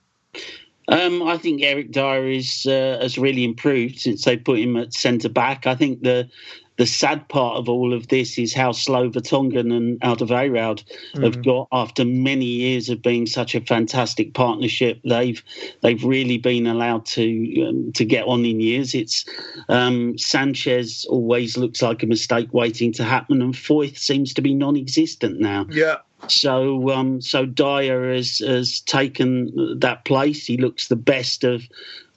Um, 0.87 1.23
I 1.23 1.37
think 1.37 1.61
Eric 1.61 1.91
Dier 1.91 2.27
is, 2.27 2.65
uh, 2.65 2.99
has 3.01 3.17
really 3.17 3.43
improved 3.43 3.99
since 3.99 4.23
they 4.23 4.37
put 4.37 4.59
him 4.59 4.77
at 4.77 4.93
centre 4.93 5.29
back. 5.29 5.67
I 5.67 5.75
think 5.75 6.01
the 6.01 6.29
the 6.77 6.85
sad 6.85 7.27
part 7.27 7.57
of 7.57 7.67
all 7.67 7.93
of 7.93 8.07
this 8.07 8.37
is 8.37 8.53
how 8.53 8.71
slow 8.71 9.09
Vertonghen 9.09 9.75
and 9.75 9.99
Alderweireld 10.01 10.83
mm-hmm. 10.83 11.23
have 11.23 11.43
got 11.43 11.67
after 11.71 12.05
many 12.05 12.45
years 12.45 12.89
of 12.89 13.01
being 13.01 13.25
such 13.25 13.55
a 13.55 13.61
fantastic 13.61 14.33
partnership. 14.33 15.01
They've 15.03 15.43
they've 15.81 16.03
really 16.03 16.37
been 16.37 16.67
allowed 16.67 17.05
to 17.07 17.67
um, 17.67 17.91
to 17.93 18.05
get 18.05 18.25
on 18.25 18.45
in 18.45 18.59
years. 18.59 18.93
It's 18.93 19.25
um, 19.69 20.17
Sanchez 20.17 21.05
always 21.09 21.57
looks 21.57 21.81
like 21.81 22.03
a 22.03 22.07
mistake 22.07 22.53
waiting 22.53 22.93
to 22.93 23.03
happen, 23.03 23.41
and 23.41 23.53
Foyth 23.53 23.97
seems 23.97 24.33
to 24.35 24.41
be 24.41 24.53
non-existent 24.53 25.39
now. 25.39 25.65
Yeah. 25.69 25.97
So, 26.27 26.89
um, 26.89 27.21
so 27.21 27.45
Dier 27.45 28.11
has 28.13 28.39
has 28.39 28.81
taken 28.81 29.79
that 29.79 30.03
place. 30.05 30.45
He 30.45 30.57
looks 30.57 30.87
the 30.87 30.95
best 30.95 31.43
of 31.43 31.63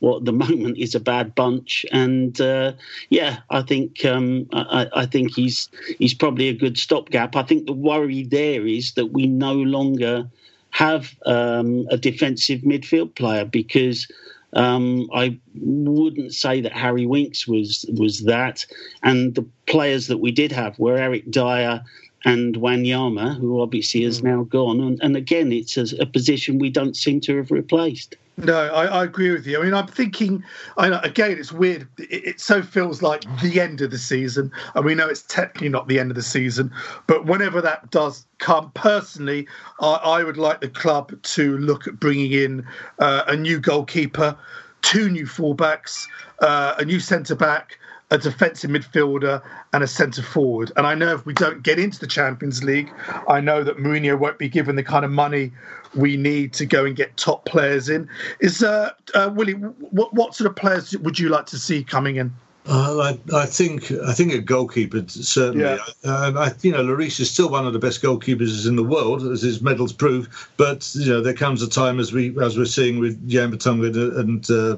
what 0.01 0.19
at 0.19 0.25
the 0.25 0.33
moment 0.47 0.79
is 0.79 0.95
a 0.95 1.01
bad 1.01 1.35
bunch. 1.35 1.87
And 1.93 2.39
uh, 2.41 2.73
yeah, 3.11 3.39
I 3.51 3.63
think 3.63 4.05
um, 4.05 4.49
I, 4.53 4.89
I, 4.95 5.07
think 5.07 5.35
he's 5.35 5.69
he's 5.99 6.15
probably 6.15 6.49
a 6.49 6.55
good 6.55 6.79
stopgap. 6.79 7.37
I 7.37 7.43
think 7.43 7.67
the 7.67 7.73
worry 7.73 8.25
there 8.25 8.67
is 8.67 8.93
that 8.95 9.13
we 9.13 9.27
no 9.27 9.55
longer 9.55 10.29
have 10.71 11.15
um, 11.27 11.87
a 11.91 11.97
defensive 11.97 12.61
midfield 12.61 13.15
player 13.15 13.45
because. 13.45 14.09
Um, 14.53 15.09
I 15.15 15.39
wouldn't 15.55 16.35
say 16.35 16.61
that 16.63 16.73
Harry 16.73 17.07
Winks 17.07 17.47
was 17.47 17.87
was 17.97 18.25
that, 18.25 18.67
and 19.01 19.33
the 19.37 19.47
players 19.67 20.09
that 20.09 20.19
we 20.19 20.33
did 20.33 20.51
have 20.51 20.77
were 20.77 20.97
Eric 20.97 21.31
Dier 21.31 21.85
and 22.25 22.57
Wanyama, 22.57 23.39
who 23.39 23.61
obviously 23.61 24.03
has 24.05 24.21
hmm. 24.21 24.27
now 24.27 24.43
gone. 24.45 24.81
And, 24.81 25.03
and 25.03 25.17
again, 25.17 25.53
it's 25.53 25.77
a, 25.77 25.87
a, 26.01 26.07
position 26.07 26.59
we 26.59 26.71
don't 26.71 26.97
seem 26.97 27.21
to 27.23 27.37
have 27.39 27.51
replaced. 27.51 28.17
No, 28.37 28.55
I, 28.55 28.87
I, 28.87 29.05
agree 29.05 29.31
with 29.31 29.47
you. 29.47 29.61
I 29.61 29.65
mean, 29.65 29.75
I'm 29.75 29.87
thinking, 29.87 30.43
I 30.79 30.89
know, 30.89 31.01
again, 31.03 31.33
it's 31.33 31.53
weird. 31.53 31.87
It, 31.99 32.25
it, 32.25 32.41
so 32.41 32.63
feels 32.63 33.03
like 33.03 33.23
the 33.43 33.61
end 33.61 33.81
of 33.83 33.91
the 33.91 33.99
season. 33.99 34.51
And 34.75 34.85
we 34.85 34.95
know 34.95 35.09
it's 35.09 35.23
technically 35.23 35.69
not 35.69 35.89
the 35.89 35.99
end 35.99 36.11
of 36.11 36.15
the 36.15 36.23
season. 36.23 36.73
But 37.07 37.27
whenever 37.27 37.61
that 37.61 37.91
does 37.91 38.27
come, 38.39 38.71
personally, 38.73 39.47
I, 39.81 39.95
I 39.95 40.25
would 40.25 40.39
like 40.39 40.61
the 40.61 40.69
club 40.69 41.21
to 41.23 41.59
look 41.59 41.87
at 41.87 42.01
bringing 42.01 42.33
in 42.33 42.67
uh, 42.99 43.25
a 43.27 43.37
new 43.37 43.61
goalkeeper, 43.61 44.37
two 44.83 45.11
new 45.11 45.27
fullbacks, 45.27 46.07
uh, 46.41 46.77
a 46.79 46.85
new 46.85 47.01
centre 47.01 47.35
back 47.35 47.79
a 48.11 48.19
defensive 48.19 48.71
midfielder 48.71 49.43
and 49.73 49.85
a 49.85 49.87
centre 49.87 50.23
forward. 50.23 50.73
And 50.77 50.87
I 50.87 50.95
know 50.95 51.15
if 51.15 51.25
we 51.27 51.33
don't 51.33 51.63
get 51.63 51.79
into 51.79 51.99
the 51.99 52.07
Champions 52.07 52.65
League, 52.65 52.93
I 53.29 53.41
know 53.41 53.63
that 53.63 53.77
Mourinho 53.77 54.19
won't 54.19 54.39
be 54.39 54.49
given 54.49 54.77
the 54.77 54.83
kind 54.83 55.05
of 55.05 55.11
money 55.11 55.53
we 55.95 56.17
need 56.17 56.53
to 56.55 56.67
go 56.67 56.85
and 56.85 56.97
get 56.97 57.17
top 57.17 57.45
players 57.45 57.89
in. 57.89 58.09
Is 58.41 58.63
uh, 58.63 58.91
uh 59.15 59.31
Willie, 59.35 59.55
what 59.55 60.13
what 60.15 60.35
sort 60.35 60.49
of 60.51 60.57
players 60.57 60.97
would 60.99 61.19
you 61.19 61.29
like 61.29 61.47
to 61.47 61.59
see 61.59 61.83
coming 61.83 62.17
in? 62.17 62.33
Uh, 62.67 63.17
I, 63.33 63.37
I, 63.37 63.47
think 63.47 63.91
I 63.91 64.13
think 64.13 64.35
a 64.35 64.39
goalkeeper 64.39 65.03
certainly. 65.09 65.65
Yeah. 65.65 65.79
Uh, 66.05 66.33
I, 66.37 66.53
you 66.61 66.71
know, 66.71 66.85
Lloris 66.85 67.19
is 67.19 67.31
still 67.31 67.49
one 67.49 67.67
of 67.67 67.73
the 67.73 67.79
best 67.79 68.03
goalkeepers 68.03 68.69
in 68.69 68.77
the 68.77 68.85
world, 68.85 69.23
as 69.23 69.43
his 69.43 69.63
medals 69.63 69.93
prove. 69.93 70.51
But 70.57 70.89
you 70.95 71.11
know, 71.11 71.23
there 71.23 71.35
comes 71.35 71.63
a 71.63 71.69
time 71.69 71.99
as 71.99 72.13
we 72.13 72.39
as 72.41 72.59
we're 72.59 72.67
seeing 72.67 72.99
with 72.99 73.29
Jan 73.29 73.53
Vertonghen 73.53 74.19
and. 74.19 74.51
Uh, 74.51 74.77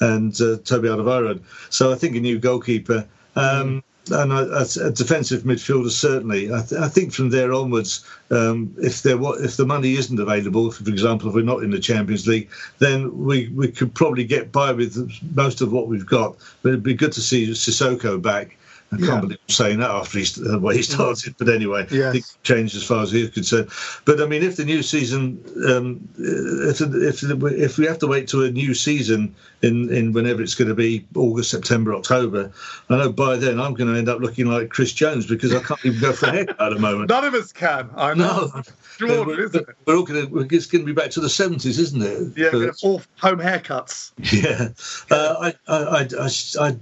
and 0.00 0.38
uh, 0.40 0.56
Toby 0.64 0.88
Alderweireld. 0.88 1.42
So 1.70 1.92
I 1.92 1.94
think 1.94 2.16
a 2.16 2.20
new 2.20 2.38
goalkeeper. 2.38 3.06
Um, 3.36 3.82
and 4.10 4.32
a, 4.32 4.66
a, 4.84 4.90
defensive 4.90 5.42
midfielder 5.42 5.90
certainly. 5.90 6.52
I, 6.52 6.62
th- 6.62 6.80
I, 6.80 6.88
think 6.88 7.12
from 7.12 7.30
there 7.30 7.52
onwards, 7.52 8.04
um, 8.30 8.74
if 8.78 9.02
there 9.02 9.18
if 9.44 9.56
the 9.56 9.66
money 9.66 9.94
isn't 9.94 10.18
available, 10.18 10.70
for 10.70 10.88
example, 10.88 11.28
if 11.28 11.34
we're 11.34 11.42
not 11.42 11.62
in 11.62 11.70
the 11.70 11.78
Champions 11.78 12.26
League, 12.26 12.48
then 12.78 13.24
we, 13.24 13.48
we 13.48 13.70
could 13.70 13.94
probably 13.94 14.24
get 14.24 14.50
by 14.50 14.72
with 14.72 15.20
most 15.34 15.60
of 15.60 15.72
what 15.72 15.86
we've 15.86 16.06
got. 16.06 16.36
But 16.62 16.70
it'd 16.70 16.82
be 16.82 16.94
good 16.94 17.12
to 17.12 17.20
see 17.20 17.48
Sissoko 17.50 18.20
back 18.20 18.56
I 18.92 18.96
can't 18.96 19.08
yeah. 19.08 19.20
believe 19.20 19.38
I'm 19.48 19.54
saying 19.54 19.78
that 19.78 19.90
after 19.90 20.18
he, 20.18 20.24
the 20.24 20.58
way 20.58 20.76
he 20.76 20.82
started. 20.82 21.36
But 21.38 21.48
anyway, 21.48 21.86
yes. 21.90 22.14
he 22.14 22.22
changed 22.42 22.74
as 22.74 22.82
far 22.82 23.02
as 23.02 23.12
he's 23.12 23.30
concerned. 23.30 23.70
But 24.04 24.20
I 24.20 24.26
mean, 24.26 24.42
if 24.42 24.56
the 24.56 24.64
new 24.64 24.82
season, 24.82 25.42
um, 25.68 26.08
if, 26.18 26.80
if 26.80 27.22
if 27.22 27.78
we 27.78 27.86
have 27.86 27.98
to 28.00 28.08
wait 28.08 28.26
to 28.28 28.44
a 28.44 28.50
new 28.50 28.74
season 28.74 29.34
in, 29.62 29.92
in 29.94 30.12
whenever 30.12 30.42
it's 30.42 30.56
going 30.56 30.68
to 30.68 30.74
be 30.74 31.06
August, 31.14 31.50
September, 31.50 31.94
October, 31.94 32.50
I 32.88 32.98
know 32.98 33.12
by 33.12 33.36
then 33.36 33.60
I'm 33.60 33.74
going 33.74 33.92
to 33.92 33.98
end 33.98 34.08
up 34.08 34.20
looking 34.20 34.46
like 34.46 34.70
Chris 34.70 34.92
Jones 34.92 35.24
because 35.24 35.54
I 35.54 35.60
can't 35.60 35.84
even 35.84 36.00
go 36.00 36.12
for 36.12 36.26
a 36.26 36.32
haircut 36.32 36.60
at 36.60 36.72
the 36.72 36.80
moment. 36.80 37.10
None 37.10 37.24
of 37.24 37.34
us 37.34 37.52
can. 37.52 37.90
I 37.96 38.14
know. 38.14 38.50
No. 38.52 38.62
Jordan, 38.98 39.26
we're, 39.26 39.44
isn't 39.44 39.68
it? 39.68 39.76
We're 39.86 39.96
all 39.96 40.02
going 40.02 40.28
to. 40.28 40.54
It's 40.54 40.66
going 40.66 40.84
to 40.84 40.86
be 40.86 40.92
back 40.92 41.10
to 41.12 41.20
the 41.20 41.30
seventies, 41.30 41.78
isn't 41.78 42.02
it? 42.02 42.36
Yeah, 42.36 42.70
all 42.82 43.02
home 43.18 43.38
haircuts. 43.38 44.12
Yeah, 44.40 44.68
uh, 45.10 45.34
I, 45.40 45.54
I, 45.68 45.76
I, 45.76 46.06
I, 46.60 46.66
uh, 46.66 46.72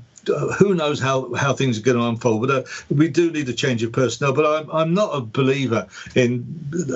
who 0.59 0.75
knows 0.75 1.01
how, 1.01 1.35
how 1.35 1.53
things 1.53 1.79
are 1.79 1.83
going 1.83 1.99
to 1.99 2.05
unfold. 2.05 2.47
But 2.47 2.51
uh, 2.51 2.63
we 2.91 3.09
do 3.09 3.31
need 3.31 3.49
a 3.49 3.55
change 3.55 3.83
of 3.83 3.93
personnel. 3.93 4.33
But 4.33 4.47
I'm, 4.47 4.71
I'm 4.71 4.95
not 4.95 5.11
a 5.11 5.21
believer 5.21 5.87
in, 6.15 6.45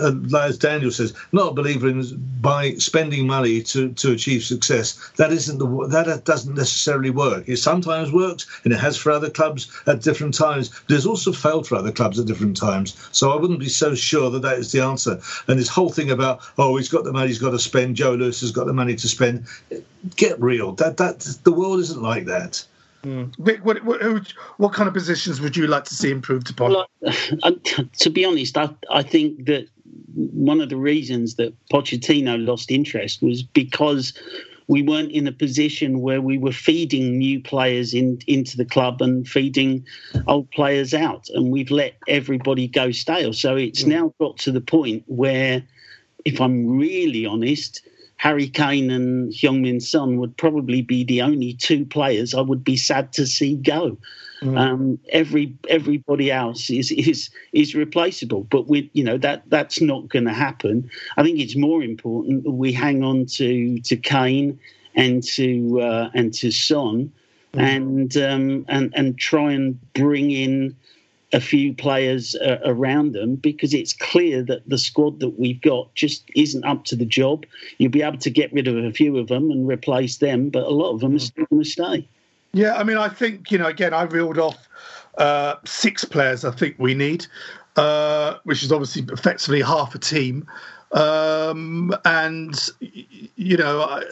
uh, 0.00 0.38
as 0.38 0.58
Daniel 0.58 0.90
says, 0.90 1.14
not 1.32 1.52
a 1.52 1.54
believer 1.54 1.88
in 1.88 2.02
by 2.40 2.74
spending 2.74 3.26
money 3.26 3.62
to, 3.62 3.92
to 3.92 4.12
achieve 4.12 4.42
success. 4.42 5.10
That 5.16 5.32
isn't 5.32 5.58
the 5.58 5.88
that 5.88 6.24
doesn't 6.24 6.54
necessarily 6.54 7.10
work. 7.10 7.48
It 7.48 7.58
sometimes 7.58 8.12
works, 8.12 8.46
and 8.64 8.72
it 8.72 8.80
has 8.80 8.96
for 8.96 9.12
other 9.12 9.30
clubs 9.30 9.70
at 9.86 10.02
different 10.02 10.34
times. 10.34 10.68
But 10.86 10.96
it's 10.96 11.06
also 11.06 11.32
failed 11.32 11.66
for 11.66 11.76
other 11.76 11.92
clubs 11.92 12.18
at 12.18 12.26
different 12.26 12.56
times. 12.56 12.96
So 13.12 13.30
I 13.30 13.36
wouldn't 13.36 13.60
be 13.60 13.68
so 13.68 13.94
sure 13.94 14.30
that 14.30 14.42
that 14.42 14.58
is 14.58 14.72
the 14.72 14.80
answer. 14.80 15.20
And 15.48 15.58
this 15.58 15.68
whole 15.68 15.90
thing 15.90 16.10
about 16.10 16.40
oh 16.58 16.76
he's 16.76 16.88
got 16.88 17.04
the 17.04 17.12
money, 17.12 17.28
he's 17.28 17.38
got 17.38 17.50
to 17.50 17.58
spend. 17.58 17.96
Joe 17.96 18.14
Lewis 18.14 18.40
has 18.40 18.52
got 18.52 18.66
the 18.66 18.72
money 18.72 18.96
to 18.96 19.08
spend. 19.08 19.46
Get 20.16 20.40
real. 20.40 20.72
That 20.72 20.96
that 20.96 21.20
the 21.44 21.52
world 21.52 21.80
isn't 21.80 22.02
like 22.02 22.26
that. 22.26 22.64
Mm. 23.02 23.34
Vic, 23.38 23.64
what, 23.64 23.84
what, 23.84 24.00
what, 24.58 24.72
kind 24.72 24.86
of 24.86 24.94
positions 24.94 25.40
would 25.40 25.56
you 25.56 25.66
like 25.66 25.84
to 25.84 25.94
see 25.94 26.10
improved 26.10 26.50
upon? 26.50 26.72
Well, 26.72 26.86
to 27.98 28.10
be 28.10 28.24
honest, 28.24 28.56
I, 28.56 28.70
I 28.90 29.02
think 29.02 29.46
that 29.46 29.66
one 30.14 30.60
of 30.60 30.68
the 30.68 30.76
reasons 30.76 31.34
that 31.34 31.54
Pochettino 31.68 32.44
lost 32.46 32.70
interest 32.70 33.20
was 33.20 33.42
because 33.42 34.12
we 34.68 34.82
weren't 34.82 35.10
in 35.10 35.26
a 35.26 35.32
position 35.32 36.00
where 36.00 36.20
we 36.20 36.38
were 36.38 36.52
feeding 36.52 37.18
new 37.18 37.40
players 37.40 37.92
in, 37.92 38.20
into 38.26 38.56
the 38.56 38.64
club 38.64 39.02
and 39.02 39.28
feeding 39.28 39.84
old 40.26 40.50
players 40.50 40.94
out, 40.94 41.28
and 41.30 41.50
we've 41.50 41.70
let 41.70 41.94
everybody 42.08 42.68
go 42.68 42.92
stale. 42.92 43.32
So 43.32 43.56
it's 43.56 43.82
mm. 43.82 43.88
now 43.88 44.14
got 44.20 44.38
to 44.38 44.52
the 44.52 44.60
point 44.60 45.02
where, 45.06 45.62
if 46.24 46.40
I'm 46.40 46.78
really 46.78 47.26
honest, 47.26 47.82
Harry 48.22 48.46
Kane 48.46 48.88
and 48.92 49.32
Heung-min 49.32 49.80
Son 49.80 50.16
would 50.18 50.36
probably 50.36 50.80
be 50.80 51.02
the 51.02 51.20
only 51.22 51.54
two 51.54 51.84
players 51.84 52.34
I 52.34 52.40
would 52.40 52.62
be 52.62 52.76
sad 52.76 53.12
to 53.14 53.26
see 53.26 53.56
go. 53.56 53.98
Mm. 54.42 54.56
Um, 54.56 54.98
every 55.08 55.52
everybody 55.68 56.30
else 56.30 56.70
is 56.70 56.92
is 56.92 57.30
is 57.52 57.74
replaceable, 57.74 58.44
but 58.44 58.68
we 58.68 58.88
you 58.92 59.02
know 59.02 59.18
that 59.18 59.42
that's 59.48 59.80
not 59.80 60.08
going 60.08 60.26
to 60.26 60.32
happen. 60.32 60.88
I 61.16 61.24
think 61.24 61.40
it's 61.40 61.56
more 61.56 61.82
important 61.82 62.44
that 62.44 62.52
we 62.52 62.72
hang 62.72 63.02
on 63.02 63.26
to 63.38 63.80
to 63.80 63.96
Kane 63.96 64.56
and 64.94 65.24
to 65.34 65.80
uh, 65.80 66.10
and 66.14 66.32
to 66.34 66.52
Son, 66.52 67.10
mm. 67.54 67.60
and 67.60 68.16
um, 68.18 68.64
and 68.68 68.92
and 68.94 69.18
try 69.18 69.50
and 69.50 69.80
bring 69.94 70.30
in 70.30 70.76
a 71.32 71.40
few 71.40 71.72
players 71.72 72.34
uh, 72.34 72.58
around 72.64 73.12
them 73.12 73.36
because 73.36 73.72
it's 73.72 73.92
clear 73.92 74.42
that 74.42 74.68
the 74.68 74.78
squad 74.78 75.20
that 75.20 75.38
we've 75.38 75.60
got 75.60 75.94
just 75.94 76.30
isn't 76.36 76.64
up 76.64 76.84
to 76.84 76.96
the 76.96 77.06
job. 77.06 77.46
You'll 77.78 77.90
be 77.90 78.02
able 78.02 78.18
to 78.18 78.30
get 78.30 78.52
rid 78.52 78.68
of 78.68 78.76
a 78.76 78.92
few 78.92 79.16
of 79.16 79.28
them 79.28 79.50
and 79.50 79.66
replace 79.66 80.18
them, 80.18 80.50
but 80.50 80.64
a 80.64 80.70
lot 80.70 80.92
of 80.92 81.00
them 81.00 81.16
are 81.16 81.18
still 81.18 81.46
going 81.46 81.64
to 81.64 81.68
stay. 81.68 82.08
Yeah, 82.52 82.74
I 82.74 82.84
mean, 82.84 82.98
I 82.98 83.08
think, 83.08 83.50
you 83.50 83.58
know, 83.58 83.66
again, 83.66 83.94
I 83.94 84.02
reeled 84.02 84.38
off 84.38 84.68
uh, 85.16 85.56
six 85.64 86.04
players 86.04 86.44
I 86.44 86.50
think 86.50 86.76
we 86.78 86.94
need, 86.94 87.26
uh, 87.76 88.36
which 88.44 88.62
is 88.62 88.70
obviously 88.70 89.04
effectively 89.10 89.62
half 89.62 89.94
a 89.94 89.98
team. 89.98 90.46
Um, 90.92 91.94
and 92.04 92.68
you 93.36 93.56
know 93.56 94.02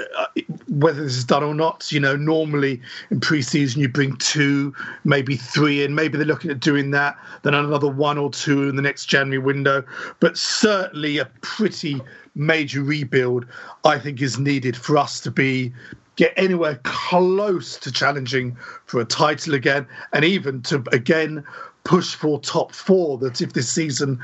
whether 0.69 1.03
this 1.03 1.17
is 1.17 1.25
done 1.25 1.43
or 1.43 1.55
not. 1.55 1.91
You 1.93 2.01
know, 2.01 2.17
normally 2.17 2.81
in 3.11 3.21
pre-season 3.21 3.81
you 3.81 3.89
bring 3.89 4.17
two, 4.17 4.75
maybe 5.05 5.37
three 5.37 5.85
in. 5.85 5.95
Maybe 5.95 6.17
they're 6.17 6.27
looking 6.27 6.51
at 6.51 6.61
doing 6.61 6.91
that. 6.93 7.19
Then 7.43 7.55
another 7.55 7.89
one 7.89 8.19
or 8.19 8.31
two 8.31 8.69
in 8.69 8.77
the 8.77 8.83
next 8.83 9.07
January 9.07 9.39
window. 9.39 9.85
But 10.21 10.37
certainly 10.37 11.19
a 11.19 11.27
pretty 11.43 12.01
major 12.35 12.83
rebuild, 12.83 13.47
I 13.85 13.99
think, 13.99 14.23
is 14.23 14.39
needed 14.39 14.77
for 14.77 14.97
us 14.97 15.21
to 15.21 15.31
be 15.31 15.73
get 16.17 16.33
anywhere 16.37 16.79
close 16.83 17.79
to 17.79 17.91
challenging 17.91 18.55
for 18.85 19.01
a 19.01 19.05
title 19.07 19.55
again, 19.55 19.87
and 20.13 20.25
even 20.25 20.61
to 20.63 20.85
again 20.93 21.43
push 21.85 22.15
for 22.15 22.41
top 22.41 22.73
four. 22.73 23.19
That 23.19 23.41
if 23.41 23.53
this 23.53 23.71
season 23.71 24.21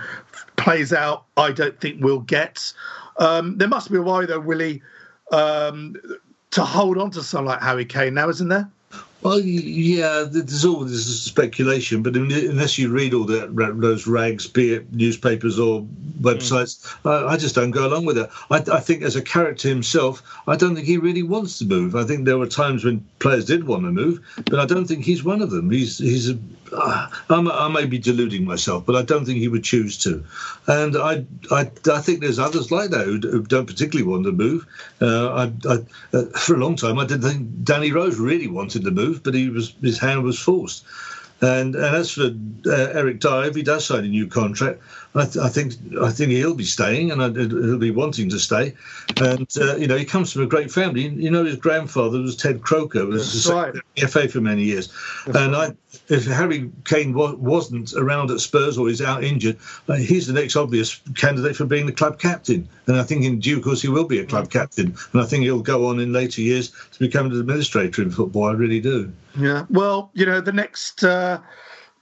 plays 0.56 0.92
out, 0.92 1.24
I 1.36 1.52
don't 1.52 1.80
think 1.80 2.02
we'll 2.02 2.20
get. 2.20 2.72
Um, 3.18 3.56
there 3.58 3.68
must 3.68 3.90
be 3.90 3.96
a 3.96 4.02
way 4.02 4.26
though, 4.26 4.40
Willie, 4.40 4.82
um, 5.32 5.96
to 6.50 6.64
hold 6.64 6.98
on 6.98 7.10
to 7.12 7.22
someone 7.22 7.54
like 7.54 7.62
Harry 7.62 7.84
Kane 7.84 8.14
now, 8.14 8.28
isn't 8.28 8.48
there? 8.48 8.70
Well, 9.26 9.40
yeah, 9.40 10.24
there's 10.30 10.64
all 10.64 10.84
this 10.84 11.24
speculation, 11.24 12.04
but 12.04 12.14
unless 12.14 12.78
you 12.78 12.92
read 12.92 13.12
all 13.12 13.24
the, 13.24 13.48
those 13.76 14.06
rags, 14.06 14.46
be 14.46 14.74
it 14.74 14.92
newspapers 14.92 15.58
or 15.58 15.84
websites, 16.20 16.86
mm. 17.02 17.10
I, 17.10 17.32
I, 17.32 17.36
just 17.36 17.56
don't 17.56 17.72
go 17.72 17.88
along 17.88 18.04
with 18.04 18.18
it. 18.18 18.30
I, 18.52 18.58
I, 18.72 18.78
think 18.78 19.02
as 19.02 19.16
a 19.16 19.22
character 19.22 19.68
himself, 19.68 20.22
I 20.46 20.54
don't 20.54 20.76
think 20.76 20.86
he 20.86 20.98
really 20.98 21.24
wants 21.24 21.58
to 21.58 21.64
move. 21.64 21.96
I 21.96 22.04
think 22.04 22.24
there 22.24 22.38
were 22.38 22.46
times 22.46 22.84
when 22.84 23.04
players 23.18 23.44
did 23.46 23.66
want 23.66 23.82
to 23.82 23.90
move, 23.90 24.20
but 24.44 24.60
I 24.60 24.64
don't 24.64 24.86
think 24.86 25.04
he's 25.04 25.24
one 25.24 25.42
of 25.42 25.50
them. 25.50 25.72
He's 25.72 25.98
he's 25.98 26.30
a, 26.30 26.38
uh, 26.72 27.08
I 27.28 27.68
may 27.68 27.86
be 27.86 27.98
deluding 27.98 28.44
myself, 28.44 28.86
but 28.86 28.96
I 28.96 29.02
don't 29.02 29.24
think 29.24 29.38
he 29.38 29.48
would 29.48 29.64
choose 29.64 29.98
to. 29.98 30.24
And 30.68 30.96
I 30.96 31.24
I, 31.50 31.70
I 31.92 32.00
think 32.00 32.20
there's 32.20 32.38
others 32.38 32.70
like 32.70 32.90
that 32.90 33.06
who, 33.06 33.18
who 33.18 33.42
don't 33.42 33.66
particularly 33.66 34.08
want 34.08 34.24
to 34.24 34.32
move. 34.32 34.66
Uh, 35.00 35.50
I, 35.68 35.78
uh, 36.16 36.24
for 36.38 36.54
a 36.54 36.58
long 36.58 36.76
time, 36.76 36.98
I 36.98 37.04
didn't 37.04 37.22
think 37.22 37.64
Danny 37.64 37.92
Rose 37.92 38.18
really 38.18 38.46
wanted 38.46 38.84
to 38.84 38.90
move 38.90 39.15
move, 39.16 39.22
but 39.22 39.34
he 39.34 39.48
was 39.48 39.74
his 39.82 39.98
hand 39.98 40.22
was 40.22 40.38
forced. 40.38 40.84
And, 41.40 41.74
and 41.74 41.96
as 41.96 42.12
for 42.12 42.30
uh, 42.66 42.70
Eric 42.70 43.20
if 43.22 43.54
he 43.54 43.62
does 43.62 43.84
sign 43.84 44.04
a 44.04 44.08
new 44.08 44.26
contract, 44.26 44.80
I, 45.16 45.24
th- 45.24 45.36
I, 45.44 45.48
think 45.48 45.74
I 46.00 46.10
think 46.10 46.32
he'll 46.32 46.54
be 46.54 46.64
staying, 46.64 47.10
and 47.10 47.22
I, 47.22 47.30
he'll 47.30 47.78
be 47.78 47.90
wanting 47.90 48.28
to 48.30 48.38
stay. 48.38 48.74
And 49.16 49.48
uh, 49.58 49.76
you 49.76 49.86
know, 49.86 49.96
he 49.96 50.04
comes 50.04 50.32
from 50.32 50.42
a 50.42 50.46
great 50.46 50.70
family. 50.70 51.08
You 51.08 51.30
know, 51.30 51.44
his 51.44 51.56
grandfather 51.56 52.20
was 52.20 52.36
Ted 52.36 52.60
Croker, 52.60 53.06
was 53.06 53.50
right. 53.50 53.74
FA 53.96 54.28
for 54.28 54.42
many 54.42 54.64
years. 54.64 54.92
That's 55.24 55.38
and 55.38 55.52
right. 55.54 55.70
I, 55.70 56.14
if 56.14 56.26
Harry 56.26 56.70
Kane 56.84 57.14
wa- 57.14 57.34
wasn't 57.34 57.94
around 57.94 58.30
at 58.30 58.40
Spurs 58.40 58.76
or 58.76 58.88
he's 58.88 59.00
out 59.00 59.24
injured, 59.24 59.56
uh, 59.88 59.94
he's 59.94 60.26
the 60.26 60.34
next 60.34 60.54
obvious 60.54 61.00
candidate 61.14 61.56
for 61.56 61.64
being 61.64 61.86
the 61.86 61.92
club 61.92 62.18
captain. 62.18 62.68
And 62.86 62.96
I 62.96 63.02
think 63.02 63.24
in 63.24 63.40
due 63.40 63.62
course 63.62 63.80
he 63.80 63.88
will 63.88 64.04
be 64.04 64.18
a 64.18 64.26
club 64.26 64.50
captain, 64.50 64.96
and 65.12 65.22
I 65.22 65.24
think 65.24 65.44
he'll 65.44 65.60
go 65.62 65.86
on 65.86 65.98
in 65.98 66.12
later 66.12 66.42
years 66.42 66.70
to 66.92 66.98
become 66.98 67.26
an 67.26 67.40
administrator 67.40 68.02
in 68.02 68.10
football. 68.10 68.44
I 68.44 68.52
really 68.52 68.80
do. 68.80 69.10
Yeah. 69.38 69.64
Well, 69.70 70.10
you 70.12 70.26
know, 70.26 70.42
the 70.42 70.52
next. 70.52 71.04
Uh 71.04 71.40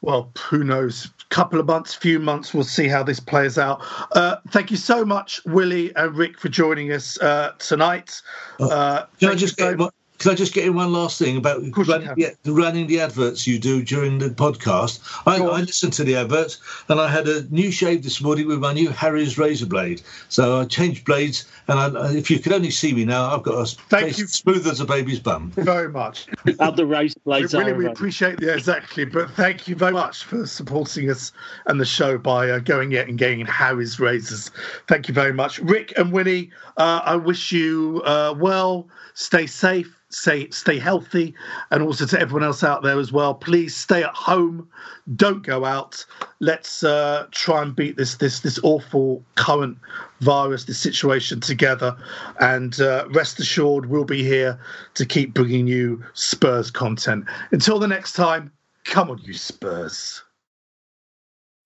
well, 0.04 0.30
who 0.38 0.62
knows? 0.62 1.10
Couple 1.30 1.58
of 1.58 1.66
months, 1.66 1.94
few 1.94 2.18
months, 2.18 2.52
we'll 2.52 2.62
see 2.62 2.86
how 2.86 3.02
this 3.02 3.18
plays 3.18 3.58
out. 3.58 3.82
Uh, 4.12 4.36
thank 4.50 4.70
you 4.70 4.76
so 4.76 5.04
much, 5.04 5.40
Willie 5.46 5.96
and 5.96 6.14
Rick, 6.14 6.38
for 6.38 6.48
joining 6.48 6.92
us 6.92 7.18
uh, 7.20 7.52
tonight. 7.58 8.20
Uh, 8.60 8.68
uh 8.68 9.06
can 9.18 9.30
I 9.30 9.34
just 9.34 9.56
get, 9.56 9.78
can 10.18 10.30
I 10.30 10.34
just 10.34 10.54
get 10.54 10.64
in 10.64 10.74
one 10.74 10.92
last 10.92 11.18
thing 11.18 11.36
about 11.36 11.62
running 11.76 12.14
the, 12.14 12.52
running 12.52 12.86
the, 12.86 13.00
adverts 13.00 13.46
you 13.46 13.58
do 13.58 13.82
during 13.82 14.18
the 14.18 14.30
podcast? 14.30 15.00
I, 15.26 15.36
I, 15.38 15.60
listened 15.60 15.92
to 15.94 16.04
the 16.04 16.16
adverts 16.16 16.60
and 16.88 17.00
I 17.00 17.08
had 17.08 17.26
a 17.26 17.42
new 17.52 17.70
shave 17.70 18.02
this 18.04 18.20
morning 18.20 18.46
with 18.46 18.60
my 18.60 18.72
new 18.72 18.90
Harry's 18.90 19.36
razor 19.38 19.66
blade. 19.66 20.02
So 20.28 20.60
I 20.60 20.64
changed 20.66 21.04
blades, 21.04 21.46
and 21.68 21.98
I, 21.98 22.12
if 22.14 22.30
you 22.30 22.38
could 22.38 22.52
only 22.52 22.70
see 22.70 22.94
me 22.94 23.04
now, 23.04 23.34
I've 23.34 23.42
got 23.42 23.54
a 23.54 23.66
Thank 23.88 24.06
face 24.06 24.18
you. 24.18 24.26
smooth 24.26 24.66
as 24.66 24.80
a 24.80 24.84
baby's 24.84 25.18
bum. 25.18 25.50
Very 25.50 25.88
much. 25.88 26.26
Other 26.60 26.86
razor 26.86 27.18
blades. 27.24 27.52
We, 27.52 27.58
really, 27.58 27.72
we 27.72 27.86
appreciate 27.86 28.38
the 28.38 28.54
exactly, 28.54 29.04
but 29.04 29.30
thank 29.32 29.66
you 29.66 29.74
very 29.74 29.92
much 29.92 30.24
for 30.24 30.46
supporting 30.46 31.10
us 31.10 31.32
and 31.66 31.80
the 31.80 31.84
show 31.84 32.18
by 32.18 32.50
uh, 32.50 32.60
going 32.60 32.96
out 32.96 33.08
and 33.08 33.18
getting 33.18 33.44
Harry's 33.46 33.98
razors. 33.98 34.50
Thank 34.86 35.08
you 35.08 35.14
very 35.14 35.32
much, 35.32 35.58
Rick 35.58 35.92
and 35.96 36.12
Winnie. 36.12 36.50
Uh, 36.76 37.00
I 37.04 37.16
wish 37.16 37.50
you 37.52 38.00
uh, 38.04 38.34
well. 38.38 38.88
Stay 39.16 39.46
safe 39.46 39.96
stay 40.14 40.48
stay 40.50 40.78
healthy, 40.78 41.34
and 41.70 41.82
also 41.82 42.06
to 42.06 42.20
everyone 42.20 42.44
else 42.44 42.62
out 42.62 42.82
there 42.82 42.98
as 42.98 43.12
well. 43.12 43.34
Please 43.34 43.76
stay 43.76 44.02
at 44.02 44.14
home. 44.14 44.68
Don't 45.16 45.42
go 45.42 45.64
out. 45.64 46.04
Let's 46.40 46.82
uh, 46.82 47.26
try 47.30 47.62
and 47.62 47.74
beat 47.74 47.96
this 47.96 48.16
this 48.16 48.40
this 48.40 48.58
awful 48.62 49.22
current 49.34 49.78
virus, 50.20 50.64
this 50.64 50.78
situation 50.78 51.40
together. 51.40 51.96
And 52.40 52.80
uh, 52.80 53.06
rest 53.10 53.40
assured, 53.40 53.86
we'll 53.86 54.04
be 54.04 54.22
here 54.22 54.58
to 54.94 55.04
keep 55.06 55.34
bringing 55.34 55.66
you 55.66 56.04
Spurs 56.14 56.70
content. 56.70 57.26
Until 57.50 57.78
the 57.78 57.88
next 57.88 58.12
time, 58.14 58.52
come 58.84 59.10
on, 59.10 59.18
you 59.18 59.34
Spurs. 59.34 60.22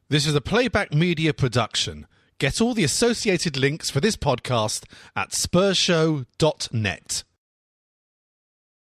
This 0.08 0.26
is 0.26 0.34
a 0.34 0.40
playback 0.40 0.94
media 0.94 1.34
production. 1.34 2.06
Get 2.38 2.60
all 2.60 2.72
the 2.72 2.84
associated 2.84 3.56
links 3.56 3.90
for 3.90 4.00
this 4.00 4.16
podcast 4.16 4.84
at 5.16 5.32
spursshow.net. 5.32 7.24